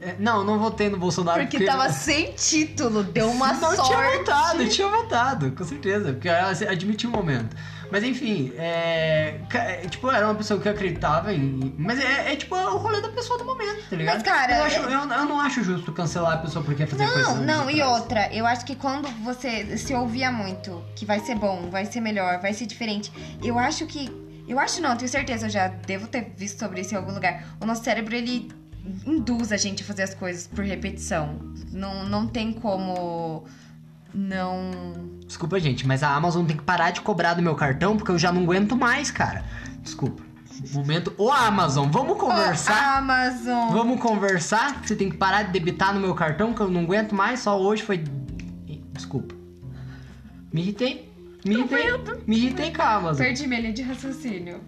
É, 0.00 0.16
não, 0.18 0.42
não 0.44 0.58
votei 0.58 0.88
no 0.88 0.96
Bolsonaro 0.98 1.40
Porque 1.46 1.64
tava 1.64 1.88
sem 1.92 2.32
título, 2.32 3.02
deu 3.02 3.30
uma 3.30 3.52
não 3.52 3.74
sorte. 3.76 3.86
tinha 3.86 4.18
votado, 4.18 4.68
tinha 4.68 4.88
votado, 4.88 5.52
com 5.52 5.64
certeza, 5.64 6.12
porque 6.12 6.28
ela 6.28 6.50
admitiu 6.50 7.10
o 7.10 7.12
momento. 7.12 7.56
Mas 7.92 8.04
enfim, 8.04 8.52
é, 8.56 9.40
é, 9.52 9.76
tipo, 9.88 10.08
era 10.10 10.24
uma 10.24 10.34
pessoa 10.36 10.60
que 10.60 10.68
acreditava 10.68 11.32
em. 11.34 11.74
Mas 11.76 11.98
é, 11.98 12.32
é 12.32 12.36
tipo 12.36 12.54
o 12.54 12.76
rolê 12.78 13.00
da 13.00 13.08
pessoa 13.08 13.36
do 13.36 13.44
momento, 13.44 13.82
tá 13.90 13.96
ligado? 13.96 14.14
Mas, 14.14 14.22
cara, 14.22 14.58
eu, 14.58 14.64
acho- 14.64 14.78
eu- 14.78 14.90
eu 14.90 15.24
não 15.26 15.40
acho 15.40 15.64
justo 15.64 15.90
cancelar 15.92 16.34
a 16.34 16.38
pessoa 16.38 16.64
porque 16.64 16.86
fazer 16.86 17.04
coisas. 17.12 17.34
Não, 17.38 17.42
não, 17.64 17.70
e 17.70 17.82
outra, 17.82 18.32
eu 18.32 18.46
acho 18.46 18.64
que 18.64 18.76
quando 18.76 19.08
você 19.24 19.76
se 19.76 19.92
ouvia 19.92 20.30
muito 20.30 20.84
que 20.94 21.04
vai 21.04 21.18
ser 21.18 21.34
bom, 21.34 21.68
vai 21.68 21.84
ser 21.84 22.00
melhor, 22.00 22.38
vai 22.40 22.52
ser 22.54 22.66
diferente, 22.66 23.12
eu 23.42 23.58
acho 23.58 23.84
que. 23.86 24.08
Eu 24.46 24.58
acho 24.58 24.80
não, 24.80 24.96
tenho 24.96 25.08
certeza, 25.08 25.46
eu 25.46 25.50
já 25.50 25.68
devo 25.68 26.08
ter 26.08 26.32
visto 26.36 26.58
sobre 26.58 26.80
isso 26.80 26.92
em 26.94 26.96
algum 26.96 27.12
lugar. 27.12 27.44
O 27.60 27.66
nosso 27.66 27.84
cérebro, 27.84 28.14
ele 28.14 28.50
induz 29.06 29.52
a 29.52 29.56
gente 29.56 29.82
a 29.82 29.86
fazer 29.86 30.02
as 30.02 30.14
coisas 30.14 30.46
por 30.46 30.64
repetição. 30.64 31.38
Não, 31.72 32.04
não 32.08 32.26
tem 32.26 32.52
como 32.52 33.44
não. 34.14 35.18
Desculpa, 35.26 35.58
gente, 35.60 35.86
mas 35.86 36.02
a 36.02 36.14
Amazon 36.14 36.44
tem 36.44 36.56
que 36.56 36.62
parar 36.62 36.90
de 36.90 37.00
cobrar 37.00 37.34
do 37.34 37.42
meu 37.42 37.54
cartão 37.54 37.96
porque 37.96 38.10
eu 38.10 38.18
já 38.18 38.32
não 38.32 38.42
aguento 38.42 38.76
mais, 38.76 39.10
cara. 39.10 39.44
Desculpa. 39.82 40.22
Momento. 40.72 41.14
Ô, 41.16 41.30
Amazon, 41.30 41.88
vamos 41.90 42.18
conversar? 42.18 42.96
Ô, 42.96 42.98
Amazon! 42.98 43.72
Vamos 43.72 44.00
conversar? 44.00 44.82
Você 44.84 44.94
tem 44.94 45.08
que 45.08 45.16
parar 45.16 45.44
de 45.44 45.52
debitar 45.52 45.94
no 45.94 46.00
meu 46.00 46.14
cartão 46.14 46.52
que 46.52 46.60
eu 46.60 46.68
não 46.68 46.82
aguento 46.82 47.14
mais. 47.14 47.40
Só 47.40 47.58
hoje 47.58 47.82
foi. 47.82 48.04
Desculpa. 48.92 49.34
Me 50.52 50.60
irritei. 50.60 51.10
Me 51.46 51.54
irritei. 51.54 51.86
Me 52.26 52.36
irritei 52.36 52.72
com 52.74 52.82
a 52.82 52.94
Amazon. 52.94 53.24
Perdi 53.24 53.46
minha 53.46 53.60
linha 53.60 53.72
de 53.72 53.82
raciocínio. 53.82 54.60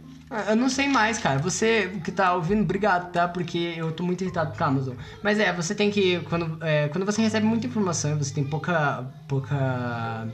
Eu 0.49 0.57
não 0.57 0.69
sei 0.69 0.89
mais, 0.89 1.19
cara. 1.19 1.39
Você 1.41 1.89
que 2.05 2.11
tá 2.11 2.35
ouvindo, 2.35 2.63
obrigado, 2.63 3.11
tá? 3.13 3.29
Porque 3.29 3.75
eu 3.77 3.93
tô 3.93 4.03
muito 4.03 4.23
irritado 4.23 4.57
com 4.57 4.65
a 4.65 4.67
Amazon. 4.67 4.95
Mas 5.23 5.39
é, 5.39 5.53
você 5.53 5.75
tem 5.75 5.91
que. 5.91 6.21
Quando, 6.21 6.59
é, 6.65 6.89
quando 6.89 7.05
você 7.05 7.21
recebe 7.23 7.47
muita 7.47 7.67
informação, 7.67 8.17
você 8.17 8.33
tem 8.35 8.45
pouca. 8.45 9.05
pouca. 9.29 10.29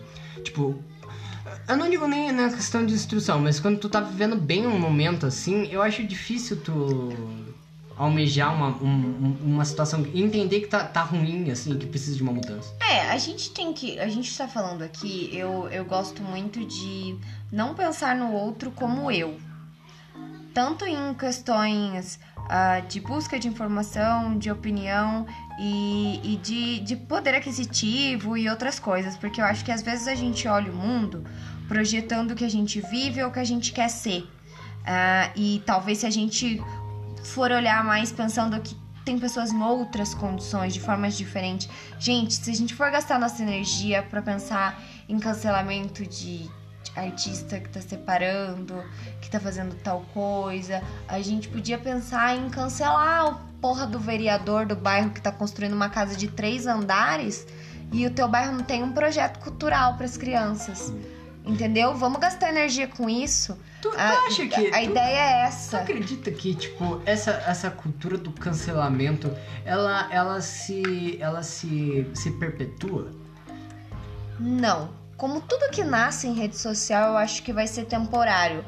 Tipo. 0.44 0.82
Eu 1.66 1.76
não 1.76 1.88
digo 1.90 2.06
nem 2.06 2.30
na 2.32 2.50
questão 2.50 2.84
de 2.84 2.94
instrução, 2.94 3.40
mas 3.40 3.58
quando 3.60 3.78
tu 3.78 3.88
tá 3.88 4.00
vivendo 4.00 4.36
bem 4.36 4.66
um 4.66 4.78
momento 4.78 5.26
assim, 5.26 5.66
eu 5.70 5.82
acho 5.82 6.02
difícil 6.04 6.58
tu 6.60 7.10
almejar 7.96 8.54
uma, 8.54 8.68
um- 8.82 9.36
uma 9.42 9.64
situação. 9.64 10.06
Entender 10.14 10.60
que 10.60 10.66
tá, 10.68 10.84
tá 10.84 11.02
ruim, 11.02 11.50
assim, 11.50 11.76
que 11.76 11.86
precisa 11.86 12.16
de 12.16 12.22
uma 12.22 12.32
mudança. 12.32 12.72
É, 12.88 13.10
a 13.10 13.18
gente 13.18 13.50
tem 13.50 13.72
que. 13.72 13.98
A 13.98 14.08
gente 14.08 14.36
tá 14.36 14.46
falando 14.46 14.82
aqui, 14.82 15.30
eu, 15.32 15.68
eu 15.70 15.84
gosto 15.84 16.22
muito 16.22 16.64
de 16.64 17.16
não 17.50 17.74
pensar 17.74 18.14
no 18.16 18.32
outro 18.32 18.70
como 18.70 19.10
eu. 19.10 19.36
Tanto 20.58 20.84
em 20.84 21.14
questões 21.14 22.18
ah, 22.48 22.80
de 22.80 22.98
busca 23.00 23.38
de 23.38 23.46
informação, 23.46 24.36
de 24.36 24.50
opinião 24.50 25.24
e, 25.56 26.20
e 26.32 26.36
de, 26.38 26.80
de 26.80 26.96
poder 26.96 27.32
aquisitivo 27.36 28.36
e 28.36 28.50
outras 28.50 28.80
coisas. 28.80 29.16
Porque 29.16 29.40
eu 29.40 29.44
acho 29.44 29.64
que 29.64 29.70
às 29.70 29.82
vezes 29.82 30.08
a 30.08 30.16
gente 30.16 30.48
olha 30.48 30.72
o 30.72 30.74
mundo 30.74 31.24
projetando 31.68 32.32
o 32.32 32.34
que 32.34 32.44
a 32.44 32.48
gente 32.48 32.80
vive 32.80 33.22
ou 33.22 33.28
o 33.28 33.32
que 33.32 33.38
a 33.38 33.44
gente 33.44 33.72
quer 33.72 33.88
ser. 33.88 34.28
Ah, 34.84 35.30
e 35.36 35.62
talvez 35.64 35.98
se 35.98 36.06
a 36.06 36.10
gente 36.10 36.60
for 37.22 37.52
olhar 37.52 37.84
mais 37.84 38.10
pensando 38.10 38.60
que 38.60 38.74
tem 39.04 39.16
pessoas 39.16 39.52
em 39.52 39.62
outras 39.62 40.12
condições, 40.12 40.74
de 40.74 40.80
formas 40.80 41.16
diferentes. 41.16 41.68
Gente, 42.00 42.34
se 42.34 42.50
a 42.50 42.54
gente 42.54 42.74
for 42.74 42.90
gastar 42.90 43.16
nossa 43.20 43.40
energia 43.40 44.02
pra 44.02 44.20
pensar 44.20 44.82
em 45.08 45.20
cancelamento 45.20 46.04
de 46.04 46.50
artista 46.98 47.58
que 47.60 47.68
tá 47.68 47.80
separando, 47.80 48.74
que 49.20 49.30
tá 49.30 49.38
fazendo 49.40 49.74
tal 49.76 50.02
coisa, 50.14 50.82
a 51.06 51.20
gente 51.20 51.48
podia 51.48 51.78
pensar 51.78 52.36
em 52.36 52.48
cancelar 52.50 53.28
o 53.28 53.34
porra 53.60 53.86
do 53.86 53.98
vereador 53.98 54.66
do 54.66 54.76
bairro 54.76 55.10
que 55.10 55.20
tá 55.20 55.32
construindo 55.32 55.72
uma 55.72 55.88
casa 55.88 56.16
de 56.16 56.28
três 56.28 56.66
andares 56.66 57.46
e 57.92 58.06
o 58.06 58.10
teu 58.10 58.28
bairro 58.28 58.52
não 58.52 58.62
tem 58.64 58.82
um 58.82 58.92
projeto 58.92 59.38
cultural 59.40 59.96
pras 59.96 60.16
crianças. 60.16 60.92
Entendeu? 61.44 61.94
Vamos 61.96 62.20
gastar 62.20 62.50
energia 62.50 62.86
com 62.86 63.08
isso. 63.08 63.56
Tu, 63.80 63.88
tu 63.90 63.96
A- 63.96 64.26
acha 64.26 64.46
que. 64.46 64.66
A 64.68 64.72
tu- 64.72 64.90
ideia 64.90 65.16
é 65.18 65.42
essa. 65.46 65.78
acredita 65.78 66.30
que, 66.30 66.54
tipo, 66.54 67.00
essa, 67.06 67.30
essa 67.46 67.70
cultura 67.70 68.18
do 68.18 68.30
cancelamento, 68.32 69.34
ela, 69.64 70.12
ela 70.12 70.40
se. 70.42 71.16
ela 71.18 71.42
se, 71.42 72.06
se 72.14 72.32
perpetua? 72.32 73.12
Não. 74.38 74.90
Como 75.18 75.40
tudo 75.40 75.70
que 75.72 75.82
nasce 75.82 76.28
em 76.28 76.32
rede 76.32 76.56
social, 76.56 77.10
eu 77.10 77.16
acho 77.18 77.42
que 77.42 77.52
vai 77.52 77.66
ser 77.66 77.86
temporário. 77.86 78.64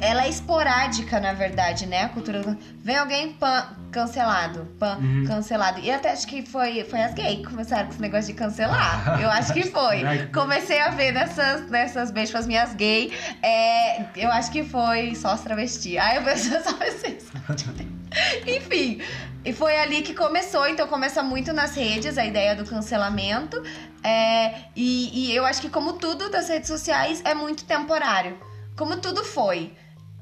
Ela 0.00 0.24
é 0.24 0.28
esporádica, 0.28 1.18
na 1.20 1.32
verdade, 1.32 1.86
né? 1.86 2.02
A 2.04 2.08
cultura. 2.08 2.42
do- 2.42 2.56
Vem 2.82 2.96
alguém 2.96 3.32
pan, 3.32 3.66
cancelado, 3.90 4.66
pan, 4.78 4.98
Uhum. 5.00 5.24
cancelado. 5.26 5.80
E 5.80 5.90
até 5.90 6.10
acho 6.12 6.26
que 6.26 6.42
foi, 6.42 6.84
foi 6.84 7.00
as 7.02 7.14
gays 7.14 7.38
que 7.38 7.44
começaram 7.44 7.86
com 7.86 7.92
esse 7.92 8.00
negócio 8.00 8.26
de 8.26 8.34
cancelar. 8.38 9.18
Eu 9.20 9.30
acho 9.30 9.52
que 9.52 9.64
foi. 9.70 10.02
Comecei 10.32 10.80
a 10.80 10.90
ver 10.90 11.12
nessas, 11.12 11.68
nessas 11.70 12.10
beijos 12.10 12.32
com 12.32 12.38
as 12.38 12.46
minhas 12.46 12.74
gays. 12.74 13.12
É, 13.42 14.02
eu 14.16 14.30
acho 14.30 14.50
que 14.50 14.62
foi 14.64 15.14
só 15.14 15.28
as 15.28 15.40
travesti. 15.42 15.98
Aí 15.98 16.16
eu 16.16 16.22
pensei 16.22 16.58
só 16.62 16.72
vocês. 16.72 17.26
Enfim, 18.46 19.00
e 19.44 19.52
foi 19.52 19.78
ali 19.78 20.02
que 20.02 20.14
começou, 20.14 20.66
então 20.68 20.86
começa 20.88 21.22
muito 21.22 21.52
nas 21.52 21.74
redes 21.76 22.18
a 22.18 22.24
ideia 22.24 22.54
do 22.54 22.64
cancelamento. 22.64 23.62
É, 24.02 24.54
e, 24.74 25.28
e 25.30 25.34
eu 25.36 25.44
acho 25.46 25.60
que, 25.60 25.68
como 25.70 25.94
tudo 25.94 26.28
das 26.30 26.48
redes 26.48 26.68
sociais, 26.68 27.22
é 27.24 27.34
muito 27.34 27.64
temporário. 27.64 28.36
Como 28.76 28.96
tudo 28.98 29.24
foi. 29.24 29.72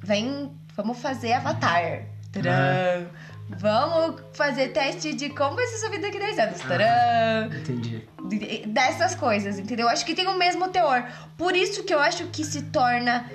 Vem, 0.03 0.53
vamos 0.75 0.99
fazer 0.99 1.33
avatar. 1.35 2.05
Tcharam. 2.33 3.09
Vamos 3.51 4.21
fazer 4.35 4.69
teste 4.69 5.15
de 5.15 5.31
como 5.31 5.57
vai 5.57 5.67
ser 5.69 5.79
sua 5.79 5.89
vida 5.91 6.03
daqui 6.03 6.19
a 6.19 6.21
10 6.27 6.39
anos. 6.39 6.61
Tcharam 6.61 7.53
Entendi. 7.59 8.07
de- 8.29 8.67
dessas 8.67 9.15
coisas, 9.15 9.59
entendeu? 9.59 9.87
Eu 9.87 9.91
acho 9.93 10.05
que 10.05 10.15
tem 10.15 10.27
o 10.27 10.37
mesmo 10.37 10.69
teor. 10.69 11.03
Por 11.37 11.57
isso 11.57 11.83
que 11.85 11.95
eu 11.95 11.99
acho 11.99 12.27
que 12.27 12.45
se 12.45 12.63
torna 12.65 13.31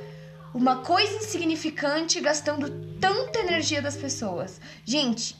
uma 0.53 0.77
coisa 0.77 1.15
insignificante 1.15 2.21
gastando 2.21 2.69
tanta 2.99 3.39
energia 3.39 3.81
das 3.81 3.97
pessoas. 3.97 4.61
Gente, 4.85 5.35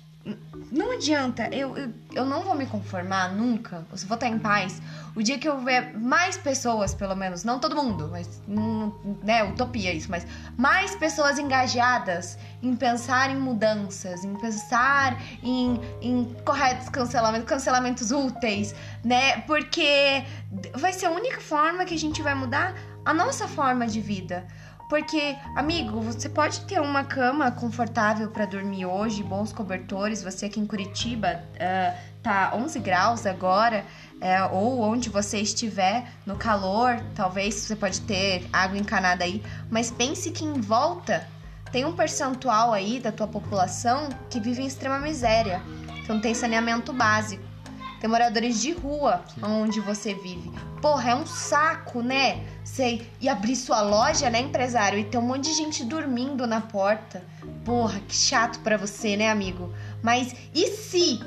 não 0.74 0.92
adianta, 0.92 1.48
eu, 1.52 1.78
eu, 1.78 1.94
eu 2.14 2.26
não 2.26 2.42
vou 2.42 2.56
me 2.56 2.66
conformar 2.66 3.32
nunca. 3.32 3.86
Eu 3.92 3.98
vou 4.08 4.16
estar 4.16 4.28
em 4.28 4.40
paz. 4.40 4.82
O 5.16 5.22
dia 5.22 5.38
que 5.38 5.48
eu 5.48 5.60
ver 5.64 5.96
mais 5.96 6.36
pessoas, 6.36 6.96
pelo 6.96 7.16
menos, 7.16 7.44
não 7.44 7.60
todo 7.60 7.76
mundo, 7.76 8.10
mas 8.12 8.42
não, 8.48 8.92
né, 9.24 9.44
utopia 9.44 9.94
isso, 9.94 10.10
mas 10.10 10.26
mais 10.58 10.96
pessoas 10.96 11.38
engajadas 11.38 12.40
em 12.64 12.76
pensar 12.76 13.30
em 13.30 13.38
mudanças, 13.38 14.24
em 14.24 14.34
pensar 14.36 15.22
em, 15.44 15.80
em 16.02 16.36
corretos 16.44 16.90
cancelamentos, 16.90 17.48
cancelamentos 17.48 18.12
úteis, 18.12 18.74
né? 19.04 19.42
Porque 19.42 20.24
vai 20.74 20.92
ser 20.92 21.06
a 21.06 21.12
única 21.12 21.40
forma 21.40 21.86
que 21.86 21.94
a 21.94 22.00
gente 22.00 22.20
vai 22.24 22.34
mudar 22.34 22.74
a 23.06 23.14
nossa 23.14 23.48
forma 23.48 23.86
de 23.86 24.02
vida. 24.02 24.48
Porque, 24.90 25.36
amigo, 25.56 26.02
você 26.02 26.30
pode 26.30 26.62
ter 26.62 26.80
uma 26.80 27.04
cama 27.04 27.52
confortável 27.52 28.30
para 28.30 28.46
dormir 28.46 28.86
hoje, 28.86 29.24
bons 29.24 29.52
cobertores. 29.52 30.24
Você 30.24 30.46
aqui 30.46 30.60
em 30.60 30.66
Curitiba 30.66 31.44
ah, 31.60 31.96
tá 32.22 32.52
11 32.56 32.80
graus 32.80 33.26
agora, 33.26 33.86
é, 34.22 34.44
ou 34.46 34.82
onde 34.82 35.10
você 35.10 35.40
estiver 35.40 36.08
no 36.26 36.38
calor, 36.38 37.02
talvez 37.14 37.56
você 37.56 37.76
pode 37.76 38.02
ter 38.02 38.48
água 38.52 38.78
encanada 38.78 39.24
aí. 39.26 39.44
Mas 39.70 39.92
pense 39.92 40.32
que 40.32 40.46
em 40.46 40.62
volta 40.62 41.28
tem 41.72 41.86
um 41.86 41.94
percentual 41.94 42.72
aí 42.72 43.00
da 43.00 43.12
tua 43.12 43.28
população 43.28 44.10
que 44.30 44.40
vive 44.40 44.62
em 44.62 44.68
extrema 44.68 45.00
miséria, 45.00 45.62
que 46.06 46.10
não 46.10 46.22
tem 46.22 46.34
saneamento 46.34 46.94
básico. 46.94 47.53
Tem 48.04 48.10
moradores 48.10 48.62
de 48.62 48.74
rua 48.74 49.24
onde 49.42 49.80
você 49.80 50.14
vive. 50.14 50.52
Porra, 50.82 51.12
é 51.12 51.16
um 51.16 51.26
saco, 51.26 52.02
né? 52.02 52.44
Sei. 52.62 53.10
E 53.22 53.30
abrir 53.30 53.56
sua 53.56 53.80
loja, 53.82 54.30
né, 54.30 54.42
empresário? 54.42 55.00
E 55.00 55.06
ter 55.06 55.18
um 55.18 55.22
monte 55.22 55.46
de 55.46 55.54
gente 55.54 55.86
dormindo 55.86 56.46
na 56.46 56.60
porta. 56.60 57.24
Porra, 57.64 58.02
que 58.02 58.14
chato 58.14 58.60
pra 58.60 58.76
você, 58.76 59.16
né, 59.16 59.30
amigo? 59.32 59.74
Mas 60.02 60.36
e 60.54 60.68
se 60.68 61.22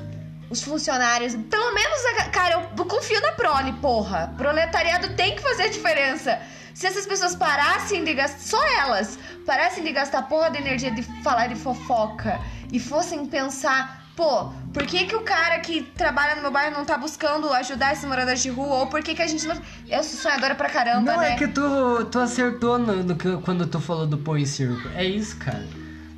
os 0.51 0.61
funcionários. 0.61 1.33
Pelo 1.49 1.73
menos, 1.73 1.99
a- 2.19 2.29
cara, 2.29 2.69
eu 2.77 2.85
confio 2.85 3.19
na 3.21 3.31
Prole, 3.31 3.73
porra. 3.81 4.31
Proletariado 4.37 5.15
tem 5.15 5.35
que 5.35 5.41
fazer 5.41 5.63
a 5.63 5.69
diferença. 5.69 6.39
Se 6.75 6.85
essas 6.85 7.07
pessoas 7.07 7.35
parassem 7.35 8.03
de 8.03 8.13
gastar. 8.13 8.37
Só 8.39 8.63
elas 8.77 9.17
parassem 9.47 9.83
de 9.83 9.91
gastar 9.91 10.21
porra 10.29 10.51
de 10.51 10.59
energia 10.59 10.91
de 10.91 11.01
falar 11.23 11.47
de 11.47 11.55
fofoca 11.55 12.39
e 12.71 12.79
fossem 12.79 13.25
pensar. 13.25 14.05
Pô, 14.17 14.45
por 14.73 14.83
que, 14.87 15.05
que 15.05 15.15
o 15.15 15.21
cara 15.21 15.59
que 15.59 15.83
trabalha 15.95 16.35
no 16.35 16.41
meu 16.41 16.51
bairro 16.51 16.75
não 16.75 16.83
tá 16.83 16.97
buscando 16.97 17.53
ajudar 17.53 17.93
esses 17.93 18.03
moradores 18.03 18.41
de 18.41 18.49
rua? 18.49 18.77
Ou 18.77 18.87
por 18.87 19.03
que, 19.03 19.13
que 19.13 19.21
a 19.21 19.27
gente 19.27 19.45
não. 19.45 19.55
Eu 19.87 20.03
sou 20.03 20.19
sonhadora 20.19 20.55
pra 20.55 20.67
caramba, 20.69 21.13
Não, 21.13 21.19
né? 21.21 21.33
é 21.33 21.35
que 21.35 21.47
tu, 21.47 22.03
tu 22.11 22.17
acertou 22.19 22.79
no, 22.79 23.03
no 23.03 23.15
que- 23.15 23.37
quando 23.45 23.67
tu 23.67 23.79
falou 23.79 24.07
do 24.07 24.17
pão 24.17 24.35
e 24.35 24.45
circo. 24.47 24.89
É 24.95 25.05
isso, 25.05 25.37
cara. 25.37 25.63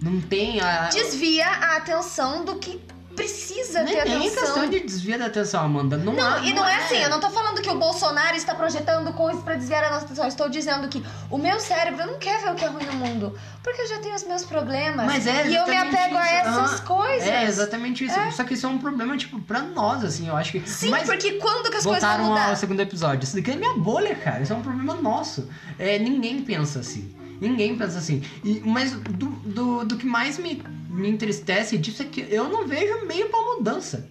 Não 0.02 0.22
tem 0.22 0.62
a. 0.62 0.88
Desvia 0.88 1.46
a 1.46 1.76
atenção 1.76 2.46
do 2.46 2.56
que 2.56 2.82
precisa 3.24 3.84
nem, 3.84 3.94
ter 3.96 4.06
nem 4.06 4.18
atenção. 4.28 4.44
questão 4.44 4.70
de 4.70 4.80
desvio 4.82 5.20
da 5.20 5.26
atenção, 5.28 5.64
Amanda. 5.66 5.98
Não, 5.98 6.14
Não, 6.14 6.24
há- 6.34 6.40
e 6.40 6.54
não 6.54 6.66
é 6.66 6.76
assim, 6.76 6.98
eu 6.98 7.10
não 7.10 7.20
tô 7.20 7.30
falando 7.30 7.62
que 7.62 7.70
o 7.70 7.78
Bolsonaro 7.78 8.36
está 8.36 8.56
projetando 8.56 9.12
coisas 9.14 9.44
pra 9.44 9.56
desviar 9.56 9.84
a 9.84 9.90
nossa 9.92 10.06
atenção. 10.06 10.24
Eu 10.26 10.30
estou 10.30 10.50
dizendo 10.50 10.88
que 10.88 11.04
o 11.30 11.38
meu 11.38 11.60
cérebro 11.60 12.06
não 12.06 12.18
quer 12.18 12.42
ver 12.42 12.52
o 12.52 12.56
que 12.56 12.66
é 12.66 12.68
ruim 12.68 12.86
no 12.86 12.94
mundo. 12.94 13.38
Porque 13.64 13.82
eu 13.82 13.88
já 13.88 14.00
tenho 14.00 14.16
os 14.16 14.24
meus 14.24 14.44
problemas. 14.44 15.06
Mas 15.06 15.28
é 15.28 15.48
e 15.48 15.56
eu 15.56 15.68
me 15.68 15.76
apego 15.76 16.18
a 16.18 16.24
isso. 16.26 16.36
essas 16.50 16.74
Aham. 16.80 16.86
coisas. 16.86 17.28
É 17.28 17.44
exatamente 17.46 18.06
isso. 18.06 18.16
Só 18.32 18.44
que 18.44 18.54
isso 18.54 18.66
é 18.66 18.70
um 18.70 18.78
problema, 18.80 19.16
tipo, 19.18 19.40
pra 19.42 19.62
nós, 19.62 20.04
assim, 20.04 20.28
eu 20.28 20.36
acho 20.36 20.52
que. 20.54 20.62
Sim, 20.68 20.90
Mas 20.90 21.06
porque 21.08 21.34
quando 21.34 21.70
que 21.70 21.78
as 21.78 21.84
coisas 21.84 22.02
vão 22.18 22.30
mudar? 22.30 22.50
ao 22.50 22.56
segundo 22.56 22.80
episódio. 22.80 23.24
Isso 23.26 23.36
daqui 23.36 23.52
é 23.52 23.56
minha 23.56 23.76
bolha, 23.78 24.16
cara. 24.16 24.42
Isso 24.42 24.54
é 24.54 24.56
um 24.56 24.62
problema 24.62 24.96
nosso. 24.96 25.48
É, 25.78 26.00
ninguém 26.00 26.42
pensa 26.42 26.80
assim. 26.80 27.14
Ninguém 27.42 27.78
pensa 27.78 27.98
assim. 28.00 28.22
E, 28.44 28.62
mas 28.66 28.92
do, 28.92 29.28
do, 29.28 29.86
do 29.86 29.98
que 29.98 30.06
mais 30.06 30.38
me, 30.38 30.62
me 30.90 31.10
entristece 31.10 31.78
disso 31.78 32.02
é 32.02 32.06
que 32.06 32.22
eu 32.30 32.50
não 32.50 32.68
vejo 32.68 33.06
meio 33.06 33.30
pra 33.30 33.40
mudança. 33.42 34.10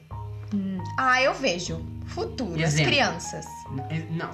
Ah, 0.96 1.20
eu 1.20 1.34
vejo. 1.34 1.84
Futuro, 2.06 2.62
as 2.64 2.74
crianças. 2.74 3.44
É, 3.90 4.02
Não. 4.10 4.30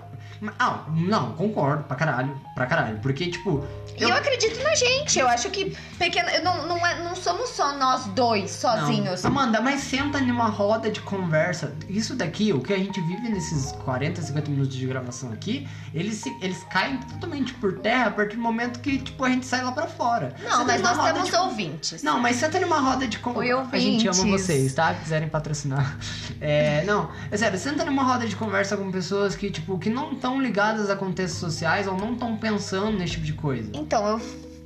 Ah, 0.58 0.84
não, 0.88 1.32
concordo 1.32 1.84
pra 1.84 1.96
caralho. 1.96 2.38
Pra 2.54 2.66
caralho. 2.66 2.98
Porque, 3.00 3.26
tipo. 3.28 3.64
E 3.98 4.02
eu 4.02 4.12
acredito 4.12 4.62
na 4.62 4.74
gente. 4.74 5.18
Eu 5.18 5.28
acho 5.28 5.50
que 5.50 5.76
pequeno. 5.98 6.28
eu 6.30 6.42
Não, 6.44 6.66
não, 6.66 6.86
é- 6.86 7.02
não 7.02 7.14
somos 7.14 7.50
só 7.50 7.72
nós 7.76 8.04
dois 8.06 8.50
sozinhos. 8.50 9.22
Não. 9.22 9.30
Amanda, 9.30 9.60
mas 9.60 9.80
senta 9.82 10.20
numa 10.20 10.48
roda 10.48 10.90
de 10.90 11.00
conversa. 11.00 11.74
Isso 11.88 12.14
daqui, 12.14 12.52
o 12.52 12.60
que 12.60 12.72
a 12.72 12.78
gente 12.78 13.00
vive 13.00 13.28
nesses 13.28 13.72
40, 13.84 14.20
50 14.22 14.50
minutos 14.50 14.74
de 14.76 14.86
gravação 14.86 15.32
aqui, 15.32 15.68
eles, 15.92 16.16
se- 16.16 16.36
eles 16.40 16.62
caem 16.64 16.98
totalmente 16.98 17.54
por 17.54 17.78
terra 17.80 18.06
a 18.06 18.10
partir 18.10 18.36
do 18.36 18.42
momento 18.42 18.80
que, 18.80 18.98
tipo, 18.98 19.24
a 19.24 19.28
gente 19.30 19.46
sai 19.46 19.62
lá 19.62 19.72
pra 19.72 19.86
fora. 19.86 20.34
Não, 20.42 20.50
Senta 20.58 20.64
mas 20.64 20.82
nós 20.82 21.12
temos 21.12 21.28
de- 21.30 21.36
ouvintes. 21.36 22.02
Não, 22.02 22.18
mas 22.20 22.36
senta 22.36 22.58
numa 22.60 22.78
roda 22.80 23.06
de 23.06 23.18
conversa. 23.18 23.68
A 23.72 23.78
gente 23.78 24.08
ama 24.08 24.24
vocês, 24.38 24.74
tá? 24.74 24.92
Quiserem 24.94 25.28
patrocinar. 25.28 25.96
É, 26.40 26.84
não, 26.84 27.08
é 27.30 27.36
sério, 27.36 27.58
senta 27.58 27.84
numa 27.84 28.02
roda 28.02 28.26
de 28.26 28.36
conversa 28.36 28.76
com 28.76 28.90
pessoas 28.90 29.34
que, 29.34 29.50
tipo, 29.50 29.78
que 29.78 29.88
não 29.88 30.14
estão 30.24 30.40
ligadas 30.40 30.88
a 30.88 30.96
contextos 30.96 31.38
sociais 31.38 31.86
ou 31.86 31.98
não 31.98 32.14
estão 32.14 32.34
pensando 32.38 32.96
nesse 32.96 33.12
tipo 33.12 33.26
de 33.26 33.34
coisa. 33.34 33.70
Então, 33.74 34.08
eu 34.08 34.20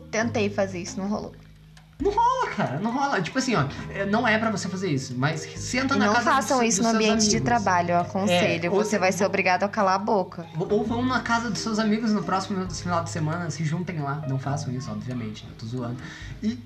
tentei 0.08 0.48
fazer 0.48 0.80
isso, 0.80 0.96
não 1.00 1.08
rolou. 1.08 1.32
Não 2.00 2.12
rola, 2.12 2.50
cara, 2.54 2.78
não 2.78 2.92
rola. 2.92 3.20
Tipo 3.20 3.38
assim, 3.38 3.56
ó, 3.56 3.64
é, 3.90 4.06
não 4.06 4.26
é 4.26 4.38
pra 4.38 4.50
você 4.52 4.68
fazer 4.68 4.88
isso, 4.88 5.14
mas 5.16 5.40
senta 5.40 5.96
E 5.96 5.98
na 5.98 6.06
não 6.06 6.14
casa 6.14 6.30
façam 6.30 6.58
dos, 6.58 6.68
isso 6.68 6.82
dos 6.82 6.92
no 6.92 6.96
ambiente 6.96 7.22
de 7.22 7.36
amigos. 7.36 7.44
trabalho, 7.44 7.90
eu 7.90 7.98
aconselho. 7.98 8.66
É, 8.66 8.68
você 8.68 8.98
vai 8.98 9.10
ser 9.10 9.24
obrigado 9.24 9.64
a 9.64 9.68
calar 9.68 9.94
a 9.96 9.98
boca. 9.98 10.46
Ou, 10.56 10.84
vão 10.84 11.04
na 11.04 11.20
casa 11.20 11.50
dos 11.50 11.58
seus 11.58 11.78
amigos 11.80 12.12
no 12.12 12.22
próximo 12.22 12.68
final 12.70 13.02
de 13.02 13.10
semana, 13.10 13.50
se 13.50 13.64
juntem 13.64 13.98
lá. 14.00 14.22
Não 14.28 14.38
façam 14.38 14.72
isso, 14.72 14.88
obviamente, 14.92 15.44
eu 15.48 15.56
tô 15.56 15.66
zoando. 15.66 15.96
E, 16.40 16.56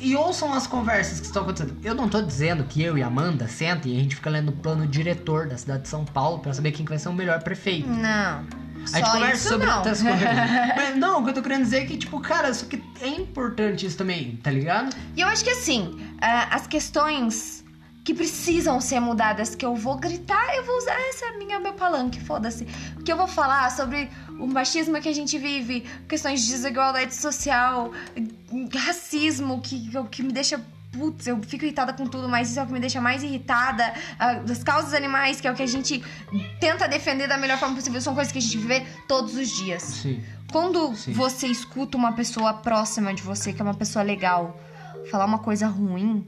e 0.00 0.16
ouçam 0.16 0.54
as 0.54 0.66
conversas 0.66 1.20
que 1.20 1.26
estão 1.26 1.42
acontecendo. 1.42 1.76
Eu 1.84 1.94
não 1.94 2.08
tô 2.08 2.22
dizendo 2.22 2.64
que 2.64 2.82
eu 2.82 2.96
e 2.96 3.02
a 3.02 3.08
Amanda 3.08 3.46
sentem 3.48 3.92
e 3.92 3.96
a 3.98 4.00
gente 4.00 4.16
fica 4.16 4.30
lendo 4.30 4.48
o 4.48 4.52
plano 4.52 4.86
diretor 4.86 5.46
da 5.48 5.58
cidade 5.58 5.82
de 5.82 5.88
São 5.88 6.04
Paulo 6.04 6.38
pra 6.38 6.54
saber 6.54 6.72
quem 6.72 6.84
que 6.84 6.90
vai 6.90 6.98
ser 6.98 7.10
o 7.10 7.12
melhor 7.12 7.42
prefeito. 7.42 7.88
Não. 7.88 8.61
A 8.92 8.96
gente 8.96 9.06
Só 9.06 9.12
conversa 9.12 9.48
sobre 9.48 9.66
não. 9.66 9.76
outras 9.78 10.02
coisas. 10.02 10.20
Mas 10.76 10.96
não, 10.96 11.20
o 11.20 11.24
que 11.24 11.30
eu 11.30 11.34
tô 11.34 11.42
querendo 11.42 11.62
dizer 11.62 11.82
é 11.82 11.84
que, 11.86 11.96
tipo, 11.96 12.20
cara, 12.20 12.50
isso 12.50 12.66
que 12.66 12.82
é 13.00 13.08
importante 13.08 13.86
isso 13.86 13.96
também, 13.96 14.36
tá 14.42 14.50
ligado? 14.50 14.94
E 15.16 15.20
eu 15.20 15.28
acho 15.28 15.44
que 15.44 15.50
assim, 15.50 15.98
ah, 16.20 16.48
as 16.50 16.66
questões 16.66 17.62
que 18.04 18.12
precisam 18.12 18.80
ser 18.80 19.00
mudadas, 19.00 19.54
que 19.54 19.64
eu 19.64 19.76
vou 19.76 19.96
gritar, 19.96 20.56
eu 20.56 20.64
vou 20.64 20.76
usar 20.76 20.98
essa 21.08 21.38
minha 21.38 21.60
meu 21.60 21.72
palanque, 21.72 22.20
foda-se. 22.20 22.64
Que 23.04 23.12
eu 23.12 23.16
vou 23.16 23.28
falar 23.28 23.70
sobre 23.70 24.10
o 24.40 24.46
machismo 24.46 25.00
que 25.00 25.08
a 25.08 25.14
gente 25.14 25.38
vive, 25.38 25.84
questões 26.08 26.40
de 26.42 26.50
desigualdade 26.50 27.14
social, 27.14 27.92
racismo, 28.74 29.60
que, 29.60 29.88
que 30.10 30.22
me 30.22 30.32
deixa. 30.32 30.60
Putz, 30.92 31.26
eu 31.26 31.42
fico 31.42 31.64
irritada 31.64 31.92
com 31.94 32.06
tudo, 32.06 32.28
mas 32.28 32.50
isso 32.50 32.60
é 32.60 32.62
o 32.62 32.66
que 32.66 32.72
me 32.72 32.80
deixa 32.80 33.00
mais 33.00 33.22
irritada. 33.22 33.94
ah, 34.18 34.34
das 34.34 34.62
causas 34.62 34.92
animais, 34.92 35.40
que 35.40 35.48
é 35.48 35.50
o 35.50 35.54
que 35.54 35.62
a 35.62 35.66
gente 35.66 36.04
tenta 36.60 36.86
defender 36.86 37.26
da 37.26 37.38
melhor 37.38 37.58
forma 37.58 37.74
possível, 37.74 38.00
são 38.00 38.14
coisas 38.14 38.30
que 38.30 38.38
a 38.38 38.42
gente 38.42 38.58
vê 38.58 38.84
todos 39.08 39.34
os 39.34 39.48
dias. 39.48 39.82
Sim. 39.82 40.22
Quando 40.52 40.94
Sim. 40.94 41.12
você 41.12 41.46
escuta 41.46 41.96
uma 41.96 42.12
pessoa 42.12 42.52
próxima 42.52 43.14
de 43.14 43.22
você, 43.22 43.54
que 43.54 43.62
é 43.62 43.64
uma 43.64 43.74
pessoa 43.74 44.02
legal, 44.02 44.60
falar 45.10 45.24
uma 45.24 45.38
coisa 45.38 45.66
ruim, 45.66 46.26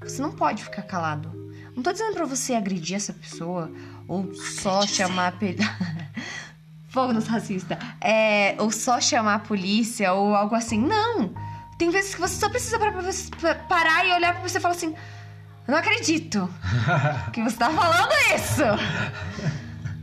você 0.00 0.22
não 0.22 0.30
pode 0.30 0.62
ficar 0.62 0.82
calado. 0.82 1.28
Não 1.74 1.82
tô 1.82 1.90
dizendo 1.90 2.14
pra 2.14 2.24
você 2.24 2.54
agredir 2.54 2.96
essa 2.96 3.12
pessoa 3.12 3.70
ou 4.06 4.32
só 4.34 4.86
chamar 4.86 5.34
fogo 6.88 7.12
nos 7.12 7.26
racistas, 7.26 7.76
é, 8.00 8.54
ou 8.58 8.70
só 8.70 9.00
chamar 9.00 9.34
a 9.34 9.38
polícia 9.40 10.12
ou 10.12 10.34
algo 10.34 10.54
assim. 10.54 10.78
Não. 10.78 11.47
Tem 11.78 11.90
vezes 11.90 12.14
que 12.14 12.20
você 12.20 12.34
só 12.34 12.48
precisa 12.50 12.78
parar, 12.78 12.92
pra 12.92 13.02
você- 13.02 13.30
pra- 13.40 13.54
parar 13.54 14.04
e 14.04 14.12
olhar 14.12 14.34
pra 14.34 14.42
você 14.46 14.58
e 14.58 14.60
falar 14.60 14.74
assim: 14.74 14.94
"Eu 15.66 15.72
não 15.72 15.78
acredito 15.78 16.48
que 17.32 17.40
você 17.42 17.56
tá 17.56 17.70
falando 17.70 18.12
isso". 18.34 18.62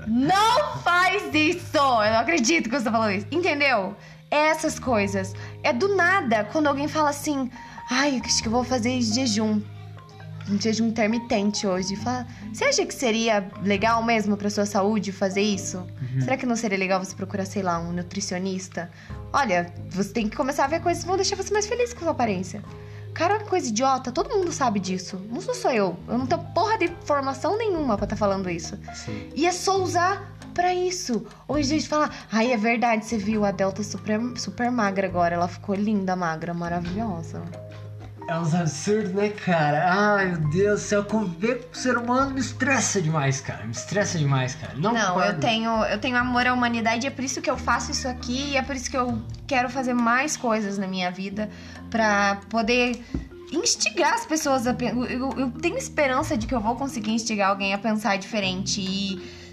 Não 0.07 0.77
faz 0.81 1.33
isso! 1.33 1.77
Eu 1.77 2.11
não 2.11 2.19
acredito 2.19 2.69
que 2.69 2.75
você 2.77 2.85
tá 2.85 2.91
falando 2.91 3.11
isso. 3.11 3.27
Entendeu? 3.31 3.95
Essas 4.31 4.79
coisas. 4.79 5.33
é 5.63 5.71
do 5.73 5.95
nada 5.95 6.43
quando 6.51 6.67
alguém 6.67 6.87
fala 6.87 7.09
assim: 7.09 7.49
ai, 7.89 8.21
acho 8.23 8.41
que 8.41 8.47
eu 8.47 8.51
vou 8.51 8.63
fazer 8.63 9.01
jejum. 9.01 9.61
Um 10.49 10.59
jejum 10.59 10.87
intermitente 10.87 11.65
hoje. 11.65 11.95
Fala, 11.95 12.27
você 12.53 12.65
acha 12.65 12.85
que 12.85 12.93
seria 12.93 13.49
legal 13.63 14.03
mesmo 14.03 14.37
pra 14.37 14.49
sua 14.49 14.65
saúde 14.65 15.11
fazer 15.11 15.41
isso? 15.41 15.77
Uhum. 15.77 16.21
Será 16.21 16.37
que 16.37 16.45
não 16.45 16.55
seria 16.55 16.77
legal 16.77 17.03
você 17.03 17.15
procurar, 17.15 17.45
sei 17.45 17.63
lá, 17.63 17.79
um 17.79 17.91
nutricionista? 17.91 18.89
Olha, 19.33 19.73
você 19.89 20.09
tem 20.09 20.29
que 20.29 20.37
começar 20.37 20.65
a 20.65 20.67
ver 20.67 20.81
coisas 20.81 21.03
que 21.03 21.07
vão 21.07 21.17
deixar 21.17 21.35
você 21.35 21.51
mais 21.51 21.65
feliz 21.65 21.93
com 21.93 21.99
a 21.99 22.03
sua 22.03 22.11
aparência. 22.11 22.63
Cara, 23.13 23.39
que 23.39 23.45
coisa 23.45 23.69
idiota, 23.69 24.11
todo 24.11 24.29
mundo 24.29 24.51
sabe 24.51 24.79
disso. 24.79 25.21
Não 25.31 25.39
sou 25.39 25.55
só 25.55 25.71
eu. 25.71 25.97
Eu 26.07 26.17
não 26.17 26.27
tenho 26.27 26.41
porra 26.53 26.77
de 26.77 26.89
formação 27.05 27.57
nenhuma 27.57 27.95
pra 27.95 28.05
estar 28.05 28.17
falando 28.17 28.49
isso. 28.49 28.77
Sim. 28.93 29.29
E 29.33 29.45
é 29.45 29.51
só 29.53 29.81
usar 29.81 30.35
pra 30.53 30.73
isso. 30.73 31.25
Hoje 31.47 31.73
a 31.73 31.77
gente 31.77 31.87
fala, 31.87 32.09
ai, 32.31 32.51
é 32.51 32.57
verdade, 32.57 33.05
você 33.05 33.17
viu 33.17 33.45
a 33.45 33.51
Delta 33.51 33.83
super, 33.83 34.19
super 34.37 34.69
magra 34.69 35.07
agora. 35.07 35.35
Ela 35.35 35.47
ficou 35.47 35.75
linda, 35.75 36.15
magra, 36.15 36.53
maravilhosa. 36.53 37.41
É 38.27 38.39
uns 38.39 38.55
absurdos, 38.55 39.11
né, 39.11 39.29
cara? 39.29 39.85
Ai, 39.87 40.25
meu 40.25 40.49
Deus 40.49 40.81
do 40.81 40.83
céu, 40.83 41.03
conviver 41.03 41.63
com 41.65 41.73
o 41.73 41.75
ser 41.75 41.95
humano 41.97 42.31
me 42.31 42.39
estressa 42.39 42.99
demais, 42.99 43.39
cara. 43.39 43.63
Me 43.65 43.71
estressa 43.71 44.17
demais, 44.17 44.55
cara. 44.55 44.73
Não, 44.75 44.93
Não, 44.93 45.23
eu 45.23 45.39
tenho, 45.39 45.83
eu 45.85 45.99
tenho 45.99 46.17
amor 46.17 46.47
à 46.47 46.53
humanidade, 46.53 47.05
é 47.05 47.11
por 47.11 47.23
isso 47.23 47.39
que 47.39 47.49
eu 47.49 47.57
faço 47.57 47.91
isso 47.91 48.07
aqui 48.07 48.51
e 48.51 48.57
é 48.57 48.63
por 48.63 48.75
isso 48.75 48.89
que 48.89 48.97
eu 48.97 49.21
quero 49.45 49.69
fazer 49.69 49.93
mais 49.93 50.35
coisas 50.35 50.77
na 50.77 50.87
minha 50.87 51.11
vida 51.11 51.49
pra 51.91 52.39
poder 52.49 52.99
instigar 53.51 54.15
as 54.15 54.25
pessoas 54.25 54.65
a 54.65 54.71
eu, 54.71 55.05
eu, 55.05 55.29
eu 55.37 55.51
tenho 55.51 55.77
esperança 55.77 56.35
de 56.35 56.47
que 56.47 56.55
eu 56.55 56.59
vou 56.59 56.75
conseguir 56.75 57.11
instigar 57.11 57.49
alguém 57.49 57.75
a 57.75 57.77
pensar 57.77 58.17
diferente 58.17 58.81
e 58.81 59.44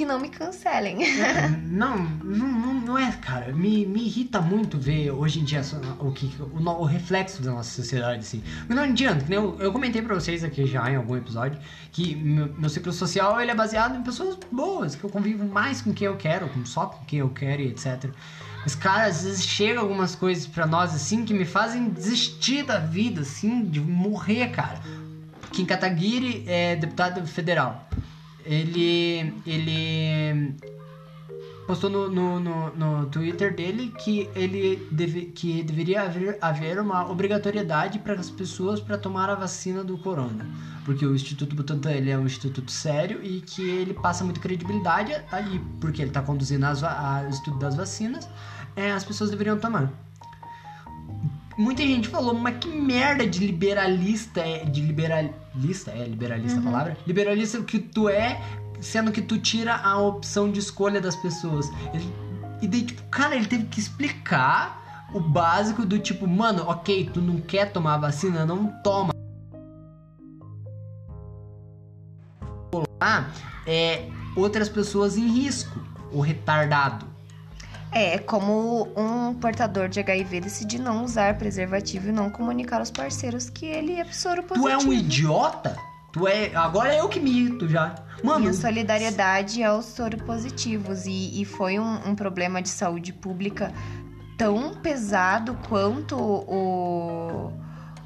que 0.00 0.06
não 0.06 0.18
me 0.18 0.30
cancelem. 0.30 0.96
Não, 1.60 1.98
não, 2.24 2.74
não, 2.80 2.98
é, 2.98 3.12
cara. 3.12 3.52
Me, 3.52 3.84
me 3.86 4.06
irrita 4.06 4.40
muito 4.40 4.78
ver 4.78 5.10
hoje 5.10 5.40
em 5.40 5.44
dia 5.44 5.60
o, 5.98 6.10
que, 6.10 6.30
o, 6.40 6.68
o 6.68 6.84
reflexo 6.84 7.42
da 7.42 7.52
nossa 7.52 7.70
sociedade, 7.70 8.20
assim. 8.20 8.42
Mas 8.66 8.76
não 8.76 8.84
adianta, 8.84 9.24
que 9.24 9.32
eu, 9.32 9.58
eu 9.60 9.72
comentei 9.72 10.02
pra 10.02 10.14
vocês 10.14 10.42
aqui 10.42 10.66
já 10.66 10.90
em 10.90 10.96
algum 10.96 11.16
episódio 11.16 11.58
que 11.92 12.16
meu, 12.16 12.52
meu 12.54 12.68
ciclo 12.68 12.92
social 12.92 13.40
ele 13.40 13.50
é 13.50 13.54
baseado 13.54 13.96
em 13.96 14.02
pessoas 14.02 14.38
boas, 14.50 14.94
que 14.94 15.04
eu 15.04 15.10
convivo 15.10 15.44
mais 15.44 15.80
com 15.82 15.92
quem 15.92 16.06
eu 16.06 16.16
quero, 16.16 16.50
só 16.64 16.86
com 16.86 17.04
quem 17.04 17.18
eu 17.18 17.28
quero 17.28 17.62
e 17.62 17.68
etc. 17.68 18.10
Mas, 18.62 18.74
cara, 18.74 19.04
às 19.04 19.22
vezes 19.22 19.44
chega 19.44 19.80
algumas 19.80 20.14
coisas 20.14 20.46
pra 20.46 20.66
nós, 20.66 20.94
assim, 20.94 21.24
que 21.24 21.34
me 21.34 21.44
fazem 21.44 21.90
desistir 21.90 22.64
da 22.64 22.78
vida, 22.78 23.20
assim, 23.20 23.64
de 23.64 23.80
morrer, 23.80 24.48
cara. 24.48 24.80
Kim 25.52 25.66
Kataguiri 25.66 26.44
é 26.46 26.76
deputado 26.76 27.26
federal. 27.26 27.86
Ele. 28.44 29.32
Ele 29.46 30.54
postou 31.66 31.88
no, 31.88 32.08
no, 32.10 32.40
no, 32.40 32.74
no 32.74 33.06
Twitter 33.06 33.54
dele 33.54 33.94
que 34.02 34.28
ele 34.34 34.88
deve, 34.90 35.26
que 35.26 35.62
deveria 35.62 36.02
haver, 36.02 36.36
haver 36.40 36.80
uma 36.80 37.08
obrigatoriedade 37.08 38.00
para 38.00 38.14
as 38.14 38.28
pessoas 38.28 38.80
para 38.80 38.98
tomar 38.98 39.30
a 39.30 39.36
vacina 39.36 39.84
do 39.84 39.96
corona. 39.96 40.48
Porque 40.84 41.06
o 41.06 41.14
Instituto 41.14 41.54
Butantan 41.54 41.92
ele 41.92 42.10
é 42.10 42.18
um 42.18 42.26
instituto 42.26 42.72
sério 42.72 43.20
e 43.22 43.40
que 43.42 43.62
ele 43.62 43.94
passa 43.94 44.24
muita 44.24 44.40
credibilidade 44.40 45.12
aí, 45.30 45.60
porque 45.80 46.02
ele 46.02 46.10
está 46.10 46.20
conduzindo 46.22 46.64
as, 46.66 46.82
a- 46.82 47.22
o 47.26 47.30
estudo 47.30 47.58
das 47.60 47.76
vacinas, 47.76 48.28
é, 48.74 48.90
as 48.90 49.04
pessoas 49.04 49.30
deveriam 49.30 49.56
tomar. 49.56 49.92
Muita 51.56 51.82
gente 51.82 52.08
falou, 52.08 52.34
mas 52.34 52.56
que 52.58 52.68
merda 52.68 53.24
de 53.26 53.46
liberalista 53.46 54.40
é. 54.40 54.64
De 54.64 54.80
liberalista? 55.54 55.90
É 55.90 56.04
liberalista 56.04 56.58
a 56.60 56.62
palavra? 56.62 56.96
Liberalista 57.06 57.62
que 57.62 57.78
tu 57.78 58.08
é, 58.08 58.40
sendo 58.80 59.10
que 59.12 59.20
tu 59.22 59.38
tira 59.38 59.76
a 59.76 59.98
opção 59.98 60.50
de 60.50 60.58
escolha 60.58 61.00
das 61.00 61.16
pessoas. 61.16 61.66
Ele- 61.92 62.14
e 62.62 62.68
daí, 62.68 62.82
tipo, 62.82 63.02
cara, 63.04 63.34
ele 63.34 63.46
teve 63.46 63.64
que 63.64 63.80
explicar 63.80 65.08
o 65.14 65.20
básico 65.20 65.84
do 65.84 65.98
tipo, 65.98 66.26
mano, 66.26 66.62
ok, 66.68 67.10
tu 67.12 67.20
não 67.20 67.40
quer 67.40 67.72
tomar 67.72 67.94
a 67.94 67.98
vacina, 67.98 68.44
não 68.46 68.68
toma. 68.82 69.12
Colocar 72.70 73.32
é, 73.66 74.08
outras 74.36 74.68
pessoas 74.68 75.16
em 75.16 75.26
risco, 75.26 75.80
o 76.12 76.20
retardado. 76.20 77.06
É 77.92 78.18
como 78.18 78.88
um 78.96 79.34
portador 79.34 79.88
de 79.88 79.98
HIV 80.00 80.40
decidir 80.42 80.78
não 80.78 81.04
usar 81.04 81.36
preservativo 81.38 82.08
e 82.08 82.12
não 82.12 82.30
comunicar 82.30 82.78
aos 82.78 82.90
parceiros 82.90 83.50
que 83.50 83.66
ele 83.66 83.94
é 83.94 84.04
soro 84.04 84.42
Tu 84.42 84.48
positivo. 84.48 84.68
é 84.68 84.78
um 84.78 84.92
idiota? 84.92 85.76
Tu 86.12 86.28
é. 86.28 86.54
Agora 86.54 86.94
é 86.94 87.00
eu 87.00 87.08
que 87.08 87.18
me 87.18 87.30
irrito 87.30 87.68
já. 87.68 87.94
Mano, 88.22 88.40
Minha 88.40 88.52
solidariedade 88.52 89.62
aos 89.64 89.86
soropositivos. 89.86 91.06
E, 91.06 91.40
e 91.40 91.44
foi 91.44 91.78
um, 91.78 92.10
um 92.10 92.14
problema 92.14 92.62
de 92.62 92.68
saúde 92.68 93.12
pública 93.12 93.72
tão 94.36 94.72
pesado 94.74 95.58
quanto 95.68 96.16
o, 96.16 97.52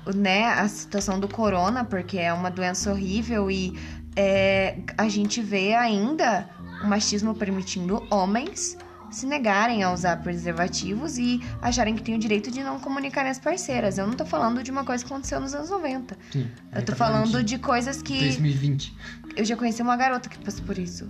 o, 0.07 0.12
né, 0.14 0.47
a 0.47 0.66
situação 0.66 1.20
do 1.20 1.28
corona, 1.28 1.85
porque 1.85 2.18
é 2.18 2.32
uma 2.32 2.51
doença 2.51 2.91
horrível 2.91 3.51
e 3.51 3.78
é, 4.16 4.78
a 4.99 5.09
gente 5.09 5.41
vê 5.41 5.74
ainda 5.74 6.49
o 6.82 6.87
machismo 6.87 7.35
permitindo 7.35 8.05
homens 8.11 8.76
se 9.14 9.26
negarem 9.26 9.82
a 9.82 9.92
usar 9.92 10.16
preservativos 10.22 11.18
e 11.18 11.40
acharem 11.62 11.94
que 11.94 12.02
têm 12.02 12.14
o 12.14 12.18
direito 12.18 12.50
de 12.50 12.62
não 12.62 12.78
comunicarem 12.80 13.30
as 13.30 13.38
parceiras. 13.38 13.96
Eu 13.98 14.06
não 14.06 14.14
tô 14.14 14.24
falando 14.24 14.62
de 14.62 14.70
uma 14.70 14.84
coisa 14.84 15.04
que 15.04 15.12
aconteceu 15.12 15.40
nos 15.40 15.54
anos 15.54 15.70
90. 15.70 16.16
Sim, 16.32 16.48
Eu 16.72 16.80
tô 16.84 16.92
tá 16.92 16.96
falando 16.96 17.42
de 17.42 17.58
coisas 17.58 18.02
que 18.02 18.18
2020. 18.18 18.96
eu 19.36 19.44
já 19.44 19.56
conheci 19.56 19.80
uma 19.82 19.96
garota 19.96 20.28
que 20.28 20.38
passou 20.38 20.64
por 20.64 20.78
isso. 20.78 21.08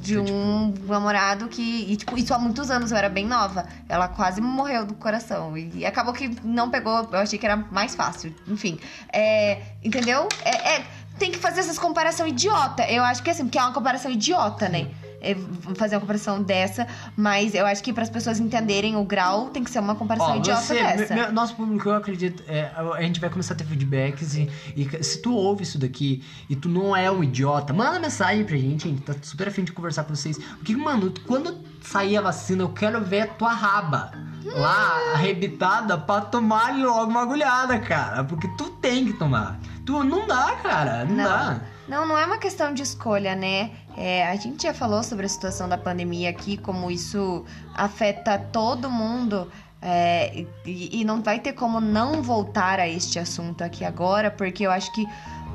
De 0.00 0.14
Tipo, 0.14 0.30
um 0.32 0.72
namorado 0.86 1.48
que. 1.48 1.60
E, 1.90 1.96
tipo, 1.96 2.16
isso 2.16 2.32
há 2.32 2.38
muitos 2.38 2.70
anos, 2.70 2.92
eu 2.92 2.96
era 2.96 3.08
bem 3.08 3.26
nova. 3.26 3.66
Ela 3.88 4.06
quase 4.06 4.40
morreu 4.40 4.84
do 4.86 4.94
coração. 4.94 5.56
E, 5.56 5.70
e 5.78 5.86
acabou 5.86 6.12
que 6.12 6.28
não 6.44 6.70
pegou. 6.70 7.08
Eu 7.10 7.18
achei 7.18 7.36
que 7.38 7.46
era 7.46 7.56
mais 7.56 7.94
fácil. 7.94 8.32
Enfim. 8.46 8.78
É, 9.12 9.60
entendeu? 9.82 10.28
É, 10.44 10.76
é- 10.76 10.86
tem 11.18 11.32
que 11.32 11.38
fazer 11.38 11.60
essas 11.60 11.78
comparação 11.78 12.28
idiota. 12.28 12.84
Eu 12.88 13.02
acho 13.02 13.22
que 13.22 13.30
assim, 13.30 13.44
porque 13.44 13.58
é 13.58 13.62
uma 13.62 13.72
comparação 13.72 14.10
idiota, 14.10 14.68
né? 14.68 14.88
É, 15.26 15.36
fazer 15.74 15.96
uma 15.96 16.00
comparação 16.00 16.42
dessa, 16.42 16.86
mas 17.16 17.54
eu 17.54 17.66
acho 17.66 17.82
que 17.82 17.92
para 17.92 18.02
as 18.02 18.10
pessoas 18.10 18.38
entenderem 18.38 18.96
o 18.96 19.04
grau 19.04 19.48
tem 19.50 19.64
que 19.64 19.70
ser 19.70 19.78
uma 19.80 19.94
comparação 19.94 20.32
Ó, 20.32 20.36
idiota 20.36 20.60
você, 20.62 20.74
dessa. 20.74 21.14
me- 21.14 21.26
me- 21.26 21.32
nosso 21.32 21.54
público, 21.56 21.88
eu 21.88 21.94
acredito, 21.94 22.42
é, 22.46 22.70
a 22.94 23.02
gente 23.02 23.18
vai 23.20 23.28
começar 23.30 23.54
a 23.54 23.56
ter 23.56 23.64
feedbacks 23.64 24.34
e, 24.36 24.48
e 24.76 25.04
se 25.04 25.20
tu 25.20 25.34
ouve 25.34 25.62
isso 25.64 25.78
daqui 25.78 26.22
e 26.48 26.54
tu 26.54 26.68
não 26.68 26.94
é 26.96 27.10
um 27.10 27.24
idiota, 27.24 27.72
manda 27.72 27.98
mensagem 27.98 28.44
pra 28.44 28.56
gente, 28.56 28.86
a 28.86 28.90
gente 28.90 29.02
tá 29.02 29.14
super 29.22 29.48
afim 29.48 29.64
de 29.64 29.72
conversar 29.72 30.04
com 30.04 30.14
vocês. 30.14 30.38
Porque, 30.38 30.76
mano, 30.76 31.12
quando 31.26 31.58
sair 31.82 32.16
a 32.16 32.20
vacina, 32.20 32.62
eu 32.62 32.68
quero 32.68 33.00
ver 33.04 33.22
a 33.22 33.26
tua 33.26 33.52
raba 33.52 34.12
lá, 34.44 35.12
arrebitada, 35.14 35.98
pra 35.98 36.20
tomar 36.20 36.76
logo 36.78 37.10
uma 37.10 37.22
agulhada, 37.22 37.78
cara. 37.80 38.22
Porque 38.24 38.48
tu 38.56 38.70
tem 38.80 39.04
que 39.06 39.12
tomar. 39.14 39.58
Tu 39.84 40.02
não 40.04 40.26
dá, 40.26 40.52
cara, 40.62 41.04
não, 41.04 41.14
Não. 41.16 41.24
dá. 41.24 41.60
Não, 41.88 42.04
não 42.08 42.18
é 42.18 42.26
uma 42.26 42.38
questão 42.38 42.74
de 42.74 42.82
escolha, 42.82 43.36
né? 43.36 43.70
É, 43.96 44.26
a 44.26 44.36
gente 44.36 44.64
já 44.64 44.74
falou 44.74 45.02
sobre 45.02 45.26
a 45.26 45.28
situação 45.28 45.68
da 45.68 45.78
pandemia 45.78 46.30
aqui, 46.30 46.56
como 46.56 46.90
isso 46.90 47.44
afeta 47.74 48.38
todo 48.38 48.90
mundo. 48.90 49.50
é, 49.80 50.44
e, 50.64 51.00
e 51.00 51.04
não 51.04 51.22
vai 51.22 51.38
ter 51.38 51.52
como 51.52 51.80
não 51.80 52.22
voltar 52.22 52.80
a 52.80 52.88
este 52.88 53.18
assunto 53.18 53.62
aqui 53.62 53.84
agora, 53.84 54.30
porque 54.30 54.66
eu 54.66 54.70
acho 54.70 54.92
que 54.92 55.06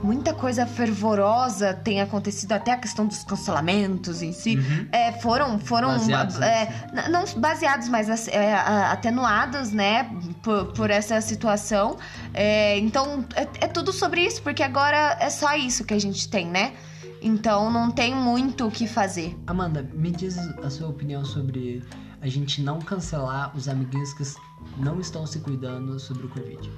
muita 0.04 0.34
coisa 0.34 0.66
fervorosa 0.66 1.74
tem 1.74 2.02
acontecido, 2.02 2.54
até 2.54 2.72
a 2.72 2.78
questão 2.78 3.06
dos 3.06 3.24
cancelamentos 3.24 4.22
em 4.22 4.32
si. 4.32 4.58
Uhum. 4.58 4.88
É, 4.92 5.12
foram 5.12 5.60
foram 5.60 5.90
Baseados 5.90 6.40
é, 6.40 6.70
não 7.10 7.26
baseados, 7.38 7.88
mas 7.90 8.28
é, 8.28 8.54
atenuados, 8.56 9.72
né, 9.72 10.10
por, 10.42 10.68
por 10.74 10.90
essa 10.90 11.20
situação. 11.22 11.98
É, 12.34 12.78
então 12.80 13.26
é, 13.36 13.66
é 13.66 13.68
tudo 13.68 13.92
sobre 13.92 14.22
isso, 14.22 14.42
porque 14.42 14.64
agora 14.64 15.18
é 15.20 15.30
só 15.30 15.56
isso 15.56 15.84
que 15.84 15.94
a 15.94 16.00
gente 16.00 16.28
tem, 16.30 16.48
né? 16.48 16.74
Então 17.22 17.70
não 17.72 17.92
tem 17.92 18.16
muito 18.16 18.66
o 18.68 18.72
que 18.72 18.88
fazer. 18.88 19.38
Amanda, 19.48 19.88
me 19.94 20.10
diz 20.12 20.38
a 20.64 20.70
sua 20.70 20.88
opinião 20.90 21.24
sobre 21.24 21.84
a 22.20 22.28
gente 22.28 22.62
não 22.62 22.80
cancelar 22.80 23.56
os 23.56 23.68
amiguinhos 23.68 24.14
que 24.14 24.24
não 24.78 25.00
estão 25.00 25.26
se 25.28 25.40
cuidando 25.40 26.00
sobre 26.00 26.26
o 26.26 26.30
Covid. 26.30 26.70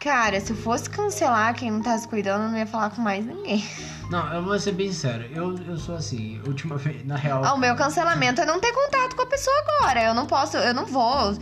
Cara, 0.00 0.40
se 0.40 0.50
eu 0.52 0.56
fosse 0.56 0.88
cancelar 0.88 1.54
quem 1.54 1.70
não 1.70 1.82
tá 1.82 1.96
se 1.98 2.08
cuidando, 2.08 2.44
eu 2.44 2.48
não 2.50 2.56
ia 2.58 2.66
falar 2.66 2.88
com 2.90 3.02
mais 3.02 3.24
ninguém. 3.24 3.62
Não, 4.10 4.32
eu 4.32 4.42
vou 4.42 4.58
ser 4.58 4.72
bem 4.72 4.90
sério. 4.92 5.28
Eu, 5.34 5.56
eu 5.58 5.76
sou 5.76 5.94
assim, 5.94 6.40
última 6.46 6.76
vez, 6.78 7.06
na 7.06 7.16
real. 7.16 7.44
Ah, 7.44 7.52
o 7.52 7.58
meu 7.58 7.76
cancelamento 7.76 8.40
é 8.40 8.46
não 8.46 8.58
ter 8.58 8.72
contato 8.72 9.14
com 9.14 9.22
a 9.22 9.26
pessoa 9.26 9.54
agora. 9.78 10.02
Eu 10.02 10.14
não 10.14 10.26
posso, 10.26 10.56
eu 10.56 10.72
não 10.72 10.86
vou. 10.86 11.36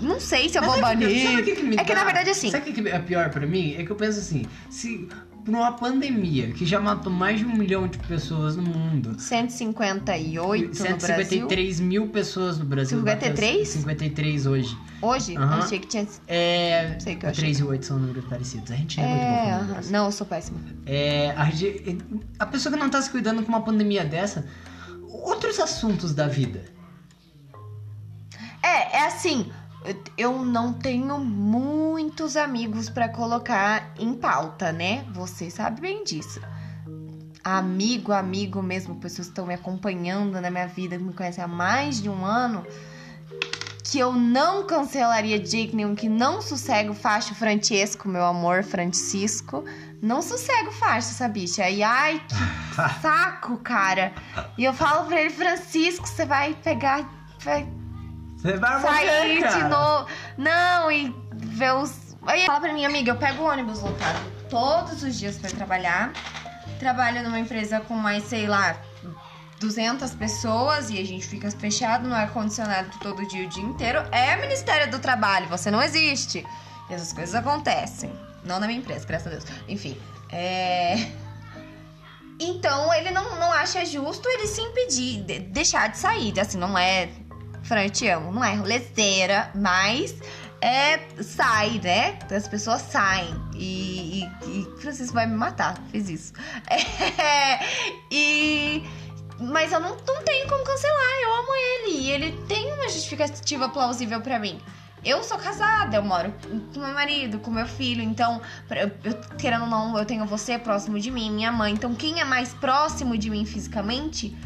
Não 0.00 0.18
sei 0.20 0.48
se 0.48 0.56
eu 0.56 0.62
Mas 0.62 0.70
vou 0.70 0.78
que- 0.78 0.80
banir. 0.96 1.40
o 1.40 1.44
que 1.44 1.56
que 1.56 1.62
me 1.62 1.76
é 1.76 1.84
que 1.84 1.92
dá? 1.92 1.98
na 2.00 2.04
verdade 2.04 2.30
assim. 2.30 2.50
Sabe 2.52 2.70
o 2.70 2.72
que 2.72 2.80
que 2.82 2.88
é 2.88 2.98
pior 3.00 3.30
pra 3.30 3.46
mim? 3.46 3.74
É 3.76 3.84
que 3.84 3.90
eu 3.90 3.96
penso 3.96 4.18
assim, 4.20 4.46
se 4.70 5.08
por 5.44 5.54
uma 5.54 5.72
pandemia 5.72 6.50
que 6.52 6.66
já 6.66 6.78
matou 6.80 7.12
mais 7.12 7.40
de 7.40 7.46
um 7.46 7.54
milhão 7.54 7.86
de 7.88 7.98
pessoas 7.98 8.56
no 8.56 8.62
mundo, 8.62 9.18
158 9.18 10.64
no 10.66 10.74
Brasil. 10.74 10.74
153 10.76 11.80
mil 11.80 12.08
pessoas 12.08 12.58
no 12.58 12.64
Brasil. 12.64 12.98
53? 12.98 13.68
53 13.68 14.46
hoje. 14.46 14.78
Hoje? 15.00 15.36
Achei 15.36 15.78
que 15.78 15.86
tinha. 15.86 16.06
É. 16.26 16.96
Sei 17.00 17.16
que 17.16 17.24
eu 17.26 17.30
achei. 17.30 17.44
3 17.44 17.58
e 17.60 17.64
8 17.64 17.86
são 17.86 17.98
números 17.98 18.24
parecidos. 18.26 18.70
A 18.70 18.76
gente 18.76 18.96
não 18.98 19.04
é, 19.04 19.08
muito 19.08 19.66
bom 19.68 19.78
É, 19.78 19.82
com 19.82 19.90
não, 19.90 20.04
eu 20.06 20.12
sou 20.12 20.26
péssima. 20.26 20.58
É, 20.86 21.30
a, 21.36 21.50
gente- 21.50 21.98
a 22.38 22.46
pessoa 22.46 22.72
que 22.74 22.78
não 22.78 22.90
tá 22.90 23.00
se 23.00 23.10
cuidando 23.10 23.42
com 23.42 23.48
uma 23.48 23.62
pandemia 23.62 24.04
dessa, 24.04 24.46
outros 25.08 25.58
assuntos 25.60 26.14
da 26.14 26.26
vida. 26.28 26.64
É, 28.62 28.98
é 28.98 29.06
assim, 29.06 29.50
eu 30.16 30.44
não 30.44 30.72
tenho 30.72 31.18
muitos 31.18 32.36
amigos 32.36 32.90
pra 32.90 33.08
colocar 33.08 33.92
em 33.98 34.14
pauta, 34.14 34.72
né? 34.72 35.04
Você 35.12 35.50
sabe 35.50 35.80
bem 35.80 36.04
disso. 36.04 36.40
Amigo, 37.44 38.12
amigo 38.12 38.60
mesmo, 38.62 38.96
pessoas 38.96 39.28
que 39.28 39.32
estão 39.32 39.46
me 39.46 39.54
acompanhando 39.54 40.40
na 40.40 40.50
minha 40.50 40.66
vida, 40.66 40.98
que 40.98 41.04
me 41.04 41.12
conhecem 41.12 41.42
há 41.42 41.48
mais 41.48 42.02
de 42.02 42.10
um 42.10 42.24
ano, 42.24 42.66
que 43.84 43.98
eu 43.98 44.12
não 44.12 44.66
cancelaria 44.66 45.38
de 45.38 45.48
jeito 45.48 45.74
nenhum, 45.74 45.94
que 45.94 46.08
não 46.08 46.42
sossego 46.42 46.92
facho 46.92 47.34
Francesco, 47.34 48.08
meu 48.08 48.24
amor, 48.24 48.62
Francisco. 48.64 49.64
Não 50.02 50.20
sossego 50.20 50.70
facho 50.72 51.08
essa 51.08 51.26
bicha. 51.26 51.68
E 51.70 51.82
ai, 51.82 52.20
que 52.28 53.00
saco, 53.00 53.56
cara. 53.58 54.12
E 54.58 54.64
eu 54.64 54.74
falo 54.74 55.06
pra 55.06 55.20
ele, 55.20 55.30
Francisco, 55.30 56.06
você 56.06 56.26
vai 56.26 56.54
pegar. 56.54 57.08
Vai 57.40 57.66
Você 58.38 58.56
vai 58.56 58.80
sair 58.80 59.40
morrer, 59.40 59.48
de 59.56 59.64
novo. 59.64 60.06
Não, 60.36 60.90
e 60.92 61.14
ver 61.34 61.74
os. 61.74 62.16
Aí 62.26 62.46
fala 62.46 62.60
pra 62.60 62.72
mim, 62.72 62.84
amiga, 62.84 63.10
eu 63.10 63.16
pego 63.16 63.42
o 63.42 63.46
ônibus 63.46 63.80
lotado 63.80 64.18
todos 64.48 65.02
os 65.02 65.18
dias 65.18 65.36
pra 65.38 65.50
trabalhar. 65.50 66.12
Trabalho 66.78 67.22
numa 67.22 67.38
empresa 67.38 67.80
com 67.80 67.94
mais, 67.94 68.24
sei 68.24 68.46
lá, 68.46 68.76
200 69.58 70.14
pessoas 70.14 70.90
e 70.90 70.98
a 71.00 71.04
gente 71.04 71.26
fica 71.26 71.50
fechado 71.50 72.06
no 72.06 72.14
ar-condicionado 72.14 72.90
todo 73.00 73.26
dia, 73.26 73.44
o 73.46 73.48
dia 73.48 73.62
inteiro. 73.64 73.98
É 74.12 74.36
Ministério 74.36 74.90
do 74.90 74.98
Trabalho, 75.00 75.48
você 75.48 75.70
não 75.70 75.82
existe. 75.82 76.46
E 76.88 76.94
essas 76.94 77.12
coisas 77.12 77.34
acontecem. 77.34 78.12
Não 78.44 78.60
na 78.60 78.66
minha 78.68 78.78
empresa, 78.78 79.04
graças 79.06 79.26
a 79.26 79.30
Deus. 79.30 79.44
Enfim, 79.66 80.00
é. 80.30 81.08
Então 82.40 82.92
ele 82.94 83.10
não, 83.10 83.36
não 83.36 83.52
acha 83.52 83.84
justo 83.84 84.28
ele 84.28 84.46
se 84.46 84.60
impedir, 84.60 85.22
de- 85.24 85.40
deixar 85.40 85.88
de 85.88 85.98
sair. 85.98 86.38
Assim, 86.38 86.56
não 86.58 86.78
é. 86.78 87.08
Fran, 87.68 87.84
eu 87.84 87.90
te 87.90 88.08
amo. 88.08 88.32
Não 88.32 88.42
é 88.42 88.54
rolezeira, 88.54 89.50
mas 89.54 90.16
é. 90.60 90.98
Sai, 91.22 91.78
né? 91.84 92.18
As 92.34 92.48
pessoas 92.48 92.80
saem. 92.82 93.34
E. 93.54 94.24
e, 94.24 94.26
e 94.46 94.80
Francisco 94.80 95.14
vai 95.14 95.26
me 95.26 95.36
matar, 95.36 95.74
fiz 95.92 96.08
isso. 96.08 96.32
É, 97.20 97.60
e. 98.10 98.82
Mas 99.40 99.70
eu 99.72 99.78
não, 99.78 99.96
não 100.06 100.24
tenho 100.24 100.48
como 100.48 100.64
cancelar, 100.64 101.12
eu 101.22 101.34
amo 101.36 101.48
ele. 101.54 101.98
E 101.98 102.10
ele 102.10 102.32
tem 102.48 102.72
uma 102.72 102.88
justificativa 102.88 103.68
plausível 103.68 104.20
pra 104.20 104.38
mim. 104.38 104.58
Eu 105.04 105.22
sou 105.22 105.38
casada, 105.38 105.96
eu 105.96 106.02
moro 106.02 106.34
com 106.74 106.80
meu 106.80 106.92
marido, 106.92 107.38
com 107.38 107.52
meu 107.52 107.66
filho, 107.66 108.02
então, 108.02 108.42
eu, 108.68 108.90
eu- 109.04 109.20
querendo 109.38 109.62
ou 109.62 109.68
não, 109.68 109.96
eu 109.96 110.04
tenho 110.04 110.26
você 110.26 110.58
próximo 110.58 110.98
de 110.98 111.08
mim, 111.12 111.30
minha 111.30 111.52
mãe. 111.52 111.72
Então, 111.72 111.94
quem 111.94 112.20
é 112.20 112.24
mais 112.24 112.52
próximo 112.52 113.16
de 113.16 113.30
mim 113.30 113.44
fisicamente, 113.46 114.36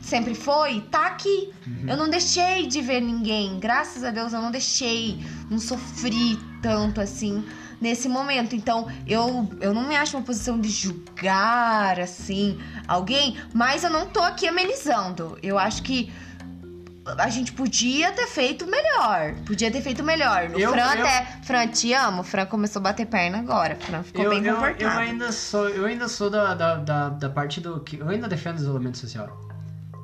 sempre 0.00 0.34
foi, 0.34 0.80
tá 0.82 1.06
aqui. 1.06 1.52
Eu 1.86 1.96
não 1.96 2.08
deixei 2.08 2.66
de 2.66 2.80
ver 2.80 3.00
ninguém, 3.00 3.58
graças 3.58 4.02
a 4.04 4.10
Deus 4.10 4.32
eu 4.32 4.40
não 4.40 4.50
deixei, 4.50 5.18
não 5.50 5.58
sofri 5.58 6.38
tanto 6.62 7.00
assim 7.00 7.44
nesse 7.80 8.08
momento. 8.08 8.54
Então, 8.56 8.88
eu, 9.06 9.50
eu 9.60 9.74
não 9.74 9.86
me 9.86 9.96
acho 9.96 10.16
uma 10.16 10.22
posição 10.24 10.58
de 10.60 10.68
julgar, 10.68 12.00
assim, 12.00 12.58
alguém, 12.88 13.36
mas 13.52 13.84
eu 13.84 13.90
não 13.90 14.06
tô 14.06 14.20
aqui 14.20 14.46
amenizando. 14.48 15.38
Eu 15.42 15.58
acho 15.58 15.82
que 15.82 16.10
a 17.18 17.28
gente 17.28 17.52
podia 17.52 18.10
ter 18.12 18.26
feito 18.26 18.66
melhor. 18.66 19.34
Podia 19.46 19.70
ter 19.70 19.80
feito 19.80 20.02
melhor. 20.02 20.50
O 20.52 20.58
Eu- 20.58 20.72
Fran 20.72 20.82
eu- 20.94 21.04
até. 21.06 21.38
Fran, 21.44 21.68
te 21.68 21.92
amo. 21.92 22.22
O 22.22 22.24
Fran 22.24 22.46
começou 22.46 22.80
a 22.80 22.82
bater 22.82 23.06
perna 23.06 23.38
agora. 23.38 23.76
Fran 23.76 24.02
ficou 24.02 24.24
Eu, 24.24 24.30
bem 24.30 24.44
eu, 24.44 24.54
comportado. 24.54 24.82
eu 24.82 24.90
ainda 24.90 25.30
sou, 25.30 25.68
eu 25.68 25.84
ainda 25.84 26.08
sou 26.08 26.28
da, 26.28 26.54
da, 26.54 26.74
da, 26.76 27.08
da 27.10 27.30
parte 27.30 27.60
do 27.60 27.78
que. 27.80 27.96
Eu 28.00 28.08
ainda 28.08 28.26
defendo 28.26 28.56
o 28.56 28.60
isolamento 28.60 28.98
social. 28.98 29.38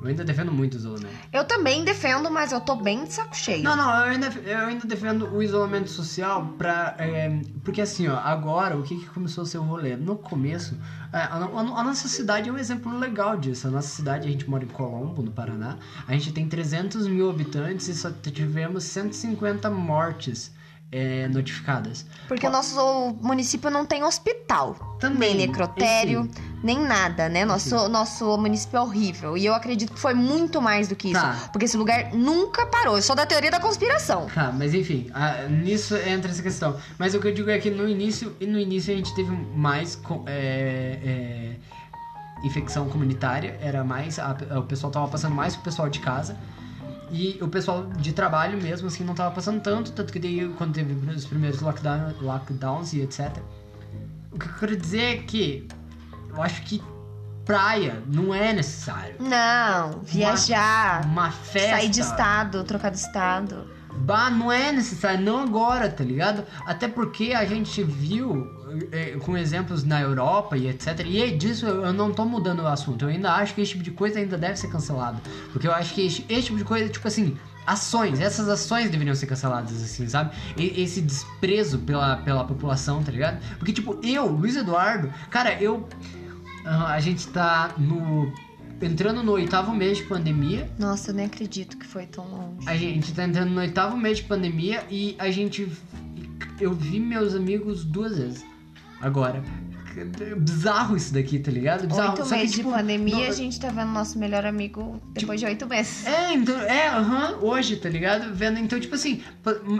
Eu 0.03 0.09
ainda 0.09 0.23
defendo 0.25 0.51
muito 0.51 0.73
o 0.73 0.77
isolamento. 0.77 1.13
Eu 1.31 1.45
também 1.45 1.83
defendo, 1.85 2.29
mas 2.29 2.51
eu 2.51 2.59
tô 2.59 2.75
bem 2.75 3.05
de 3.05 3.13
saco 3.13 3.35
cheio. 3.35 3.63
Não, 3.63 3.75
não, 3.75 3.89
eu 3.89 4.11
ainda, 4.11 4.27
eu 4.45 4.57
ainda 4.67 4.85
defendo 4.85 5.27
o 5.33 5.41
isolamento 5.41 5.89
social 5.89 6.45
pra. 6.57 6.95
é, 6.99 7.39
porque 7.63 7.79
assim, 7.81 8.07
ó, 8.09 8.17
agora 8.17 8.77
o 8.77 8.83
que, 8.83 8.97
que 8.99 9.05
começou 9.09 9.43
a 9.43 9.47
ser 9.47 9.57
o 9.59 9.63
rolê? 9.63 9.95
No 9.95 10.15
começo, 10.17 10.77
é, 11.13 11.17
a, 11.17 11.35
a- 11.37 11.79
a 11.79 11.83
nossa 11.83 12.07
cidade 12.07 12.49
é 12.49 12.51
um 12.51 12.57
exemplo 12.57 12.95
legal 12.99 13.37
disso. 13.37 13.67
A 13.67 13.71
nossa 13.71 13.87
cidade, 13.87 14.27
a 14.27 14.31
gente 14.31 14.49
mora 14.49 14.63
em 14.63 14.67
Colombo, 14.67 15.21
no 15.21 15.31
Paraná, 15.31 15.77
a 16.07 16.11
gente 16.13 16.31
tem 16.33 16.47
300 16.49 17.07
mil 17.07 17.29
habitantes 17.29 17.87
e 17.87 17.95
só 17.95 18.11
tivemos 18.11 18.83
150 18.83 19.69
mortes 19.69 20.51
é, 20.91 21.27
notificadas. 21.29 22.05
Porque 22.27 22.45
o 22.45 22.51
nosso 22.51 23.15
município 23.21 23.69
não 23.69 23.85
tem 23.85 24.03
hospital. 24.03 24.97
Também, 24.99 25.33
nem 25.35 25.47
necrotério, 25.47 26.21
enfim. 26.21 26.52
Nem 26.63 26.79
nada, 26.79 27.27
né? 27.27 27.43
Nosso, 27.43 27.89
nosso 27.89 28.37
município 28.37 28.77
é 28.77 28.81
horrível. 28.81 29.37
E 29.37 29.45
eu 29.45 29.53
acredito 29.53 29.91
que 29.93 29.99
foi 29.99 30.13
muito 30.13 30.61
mais 30.61 30.87
do 30.87 30.95
que 30.95 31.09
isso. 31.11 31.19
Tá. 31.21 31.49
Porque 31.51 31.65
esse 31.65 31.75
lugar 31.77 32.13
nunca 32.13 32.65
parou. 32.65 32.95
Eu 32.95 33.01
sou 33.01 33.15
da 33.15 33.25
teoria 33.25 33.51
da 33.51 33.59
conspiração. 33.59 34.27
Tá, 34.33 34.51
mas 34.51 34.73
enfim, 34.73 35.11
a- 35.13 35.43
nisso 35.49 35.95
entra 35.97 36.31
essa 36.31 36.41
questão. 36.41 36.77
Mas 36.97 37.13
o 37.13 37.19
que 37.19 37.27
eu 37.27 37.33
digo 37.33 37.49
é 37.49 37.59
que 37.59 37.69
no 37.69 37.87
início, 37.87 38.35
e 38.39 38.47
no 38.47 38.57
início 38.57 38.93
a 38.93 38.97
gente 38.97 39.13
teve 39.13 39.29
mais 39.55 39.99
é, 40.25 40.99
é, 41.03 41.51
infecção 42.45 42.87
comunitária, 42.89 43.57
era 43.61 43.83
mais, 43.83 44.17
a- 44.19 44.35
o 44.57 44.63
pessoal 44.63 44.91
tava 44.91 45.07
passando 45.07 45.35
mais 45.35 45.55
pro 45.55 45.65
pessoal 45.65 45.89
de 45.89 45.99
casa. 45.99 46.37
E 47.11 47.37
o 47.41 47.47
pessoal 47.47 47.83
de 47.85 48.11
trabalho 48.11 48.59
mesmo, 48.59 48.87
assim, 48.87 49.03
não 49.03 49.13
tava 49.13 49.35
passando 49.35 49.61
tanto, 49.61 49.91
tanto 49.91 50.11
que 50.11 50.17
daí 50.17 50.49
quando 50.57 50.73
teve 50.73 50.93
os 51.11 51.25
primeiros 51.25 51.61
lockdown, 51.61 52.13
lockdowns 52.21 52.93
e 52.93 53.01
etc. 53.01 53.37
O 54.31 54.39
que 54.39 54.47
eu 54.47 54.53
quero 54.59 54.75
dizer 54.75 55.01
é 55.01 55.17
que 55.17 55.67
eu 56.35 56.41
acho 56.41 56.61
que 56.63 56.81
praia 57.45 58.01
não 58.07 58.33
é 58.33 58.53
necessário. 58.53 59.15
Não, 59.19 59.99
viajar, 60.01 61.05
Uma 61.05 61.29
festa. 61.31 61.69
sair 61.77 61.89
de 61.89 61.99
estado, 62.01 62.63
trocar 62.63 62.89
de 62.89 62.97
estado. 62.97 63.67
Bah, 63.95 64.29
não 64.31 64.51
é 64.51 64.71
necessário, 64.71 65.21
não 65.23 65.37
agora, 65.39 65.87
tá 65.89 66.03
ligado? 66.03 66.43
Até 66.65 66.87
porque 66.87 67.31
a 67.33 67.45
gente 67.45 67.83
viu 67.83 68.47
é, 68.91 69.11
com 69.19 69.37
exemplos 69.37 69.83
na 69.83 70.01
Europa 70.01 70.57
e 70.57 70.67
etc. 70.67 71.01
E 71.05 71.21
é 71.21 71.27
disso 71.29 71.67
eu 71.67 71.85
eu 71.85 71.93
não 71.93 72.11
tô 72.11 72.25
mudando 72.25 72.61
o 72.61 72.67
assunto. 72.67 73.05
Eu 73.05 73.09
ainda 73.09 73.31
acho 73.33 73.53
que 73.53 73.61
esse 73.61 73.71
tipo 73.73 73.83
de 73.83 73.91
coisa 73.91 74.17
ainda 74.19 74.35
deve 74.37 74.55
ser 74.57 74.69
cancelado. 74.69 75.21
Porque 75.51 75.67
eu 75.67 75.71
acho 75.71 75.93
que 75.93 76.07
esse, 76.07 76.25
esse 76.27 76.43
tipo 76.47 76.57
de 76.57 76.63
coisa, 76.63 76.89
tipo 76.89 77.07
assim, 77.07 77.37
ações, 77.67 78.19
essas 78.19 78.49
ações 78.49 78.89
deveriam 78.89 79.13
ser 79.15 79.27
canceladas, 79.27 79.81
assim, 79.83 80.09
sabe? 80.09 80.35
E- 80.57 80.81
esse 80.81 80.99
desprezo 80.99 81.77
pela, 81.79 82.17
pela 82.17 82.43
população, 82.45 83.03
tá 83.03 83.11
ligado? 83.11 83.37
Porque, 83.59 83.71
tipo, 83.71 83.99
eu, 84.03 84.25
Luiz 84.27 84.55
Eduardo, 84.55 85.13
cara, 85.29 85.53
eu. 85.61 85.87
A 86.65 86.99
gente 86.99 87.27
tá 87.27 87.75
no. 87.77 88.31
entrando 88.81 89.23
no 89.23 89.33
oitavo 89.33 89.73
mês 89.73 89.97
de 89.97 90.03
pandemia. 90.05 90.69
Nossa, 90.79 91.11
eu 91.11 91.15
nem 91.15 91.25
acredito 91.25 91.77
que 91.77 91.85
foi 91.85 92.05
tão 92.05 92.25
longe. 92.25 92.67
A 92.67 92.75
gente 92.75 93.13
tá 93.13 93.25
entrando 93.25 93.51
no 93.51 93.59
oitavo 93.59 93.97
mês 93.97 94.17
de 94.17 94.23
pandemia 94.23 94.83
e 94.89 95.15
a 95.19 95.29
gente. 95.29 95.71
Eu 96.59 96.73
vi 96.73 96.99
meus 96.99 97.33
amigos 97.33 97.83
duas 97.83 98.17
vezes. 98.17 98.45
Agora. 99.01 99.43
Bizarro 100.37 100.95
isso 100.95 101.13
daqui, 101.13 101.39
tá 101.39 101.51
ligado? 101.51 101.87
Bizarro. 101.87 102.09
Oito 102.11 102.23
Só 102.25 102.33
que, 102.35 102.41
meses 102.41 102.55
tipo, 102.55 102.69
de 102.69 102.75
pandemia, 102.75 103.15
no- 103.15 103.23
a 103.27 103.31
gente 103.31 103.59
tá 103.59 103.69
vendo 103.69 103.91
nosso 103.91 104.17
melhor 104.17 104.45
amigo 104.45 104.99
depois 105.13 105.39
de 105.39 105.45
oito 105.45 105.67
meses. 105.67 106.05
É, 106.05 106.33
então, 106.33 106.59
é, 106.61 106.87
aham, 106.87 107.37
hoje, 107.41 107.75
tá 107.77 107.89
ligado? 107.89 108.33
Vendo, 108.33 108.59
então, 108.59 108.79
tipo 108.79 108.95
assim, 108.95 109.21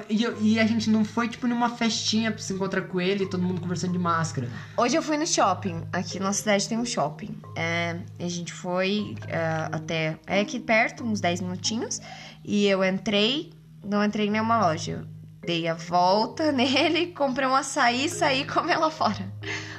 e, 0.09 0.53
e 0.53 0.59
a 0.59 0.65
gente 0.65 0.89
não 0.89 1.03
foi, 1.03 1.27
tipo, 1.27 1.47
numa 1.47 1.69
festinha 1.69 2.31
pra 2.31 2.41
se 2.41 2.53
encontrar 2.53 2.81
com 2.83 2.99
ele, 3.01 3.25
todo 3.25 3.41
mundo 3.41 3.59
conversando 3.61 3.93
de 3.93 3.99
máscara. 3.99 4.47
Hoje 4.77 4.95
eu 4.95 5.01
fui 5.01 5.17
no 5.17 5.25
shopping. 5.27 5.81
Aqui 5.91 6.19
na 6.19 6.33
cidade 6.33 6.67
tem 6.67 6.77
um 6.77 6.85
shopping. 6.85 7.35
É, 7.55 7.97
a 8.19 8.27
gente 8.27 8.53
foi 8.53 9.15
é, 9.27 9.69
até. 9.71 10.17
É 10.27 10.39
aqui 10.41 10.59
perto, 10.59 11.03
uns 11.03 11.19
10 11.19 11.41
minutinhos. 11.41 11.99
E 12.45 12.65
eu 12.67 12.83
entrei, 12.83 13.51
não 13.83 14.03
entrei 14.03 14.27
em 14.27 14.31
nenhuma 14.31 14.59
loja. 14.67 15.05
Dei 15.45 15.67
a 15.67 15.73
volta 15.73 16.51
nele, 16.53 17.07
comprei 17.07 17.47
um 17.47 17.55
açaí 17.55 18.05
e 18.05 18.09
saí 18.09 18.41
e 18.41 18.45
comi 18.45 18.73
lá 18.75 18.89
fora. 18.89 19.31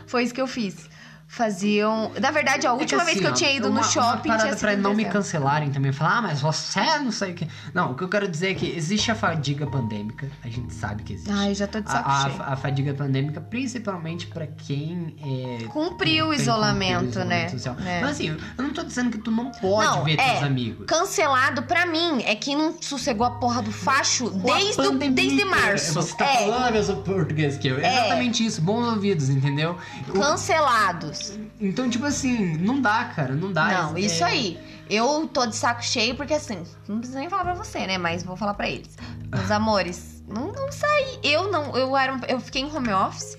Foi 0.07 0.23
isso 0.23 0.35
que 0.35 0.41
eu 0.41 0.47
fiz. 0.47 0.89
Faziam. 1.27 2.13
Na 2.21 2.31
verdade, 2.31 2.67
a 2.67 2.71
É 2.71 2.75
que 2.75 2.81
última 2.83 3.05
vez 3.05 3.17
assim, 3.17 3.25
que 3.27 3.31
eu 3.31 3.35
tinha 3.35 3.51
ido 3.53 3.69
uma- 3.69 3.81
no 3.81 3.85
shopping 3.87 4.29
Uma 4.29 4.37
parada 4.39 4.57
pra 4.57 4.77
não 4.77 4.95
me 4.95 5.05
cancelarem 5.05 5.71
também, 5.71 5.91
falar, 5.93 6.19
ah, 6.19 6.23
mas 6.23 6.41
você 6.41 6.81
não 6.99 7.11
sei 7.11 7.33
o 7.33 7.35
que. 7.35 7.49
Não, 7.73 7.93
o 7.93 7.95
que 7.97 8.05
eu 8.05 8.09
quero 8.09 8.29
dizer 8.29 8.51
é 8.53 8.55
que 8.55 8.71
existe 8.77 9.11
a 9.11 9.15
fadiga 9.15 9.67
pandêmica, 9.67 10.31
a 10.45 10.49
gente 10.49 10.73
sabe 10.73 11.03
que 11.03 11.15
existe. 11.15 11.33
Ai, 11.33 11.55
já 11.55 11.67
tô 11.67 11.81
de 11.81 11.91
saco 11.91 12.09
a, 12.09 12.21
cheio. 12.31 12.43
a, 12.43 12.53
a 12.53 12.57
fadiga 12.57 12.95
pandêmica, 12.95 13.41
principalmente 13.41 14.27
pra 14.29 14.47
quem 14.47 15.17
é. 15.61 15.65
Cumpriu 15.67 16.29
o 16.29 16.35
isolamento, 16.35 17.05
cumprido 17.07 17.21
o 17.21 17.25
né? 17.25 17.47
isolamento. 17.53 17.89
É. 17.89 18.01
Mas 18.01 18.11
assim, 18.13 18.29
eu 18.57 18.63
não 18.65 18.71
tô 18.73 18.85
dizendo 18.85 19.11
que 19.11 19.19
tu 19.19 19.31
não 19.31 19.51
pode 19.51 19.87
Não, 19.89 20.05
ver 20.05 20.19
é. 20.21 20.31
teus 20.33 20.43
amigos. 20.45 20.87
Cancelado 20.87 21.63
pra 21.65 21.85
mim 21.87 22.23
é 22.25 22.35
quem 22.37 22.55
não 22.57 22.81
sossegou 22.81 23.27
a 23.27 23.31
porra 23.33 23.61
do 23.63 23.73
facho 23.73 24.31
desde, 24.31 25.09
desde 25.11 25.45
março. 25.45 25.95
Você 25.95 26.17
tá 26.17 26.27
é, 26.27 26.37
falando 26.45 26.67
a 26.67 26.71
mesma 26.71 26.97
português 26.97 27.57
que 27.57 27.69
eu. 27.69 27.79
Exatamente 27.79 28.45
isso, 28.47 28.61
bons 28.61 28.87
ouvidos, 28.87 29.29
entendeu? 29.31 29.77
Cancelados. 30.13 31.24
Então, 31.61 31.89
tipo 31.89 32.05
assim, 32.07 32.57
não 32.59 32.81
dá, 32.81 33.05
cara, 33.07 33.35
não 33.35 33.53
dá. 33.53 33.67
Não, 33.69 33.97
É- 33.97 34.01
isso 34.01 34.25
aí. 34.25 34.59
Eu 34.89 35.27
tô 35.33 35.47
de 35.47 35.57
saco 35.57 35.83
cheio 35.83 36.15
porque 36.15 36.35
assim, 36.35 36.63
não 36.87 36.99
preciso 36.99 37.19
nem 37.19 37.29
falar 37.31 37.45
pra 37.45 37.55
você, 37.55 37.87
né? 37.87 37.97
Mas 37.99 38.23
vou 38.23 38.37
falar 38.37 38.55
pra 38.55 38.69
eles. 38.69 38.97
Meus 39.35 39.51
amores, 39.51 40.23
não, 40.29 40.53
não 40.53 40.71
saí. 40.71 41.19
Eu 41.23 41.51
não, 41.51 41.77
eu 41.77 41.97
era, 41.97 42.21
eu 42.29 42.39
fiquei 42.41 42.63
em 42.63 42.75
home 42.77 42.93
office. 42.93 43.37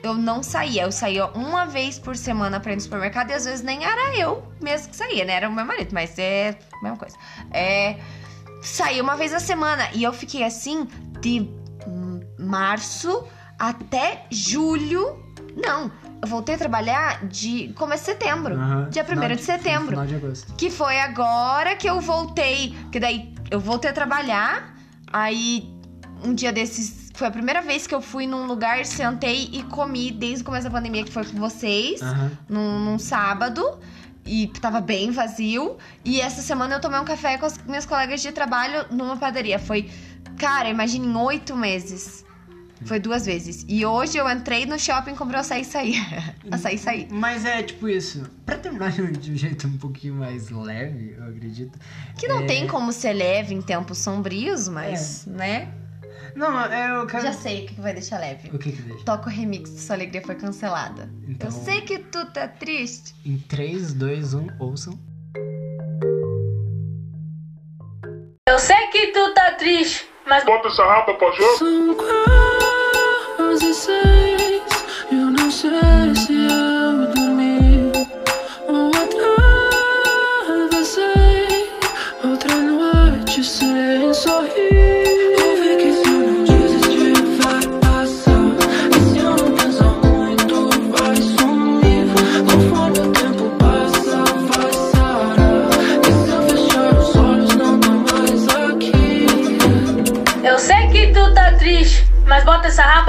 Eu 0.00 0.14
não 0.14 0.44
saía, 0.44 0.82
eu 0.84 0.92
saía 0.92 1.26
uma 1.26 1.66
vez 1.66 1.98
por 1.98 2.16
semana 2.16 2.60
pra 2.60 2.70
ir 2.72 2.76
no 2.76 2.80
supermercado 2.80 3.30
e 3.30 3.34
às 3.34 3.44
vezes 3.44 3.62
nem 3.62 3.84
era 3.84 4.16
eu 4.16 4.46
mesmo 4.62 4.90
que 4.90 4.96
saía, 4.96 5.24
né? 5.24 5.32
Era 5.32 5.48
o 5.48 5.52
meu 5.52 5.64
marido, 5.64 5.90
mas 5.92 6.16
é 6.18 6.56
a 6.72 6.82
mesma 6.82 6.96
coisa. 6.96 7.16
É, 7.50 7.98
saía 8.62 9.02
uma 9.02 9.16
vez 9.16 9.34
a 9.34 9.40
semana 9.40 9.88
e 9.92 10.04
eu 10.04 10.12
fiquei 10.12 10.44
assim 10.44 10.86
de 11.20 11.50
março 12.38 13.24
até 13.58 14.26
julho. 14.30 15.22
Não, 15.56 15.90
voltei 16.26 16.54
a 16.54 16.58
trabalhar 16.58 17.26
de 17.26 17.72
começo 17.74 18.04
de 18.04 18.10
setembro. 18.12 18.54
Aham. 18.54 18.88
Dia 18.90 19.02
1 19.02 19.06
Final 19.06 19.28
de 19.28 19.42
setembro. 19.42 19.88
Final 19.88 20.06
de 20.06 20.14
agosto. 20.16 20.54
Que 20.54 20.70
foi 20.70 20.98
agora 21.00 21.76
que 21.76 21.88
eu 21.88 22.00
voltei. 22.00 22.76
Que 22.90 22.98
daí 22.98 23.32
eu 23.50 23.60
voltei 23.60 23.90
a 23.90 23.92
trabalhar. 23.92 24.74
Aí 25.12 25.72
um 26.24 26.34
dia 26.34 26.52
desses. 26.52 27.10
Foi 27.14 27.26
a 27.26 27.30
primeira 27.30 27.60
vez 27.60 27.86
que 27.86 27.94
eu 27.94 28.00
fui 28.00 28.26
num 28.28 28.46
lugar, 28.46 28.84
sentei 28.84 29.48
e 29.52 29.62
comi 29.64 30.12
desde 30.12 30.42
o 30.42 30.44
começo 30.44 30.64
da 30.64 30.70
pandemia, 30.70 31.02
que 31.02 31.12
foi 31.12 31.24
com 31.24 31.36
vocês, 31.36 32.00
Aham. 32.00 32.30
num, 32.48 32.78
num 32.78 32.98
sábado. 32.98 33.78
E 34.24 34.46
tava 34.60 34.80
bem 34.80 35.10
vazio. 35.10 35.78
E 36.04 36.20
essa 36.20 36.42
semana 36.42 36.76
eu 36.76 36.80
tomei 36.80 37.00
um 37.00 37.04
café 37.04 37.38
com 37.38 37.46
as 37.46 37.58
minhas 37.64 37.86
colegas 37.86 38.20
de 38.20 38.30
trabalho 38.30 38.84
numa 38.90 39.16
padaria. 39.16 39.58
Foi, 39.58 39.90
cara, 40.38 40.68
imagina, 40.68 41.06
em 41.06 41.16
oito 41.16 41.56
meses. 41.56 42.24
Foi 42.84 42.98
duas 43.00 43.26
vezes. 43.26 43.64
E 43.68 43.84
hoje 43.84 44.16
eu 44.18 44.28
entrei 44.30 44.64
no 44.66 44.78
shopping, 44.78 45.14
comprei 45.14 45.40
açaí 45.40 45.62
e 45.62 45.64
saí. 45.64 45.94
açaí 46.50 46.74
e 46.74 46.78
saí. 46.78 47.08
Mas 47.10 47.44
é 47.44 47.62
tipo 47.62 47.88
isso. 47.88 48.22
Pra 48.46 48.56
terminar 48.56 48.92
de 48.92 49.32
um 49.32 49.36
jeito 49.36 49.66
um 49.66 49.76
pouquinho 49.76 50.14
mais 50.14 50.48
leve, 50.50 51.14
eu 51.18 51.24
acredito. 51.28 51.78
Que 52.18 52.26
não 52.28 52.40
É. 52.40 52.46
tem 52.46 52.66
como 52.66 52.92
ser 52.92 53.12
leve 53.12 53.54
em 53.54 53.60
tempos 53.62 53.98
sombrios, 53.98 54.68
mas, 54.68 55.26
né? 55.26 55.68
Não, 56.34 56.60
é, 56.60 56.96
eu 57.00 57.06
quero. 57.06 57.22
Já 57.24 57.32
sei 57.32 57.64
o 57.64 57.66
que 57.66 57.74
que 57.74 57.80
vai 57.80 57.92
deixar 57.92 58.18
leve. 58.20 58.48
O 58.54 58.58
que 58.58 58.70
que 58.70 58.82
deixa? 58.82 59.04
Toca 59.04 59.28
o 59.28 59.32
remix 59.32 59.70
de 59.74 59.80
Sua 59.80 59.96
Alegria 59.96 60.22
foi 60.22 60.34
cancelada. 60.36 61.10
Então- 61.26 61.48
Eu 61.48 61.52
sei 61.52 61.80
que 61.80 61.98
tu 61.98 62.24
tá 62.26 62.46
triste. 62.46 63.14
Em 63.24 63.38
3, 63.38 63.92
2, 63.92 64.34
1, 64.34 64.46
ouçam. 64.60 64.96
Eu 68.48 68.58
sei 68.58 68.86
que 68.88 69.08
tu 69.08 69.34
tá 69.34 69.52
triste, 69.52 70.06
mas 70.26 70.44
Bota 70.44 70.68
essa 70.68 70.82
rapa 70.84 71.14
pra 71.14 71.30
jogo. 71.32 71.96
São 73.58 73.58
quase 73.58 73.74
seis. 73.74 75.87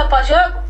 Bota 0.10 0.22
essa 0.22 0.38
rapa 0.38 0.50
pra 0.50 0.52
jogo. 0.52 0.70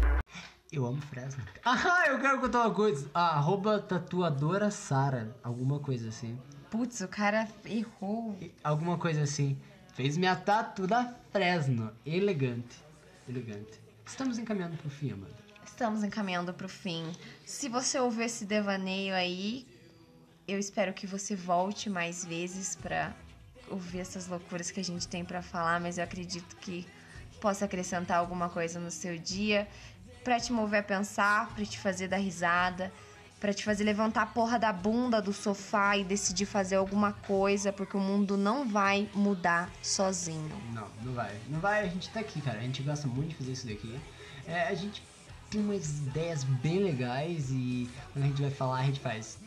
Eu 0.71 0.85
amo 0.85 1.01
Fresno. 1.01 1.43
Ah, 1.65 2.07
eu 2.07 2.19
quero 2.19 2.39
contar 2.39 2.65
uma 2.65 2.73
coisa. 2.73 3.09
Ah, 3.13 3.37
arroba 3.37 3.79
tatuadora 3.79 4.69
Sara. 4.69 5.35
Alguma 5.43 5.79
coisa 5.79 6.09
assim. 6.09 6.39
Putz, 6.69 7.01
o 7.01 7.07
cara 7.07 7.47
errou. 7.65 8.37
Alguma 8.63 8.97
coisa 8.97 9.23
assim. 9.23 9.57
Fez 9.95 10.17
minha 10.17 10.35
tatu 10.35 10.85
da 10.85 11.15
Fresno. 11.31 11.91
Elegante. 12.05 12.83
Elegante. 13.27 13.79
Estamos 14.05 14.37
encaminhando 14.37 14.77
pro 14.77 14.89
fim, 14.89 15.11
Amanda. 15.11 15.35
Estamos 15.65 16.03
encaminhando 16.03 16.53
pro 16.53 16.69
fim. 16.69 17.11
Se 17.45 17.69
você 17.69 17.99
ouviu 17.99 18.23
esse 18.23 18.45
devaneio 18.45 19.15
aí, 19.15 19.65
eu 20.47 20.59
espero 20.59 20.93
que 20.93 21.07
você 21.07 21.35
volte 21.35 21.89
mais 21.89 22.25
vezes 22.25 22.75
pra 22.75 23.13
ouvir 23.69 23.99
essas 23.99 24.27
loucuras 24.27 24.71
que 24.71 24.79
a 24.79 24.83
gente 24.83 25.07
tem 25.07 25.23
pra 25.23 25.41
falar, 25.41 25.79
mas 25.79 25.97
eu 25.97 26.03
acredito 26.03 26.55
que 26.57 26.85
possa 27.39 27.65
acrescentar 27.65 28.17
alguma 28.17 28.49
coisa 28.49 28.79
no 28.79 28.91
seu 28.91 29.17
dia 29.17 29.67
pra 30.23 30.39
te 30.39 30.51
mover 30.51 30.81
a 30.81 30.83
pensar, 30.83 31.49
pra 31.55 31.65
te 31.65 31.79
fazer 31.79 32.07
dar 32.07 32.17
risada, 32.17 32.91
pra 33.39 33.53
te 33.53 33.63
fazer 33.63 33.83
levantar 33.83 34.23
a 34.23 34.25
porra 34.25 34.59
da 34.59 34.71
bunda 34.71 35.21
do 35.21 35.31
sofá 35.31 35.95
e 35.97 36.03
decidir 36.03 36.45
fazer 36.45 36.75
alguma 36.75 37.13
coisa, 37.13 37.71
porque 37.71 37.95
o 37.95 37.99
mundo 37.99 38.35
não 38.37 38.67
vai 38.67 39.09
mudar 39.13 39.69
sozinho. 39.81 40.51
Não, 40.73 40.87
não 41.01 41.13
vai. 41.13 41.35
Não 41.47 41.59
vai, 41.59 41.81
a 41.81 41.87
gente 41.87 42.09
tá 42.09 42.19
aqui, 42.19 42.41
cara. 42.41 42.59
A 42.59 42.61
gente 42.61 42.83
gosta 42.83 43.07
muito 43.07 43.29
de 43.29 43.35
fazer 43.35 43.51
isso 43.53 43.67
daqui. 43.67 43.99
É, 44.45 44.67
a 44.67 44.75
gente 44.75 45.01
tem 45.49 45.61
umas 45.61 45.99
ideias 45.99 46.43
bem 46.43 46.83
legais 46.83 47.49
e 47.49 47.89
quando 48.11 48.25
a 48.25 48.27
gente 48.27 48.41
vai 48.41 48.51
falar, 48.51 48.79
a 48.79 48.83
gente 48.83 48.99
faz. 48.99 49.37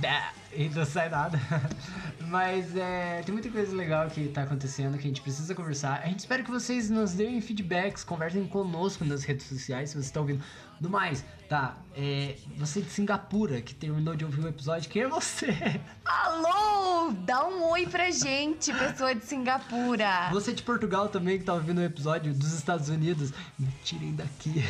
Bah, 0.00 0.32
e 0.52 0.68
não 0.68 0.84
sai 0.84 1.08
nada. 1.08 1.38
Mas 2.28 2.76
é, 2.76 3.22
tem 3.22 3.32
muita 3.32 3.50
coisa 3.50 3.74
legal 3.74 4.08
que 4.08 4.28
tá 4.28 4.42
acontecendo 4.42 4.96
que 4.96 5.04
a 5.04 5.08
gente 5.08 5.20
precisa 5.20 5.54
conversar. 5.54 6.00
A 6.04 6.06
gente 6.06 6.20
espera 6.20 6.42
que 6.42 6.50
vocês 6.50 6.88
nos 6.88 7.12
deem 7.12 7.40
feedbacks, 7.40 8.04
conversem 8.04 8.46
conosco 8.46 9.04
nas 9.04 9.24
redes 9.24 9.46
sociais 9.46 9.90
se 9.90 10.02
você 10.02 10.12
tá 10.12 10.20
ouvindo. 10.20 10.42
Do 10.80 10.88
mais, 10.88 11.22
tá? 11.46 11.76
É, 11.94 12.36
você 12.56 12.80
de 12.80 12.88
Singapura 12.88 13.60
que 13.60 13.74
terminou 13.74 14.16
de 14.16 14.24
ouvir 14.24 14.40
o 14.40 14.48
episódio, 14.48 14.88
quem 14.88 15.02
é 15.02 15.08
você? 15.08 15.48
Alô! 16.06 17.12
Dá 17.12 17.46
um 17.46 17.64
oi 17.70 17.86
pra 17.86 18.10
gente, 18.10 18.72
pessoa 18.72 19.14
de 19.14 19.26
Singapura. 19.26 20.30
Você 20.32 20.54
de 20.54 20.62
Portugal 20.62 21.10
também 21.10 21.38
que 21.38 21.44
tá 21.44 21.52
ouvindo 21.52 21.78
o 21.78 21.84
episódio 21.84 22.32
dos 22.32 22.54
Estados 22.54 22.88
Unidos, 22.88 23.30
me 23.58 23.68
tirem 23.84 24.14
daqui. 24.14 24.64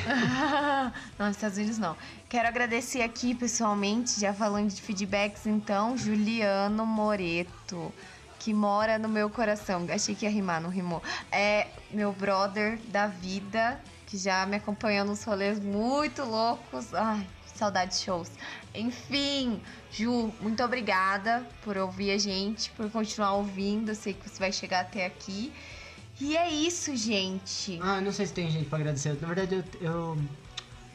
não, 1.16 1.30
Estados 1.30 1.58
Unidos 1.58 1.78
não. 1.78 1.96
Quero 2.28 2.48
agradecer 2.48 3.02
aqui 3.02 3.34
pessoalmente, 3.34 4.18
já 4.18 4.32
falando 4.32 4.70
de 4.70 4.82
feedbacks, 4.82 5.46
então, 5.46 5.69
Juliano 5.96 6.84
Moreto, 6.84 7.92
que 8.40 8.52
mora 8.52 8.98
no 8.98 9.08
meu 9.08 9.30
coração. 9.30 9.86
Achei 9.88 10.16
que 10.16 10.24
ia 10.24 10.30
rimar, 10.30 10.60
não 10.60 10.68
rimou. 10.68 11.00
É 11.30 11.68
meu 11.92 12.12
brother 12.12 12.78
da 12.88 13.06
vida, 13.06 13.80
que 14.06 14.18
já 14.18 14.44
me 14.46 14.56
acompanhou 14.56 15.06
nos 15.06 15.22
rolês 15.22 15.60
muito 15.60 16.24
loucos. 16.24 16.92
Ai, 16.92 17.24
saudade 17.54 17.92
de 17.92 17.98
shows. 17.98 18.28
Enfim, 18.74 19.62
Ju, 19.92 20.32
muito 20.40 20.60
obrigada 20.64 21.46
por 21.62 21.76
ouvir 21.76 22.10
a 22.10 22.18
gente, 22.18 22.70
por 22.70 22.90
continuar 22.90 23.34
ouvindo. 23.34 23.90
Eu 23.90 23.94
sei 23.94 24.12
que 24.12 24.28
você 24.28 24.40
vai 24.40 24.50
chegar 24.52 24.80
até 24.80 25.06
aqui. 25.06 25.52
E 26.20 26.36
é 26.36 26.50
isso, 26.50 26.96
gente. 26.96 27.78
Ah, 27.80 28.00
não 28.00 28.10
sei 28.10 28.26
se 28.26 28.32
tem 28.32 28.50
gente 28.50 28.68
pra 28.68 28.78
agradecer. 28.80 29.16
Na 29.20 29.28
verdade, 29.28 29.54
eu. 29.80 29.88
eu... 29.88 30.18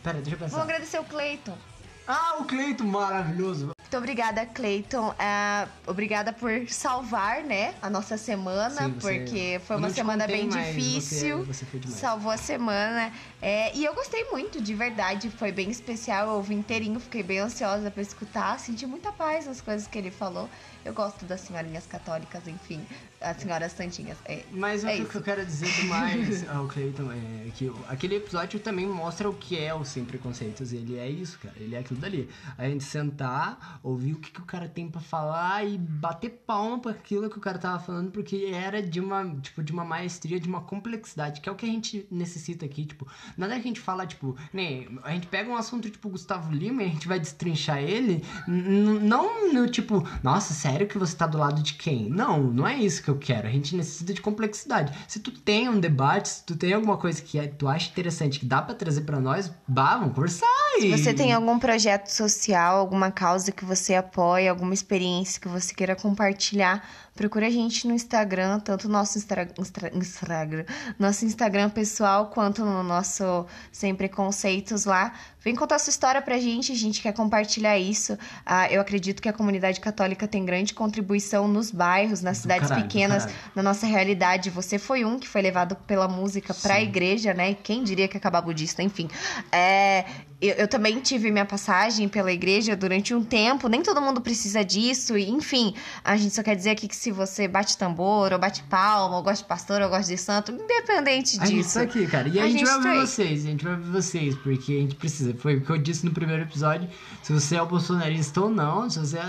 Pera, 0.03 0.17
deixa 0.19 0.31
eu 0.35 0.37
Vou 0.37 0.47
pensar. 0.49 0.61
agradecer 0.61 0.99
o 0.99 1.03
Cleiton. 1.05 1.57
Ah, 2.05 2.35
o 2.39 2.43
Cleito, 2.43 2.83
maravilhoso. 2.83 3.74
Muito 3.95 4.03
obrigada, 4.03 4.45
Cleiton. 4.45 5.15
Ah, 5.17 5.69
obrigada 5.87 6.33
por 6.33 6.51
salvar, 6.67 7.41
né, 7.43 7.73
a 7.81 7.89
nossa 7.89 8.17
semana, 8.17 8.69
Sim, 8.83 8.91
você- 8.91 9.19
porque 9.19 9.61
foi 9.65 9.75
eu 9.77 9.79
uma 9.79 9.89
semana 9.89 10.27
bem 10.27 10.47
mas 10.47 10.75
difícil. 10.75 11.45
Você, 11.45 11.65
você. 11.65 11.87
Salvou 11.97 12.29
a 12.29 12.35
semana. 12.35 13.13
É, 13.41 13.73
e 13.73 13.85
eu 13.85 13.93
gostei 13.93 14.25
muito, 14.31 14.61
de 14.61 14.73
verdade. 14.73 15.29
Foi 15.29 15.49
bem 15.51 15.69
especial. 15.69 16.27
Eu 16.27 16.33
ouvi 16.35 16.55
inteirinho, 16.55 16.99
fiquei 16.99 17.23
bem 17.23 17.39
ansiosa 17.39 17.89
pra 17.89 18.01
escutar. 18.01 18.59
Senti 18.59 18.85
muita 18.85 19.13
paz 19.13 19.45
nas 19.45 19.61
coisas 19.61 19.87
que 19.87 19.97
ele 19.97 20.11
falou. 20.11 20.49
Eu 20.83 20.93
gosto 20.93 21.23
das 21.25 21.39
senhorinhas 21.41 21.85
católicas, 21.87 22.45
enfim. 22.47 22.85
As 23.21 23.37
senhoras 23.37 23.71
santinhas. 23.71 24.17
É, 24.25 24.43
Mas 24.51 24.83
o 24.83 24.87
é 24.87 24.95
que- 24.95 25.01
isso. 25.01 25.11
que 25.11 25.15
eu 25.17 25.21
quero 25.21 25.45
dizer 25.45 25.71
demais 25.81 26.47
ao 26.49 26.67
Cleiton 26.69 27.11
é 27.11 27.49
que 27.55 27.65
o- 27.67 27.85
aquele 27.87 28.15
episódio 28.17 28.59
também 28.59 28.85
mostra 28.85 29.29
o 29.29 29.33
que 29.33 29.57
é 29.57 29.73
o 29.73 29.83
Sem 29.83 30.05
Preconceitos. 30.05 30.73
Ele 30.73 30.97
é 30.97 31.09
isso, 31.09 31.39
cara. 31.39 31.55
Ele 31.57 31.75
é 31.75 31.79
aquilo 31.79 31.99
dali. 31.99 32.29
A 32.57 32.67
gente 32.67 32.83
sentar, 32.83 33.79
ouvir 33.81 34.13
o 34.13 34.19
que, 34.19 34.31
que 34.31 34.41
o 34.41 34.45
cara 34.45 34.67
tem 34.67 34.87
pra 34.89 35.01
falar 35.01 35.65
e 35.65 35.77
bater 35.77 36.29
palma 36.45 36.79
pra 36.79 36.91
aquilo 36.91 37.29
que 37.29 37.37
o 37.37 37.41
cara 37.41 37.57
tava 37.57 37.79
falando, 37.79 38.11
porque 38.11 38.49
era 38.53 38.81
de 38.81 38.99
uma, 38.99 39.25
tipo, 39.41 39.63
de 39.63 39.71
uma 39.71 39.83
maestria, 39.85 40.39
de 40.39 40.47
uma 40.47 40.61
complexidade, 40.61 41.41
que 41.41 41.49
é 41.49 41.51
o 41.51 41.55
que 41.55 41.65
a 41.65 41.69
gente 41.69 42.05
necessita 42.11 42.65
aqui, 42.65 42.85
tipo, 42.85 43.07
nada 43.37 43.53
que 43.55 43.61
a 43.61 43.63
gente 43.63 43.79
fala, 43.79 44.05
tipo, 44.05 44.35
nem, 44.53 44.87
a 45.03 45.11
gente 45.11 45.27
pega 45.27 45.49
um 45.49 45.55
assunto 45.55 45.89
tipo 45.89 46.09
Gustavo 46.09 46.53
Lima 46.53 46.83
e 46.83 46.85
a 46.85 46.89
gente 46.89 47.07
vai 47.07 47.19
destrinchar 47.19 47.79
ele, 47.79 48.23
não 48.47 49.51
no 49.53 49.67
tipo, 49.69 50.07
nossa, 50.23 50.53
sério 50.53 50.87
que 50.87 50.97
você 50.97 51.15
tá 51.15 51.25
do 51.27 51.37
lado 51.37 51.61
de 51.61 51.73
quem? 51.73 52.09
Não, 52.09 52.41
não 52.43 52.67
é 52.67 52.75
isso 52.77 53.01
que 53.03 53.09
eu 53.09 53.14
quero. 53.17 53.47
A 53.47 53.51
gente 53.51 53.75
necessita 53.75 54.13
de 54.13 54.21
complexidade. 54.21 54.91
Se 55.07 55.19
tu 55.19 55.31
tem 55.31 55.67
um 55.69 55.79
debate, 55.79 56.29
se 56.29 56.43
tu 56.43 56.55
tem 56.55 56.73
alguma 56.73 56.97
coisa 56.97 57.21
que 57.21 57.37
é- 57.39 57.47
tu 57.47 57.67
acha 57.67 57.89
interessante, 57.89 58.39
que 58.39 58.45
dá 58.45 58.61
pra 58.61 58.75
trazer 58.75 59.01
pra 59.01 59.19
nós, 59.19 59.51
bah, 59.67 59.97
vamos 59.97 60.13
conversar. 60.15 60.45
Se 60.79 60.87
e- 60.87 60.91
você 60.97 61.13
tem 61.13 61.33
algum 61.33 61.57
projeto 61.59 62.07
social, 62.07 62.77
alguma 62.77 63.11
causa 63.11 63.51
que 63.51 63.63
você 63.63 63.95
apoia, 63.95 64.49
alguma 64.51 64.73
experiência 64.73 65.39
que 65.39 65.47
você 65.47 65.73
queira 65.73 65.95
compartilhar, 65.95 66.87
procura 67.15 67.47
a 67.47 67.49
gente 67.49 67.87
no 67.87 67.93
Instagram, 67.93 68.59
tanto 68.59 68.87
no 68.87 68.93
nosso 68.93 69.17
Instra- 69.17 69.47
Instra- 69.57 69.91
Instagram, 69.95 70.65
nosso 70.99 71.23
Instagram 71.25 71.69
pessoal, 71.69 72.27
quanto 72.27 72.65
no 72.65 72.83
nosso 72.83 73.45
Sem 73.71 73.95
Preconceitos 73.95 74.83
lá. 74.85 75.13
Vem 75.45 75.55
contar 75.55 75.77
sua 75.77 75.91
história 75.91 76.19
pra 76.23 76.39
gente, 76.39 76.71
a 76.71 76.75
gente 76.75 77.03
quer 77.03 77.13
compartilhar 77.13 77.77
isso. 77.77 78.17
Ah, 78.43 78.67
eu 78.71 78.81
acredito 78.81 79.21
que 79.21 79.29
a 79.29 79.33
comunidade 79.33 79.79
católica 79.79 80.27
tem 80.27 80.43
grande 80.43 80.73
contribuição 80.73 81.47
nos 81.47 81.69
bairros, 81.69 82.23
nas 82.23 82.39
Do 82.39 82.41
cidades 82.41 82.67
caralho, 82.67 82.87
pequenas, 82.87 83.27
na 83.53 83.61
nossa 83.61 83.85
realidade. 83.85 84.49
Você 84.49 84.79
foi 84.79 85.05
um 85.05 85.19
que 85.19 85.27
foi 85.27 85.43
levado 85.43 85.75
pela 85.75 86.07
música 86.07 86.51
pra 86.51 86.77
Sim. 86.77 86.81
igreja, 86.81 87.31
né? 87.35 87.51
E 87.51 87.55
quem 87.55 87.83
diria 87.83 88.07
que 88.07 88.17
acabar 88.17 88.41
budista, 88.41 88.81
enfim. 88.81 89.07
É, 89.51 90.05
eu, 90.41 90.53
eu 90.55 90.67
também 90.67 90.99
tive 90.99 91.31
minha 91.31 91.45
passagem 91.45 92.07
pela 92.09 92.31
igreja 92.31 92.75
durante 92.75 93.13
um 93.13 93.23
tempo, 93.23 93.67
nem 93.67 93.81
todo 93.81 94.01
mundo 94.01 94.19
precisa 94.21 94.63
disso, 94.63 95.17
e 95.17 95.29
enfim, 95.29 95.73
a 96.03 96.15
gente 96.17 96.33
só 96.35 96.43
quer 96.43 96.55
dizer 96.55 96.71
aqui 96.71 96.87
que 96.87 96.95
se 96.95 97.11
você 97.11 97.47
bate 97.47 97.77
tambor, 97.77 98.33
ou 98.33 98.39
bate 98.39 98.63
palma, 98.63 99.15
ou 99.17 99.23
gosta 99.23 99.43
de 99.43 99.47
pastor, 99.47 99.81
ou 99.81 99.89
gosta 99.89 100.11
de 100.13 100.17
santo, 100.17 100.51
independente 100.51 101.37
A 101.39 101.45
gente 101.45 101.57
disso. 101.63 101.75
tá 101.75 101.81
aqui, 101.81 102.05
cara. 102.07 102.27
E 102.27 102.39
a, 102.39 102.43
A 102.43 102.47
gente, 102.47 102.59
gente 102.59 102.65
vai 102.67 102.73
tá 102.73 102.77
ouvir 102.89 102.99
aí. 102.99 103.07
vocês, 103.07 103.45
a 103.45 103.49
gente 103.49 103.63
vai 103.63 103.73
ouvir 103.73 103.89
vocês, 103.91 104.35
porque 104.35 104.71
a 104.73 104.79
gente 104.81 104.95
precisa. 104.95 105.33
Foi 105.37 105.55
o 105.57 105.61
que 105.61 105.69
eu 105.69 105.77
disse 105.77 106.05
no 106.05 106.11
primeiro 106.11 106.43
episódio. 106.43 106.87
Se 107.23 107.31
você 107.33 107.55
é 107.55 107.61
o 107.61 107.65
bolsonarista 107.65 108.41
ou 108.41 108.49
não, 108.49 108.89
se 108.89 108.99
você 108.99 109.17
é 109.17 109.25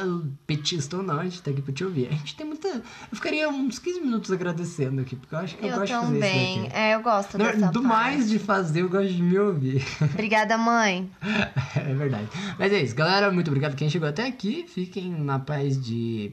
petista 0.46 0.96
ou 0.96 1.02
não, 1.02 1.20
a 1.20 1.24
gente 1.24 1.40
tá 1.42 1.50
aqui 1.50 1.62
pra 1.62 1.72
te 1.72 1.84
ouvir. 1.84 2.08
A 2.08 2.12
gente 2.14 2.34
tem 2.36 2.46
muita. 2.46 2.68
Eu 2.68 2.82
ficaria 3.12 3.48
uns 3.48 3.78
15 3.78 4.00
minutos 4.00 4.30
agradecendo 4.32 5.00
aqui, 5.02 5.16
porque 5.16 5.34
eu 5.34 5.38
acho 5.38 5.56
que 5.56 5.64
eu, 5.64 5.68
Eu 5.70 5.78
gosto 5.78 5.86
de 5.86 5.92
fazer 5.94 6.06
também. 6.12 6.52
isso 6.56 6.62
daqui. 6.64 6.76
É, 6.76 6.94
eu 6.94 7.00
gosto 7.02 7.38
Não, 7.38 7.46
do 7.72 7.82
parte. 7.82 7.86
mais 7.86 8.28
de 8.28 8.38
fazer, 8.38 8.82
eu 8.82 8.88
gosto 8.88 9.12
de 9.12 9.22
me 9.22 9.38
ouvir. 9.38 9.84
Obrigada, 10.02 10.58
mãe. 10.58 11.05
é 11.76 11.94
verdade. 11.94 12.28
Mas 12.58 12.72
é 12.72 12.82
isso, 12.82 12.94
galera. 12.94 13.30
Muito 13.30 13.48
obrigado 13.48 13.76
quem 13.76 13.90
chegou 13.90 14.08
até 14.08 14.26
aqui. 14.26 14.66
Fiquem 14.68 15.10
na 15.10 15.38
paz 15.38 15.80
de. 15.82 16.32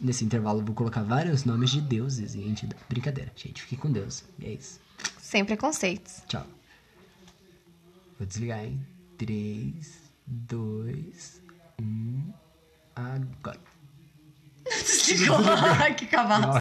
Nesse 0.00 0.24
intervalo 0.24 0.60
eu 0.60 0.64
vou 0.64 0.74
colocar 0.74 1.02
vários 1.02 1.44
nomes 1.44 1.70
de 1.70 1.80
deuses 1.80 2.34
e 2.34 2.42
gente. 2.42 2.68
Brincadeira, 2.88 3.30
gente. 3.36 3.62
Fiquem 3.62 3.78
com 3.78 3.90
Deus. 3.90 4.24
E 4.38 4.46
é 4.46 4.52
isso. 4.52 4.80
Sem 5.18 5.44
preconceitos. 5.44 6.22
Tchau. 6.26 6.46
Vou 8.18 8.26
desligar, 8.26 8.64
hein? 8.64 8.80
3, 9.18 10.10
2, 10.26 11.42
1. 11.80 12.32
Agora. 12.96 13.60
que 15.96 16.06
cavalo. 16.06 16.44